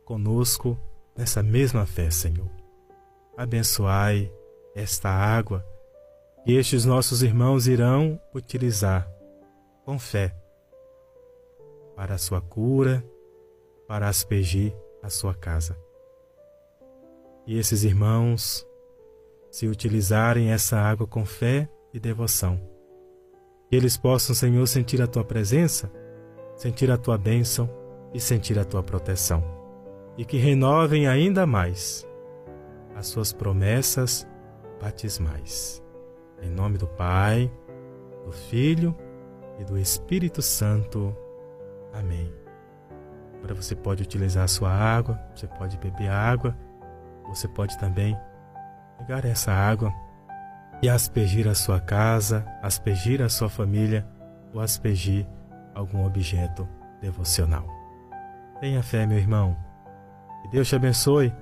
conosco 0.04 0.78
nessa 1.16 1.42
mesma 1.42 1.84
fé, 1.84 2.08
Senhor. 2.08 2.48
Abençoai 3.36 4.32
esta 4.76 5.10
água 5.10 5.66
que 6.44 6.52
estes 6.52 6.84
nossos 6.84 7.20
irmãos 7.20 7.66
irão 7.66 8.20
utilizar 8.32 9.10
com 9.84 9.98
fé 9.98 10.43
para 11.94 12.14
a 12.14 12.18
sua 12.18 12.40
cura, 12.40 13.04
para 13.86 14.08
aspergir 14.08 14.74
a 15.02 15.10
sua 15.10 15.34
casa. 15.34 15.78
E 17.46 17.58
esses 17.58 17.84
irmãos, 17.84 18.66
se 19.50 19.68
utilizarem 19.68 20.50
essa 20.50 20.78
água 20.78 21.06
com 21.06 21.24
fé 21.24 21.68
e 21.92 22.00
devoção, 22.00 22.60
que 23.68 23.76
eles 23.76 23.96
possam, 23.96 24.34
Senhor, 24.34 24.66
sentir 24.66 25.02
a 25.02 25.06
tua 25.06 25.24
presença, 25.24 25.90
sentir 26.56 26.90
a 26.90 26.96
tua 26.96 27.18
bênção 27.18 27.68
e 28.12 28.20
sentir 28.20 28.58
a 28.58 28.64
tua 28.64 28.82
proteção, 28.82 29.44
e 30.16 30.24
que 30.24 30.38
renovem 30.38 31.06
ainda 31.06 31.46
mais 31.46 32.06
as 32.94 33.06
suas 33.08 33.32
promessas 33.32 34.26
batismais. 34.80 35.82
Em 36.40 36.50
nome 36.50 36.78
do 36.78 36.86
Pai, 36.86 37.50
do 38.24 38.32
Filho 38.32 38.96
e 39.58 39.64
do 39.64 39.78
Espírito 39.78 40.40
Santo. 40.40 41.14
Amém. 41.94 42.32
Agora 43.38 43.54
você 43.54 43.76
pode 43.76 44.02
utilizar 44.02 44.44
a 44.44 44.48
sua 44.48 44.70
água, 44.70 45.20
você 45.34 45.46
pode 45.46 45.78
beber 45.78 46.08
água, 46.08 46.56
você 47.28 47.46
pode 47.46 47.78
também 47.78 48.18
pegar 48.98 49.24
essa 49.24 49.52
água 49.52 49.92
e 50.82 50.88
aspergir 50.88 51.46
a 51.46 51.54
sua 51.54 51.80
casa, 51.80 52.44
aspergir 52.62 53.22
a 53.22 53.28
sua 53.28 53.48
família 53.48 54.06
ou 54.52 54.60
aspergir 54.60 55.26
algum 55.74 56.04
objeto 56.04 56.68
devocional. 57.00 57.66
Tenha 58.60 58.82
fé, 58.82 59.06
meu 59.06 59.18
irmão. 59.18 59.56
Que 60.42 60.48
Deus 60.48 60.68
te 60.68 60.76
abençoe 60.76 61.32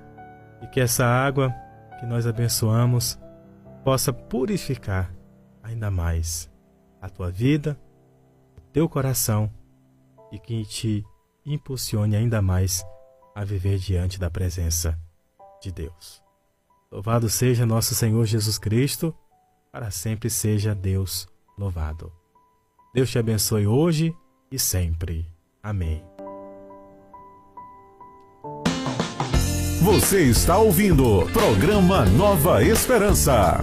e 0.61 0.67
que 0.67 0.81
essa 0.81 1.07
água 1.07 1.55
que 1.99 2.07
nós 2.07 2.27
abençoamos 2.27 3.19
possa 3.85 4.13
purificar 4.13 5.13
ainda 5.63 5.91
mais 5.91 6.51
a 7.01 7.09
tua 7.09 7.31
vida, 7.31 7.77
o 8.57 8.61
teu 8.73 8.89
coração 8.89 9.51
e 10.33 10.39
que 10.39 10.65
te 10.65 11.05
impulsione 11.47 12.17
ainda 12.17 12.41
mais 12.41 12.85
a 13.35 13.45
viver 13.45 13.79
diante 13.79 14.19
da 14.19 14.31
presença 14.31 14.99
de 15.63 15.71
Deus. 15.71 16.23
Louvado 16.91 17.29
seja 17.29 17.65
nosso 17.65 17.95
Senhor 17.95 18.25
Jesus 18.25 18.59
Cristo, 18.59 19.15
para 19.71 19.91
sempre 19.91 20.29
seja 20.29 20.75
Deus 20.75 21.29
louvado. 21.57 22.13
Deus 22.95 23.11
te 23.11 23.19
abençoe 23.19 23.67
hoje 23.67 24.15
e 24.51 24.59
sempre. 24.59 25.27
Amém. 25.63 26.05
Você 29.83 30.23
está 30.25 30.59
ouvindo 30.59 31.27
programa 31.33 32.05
Nova 32.05 32.63
Esperança. 32.63 33.59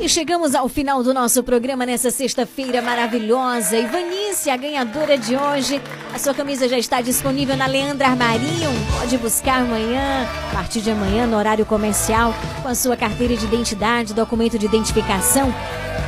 E 0.00 0.08
chegamos 0.08 0.54
ao 0.54 0.68
final 0.68 1.02
do 1.02 1.12
nosso 1.12 1.42
programa 1.42 1.84
nessa 1.84 2.08
sexta-feira 2.12 2.80
maravilhosa. 2.80 3.76
Ivanice, 3.76 4.48
a 4.48 4.56
ganhadora 4.56 5.18
de 5.18 5.36
hoje. 5.36 5.82
A 6.14 6.18
sua 6.20 6.32
camisa 6.32 6.68
já 6.68 6.78
está 6.78 7.00
disponível 7.00 7.56
na 7.56 7.66
Leandra 7.66 8.06
Armarinho. 8.06 8.70
Pode 8.96 9.18
buscar 9.18 9.62
amanhã, 9.62 10.24
a 10.50 10.54
partir 10.54 10.82
de 10.82 10.92
amanhã, 10.92 11.26
no 11.26 11.36
horário 11.36 11.66
comercial, 11.66 12.32
com 12.62 12.68
a 12.68 12.76
sua 12.76 12.96
carteira 12.96 13.36
de 13.36 13.44
identidade, 13.44 14.14
documento 14.14 14.56
de 14.56 14.66
identificação. 14.66 15.52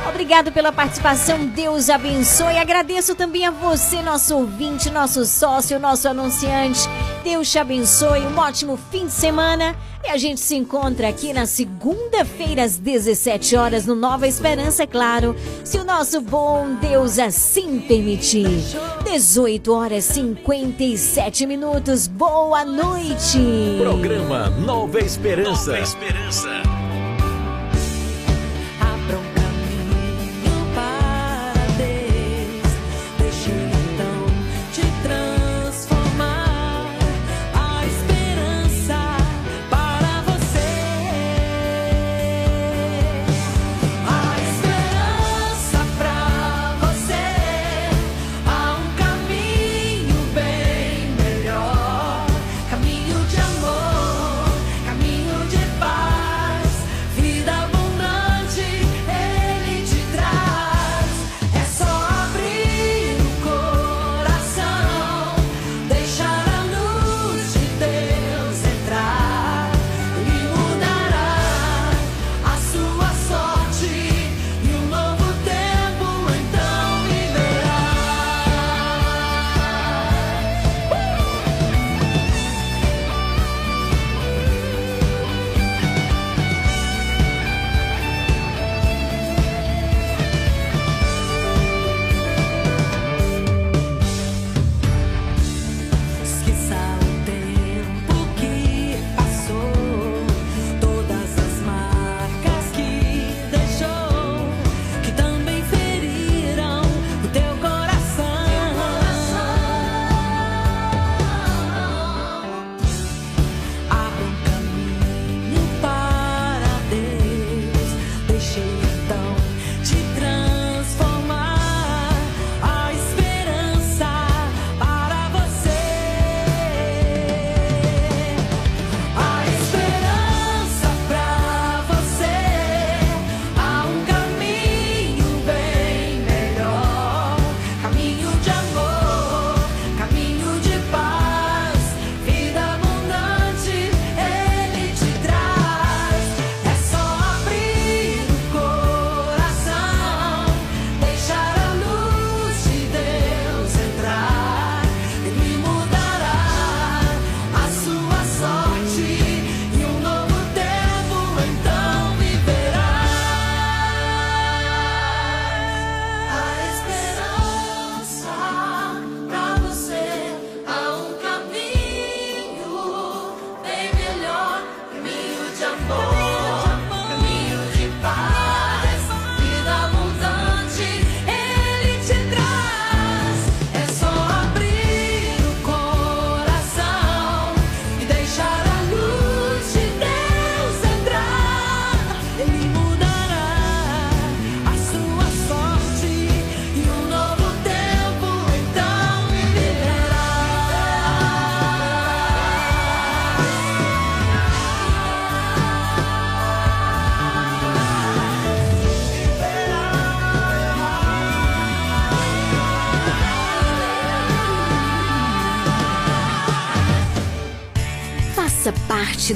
Obrigado 0.07 0.53
pela 0.53 0.71
participação, 0.71 1.45
Deus 1.47 1.89
abençoe. 1.89 2.57
Agradeço 2.57 3.13
também 3.13 3.45
a 3.45 3.51
você, 3.51 4.01
nosso 4.01 4.37
ouvinte, 4.37 4.89
nosso 4.89 5.25
sócio, 5.25 5.79
nosso 5.79 6.07
anunciante. 6.07 6.79
Deus 7.25 7.51
te 7.51 7.59
abençoe, 7.59 8.21
um 8.21 8.37
ótimo 8.37 8.79
fim 8.89 9.07
de 9.07 9.11
semana. 9.11 9.75
E 10.03 10.09
a 10.09 10.17
gente 10.17 10.39
se 10.39 10.55
encontra 10.55 11.07
aqui 11.07 11.31
na 11.31 11.45
segunda-feira, 11.45 12.63
às 12.63 12.77
17 12.77 13.55
horas, 13.55 13.85
no 13.85 13.95
Nova 13.95 14.27
Esperança, 14.27 14.83
é 14.83 14.87
claro, 14.87 15.35
se 15.63 15.77
o 15.77 15.83
nosso 15.83 16.19
bom 16.21 16.75
Deus 16.81 17.19
assim 17.19 17.79
permitir. 17.79 18.47
18 19.03 19.73
horas 19.73 20.09
e 20.09 20.13
57 20.13 21.45
minutos. 21.45 22.07
Boa 22.07 22.65
noite. 22.65 23.39
Programa 23.79 24.49
Nova 24.49 24.99
Esperança. 24.99 25.71
Nova 25.71 25.79
Esperança. 25.79 26.80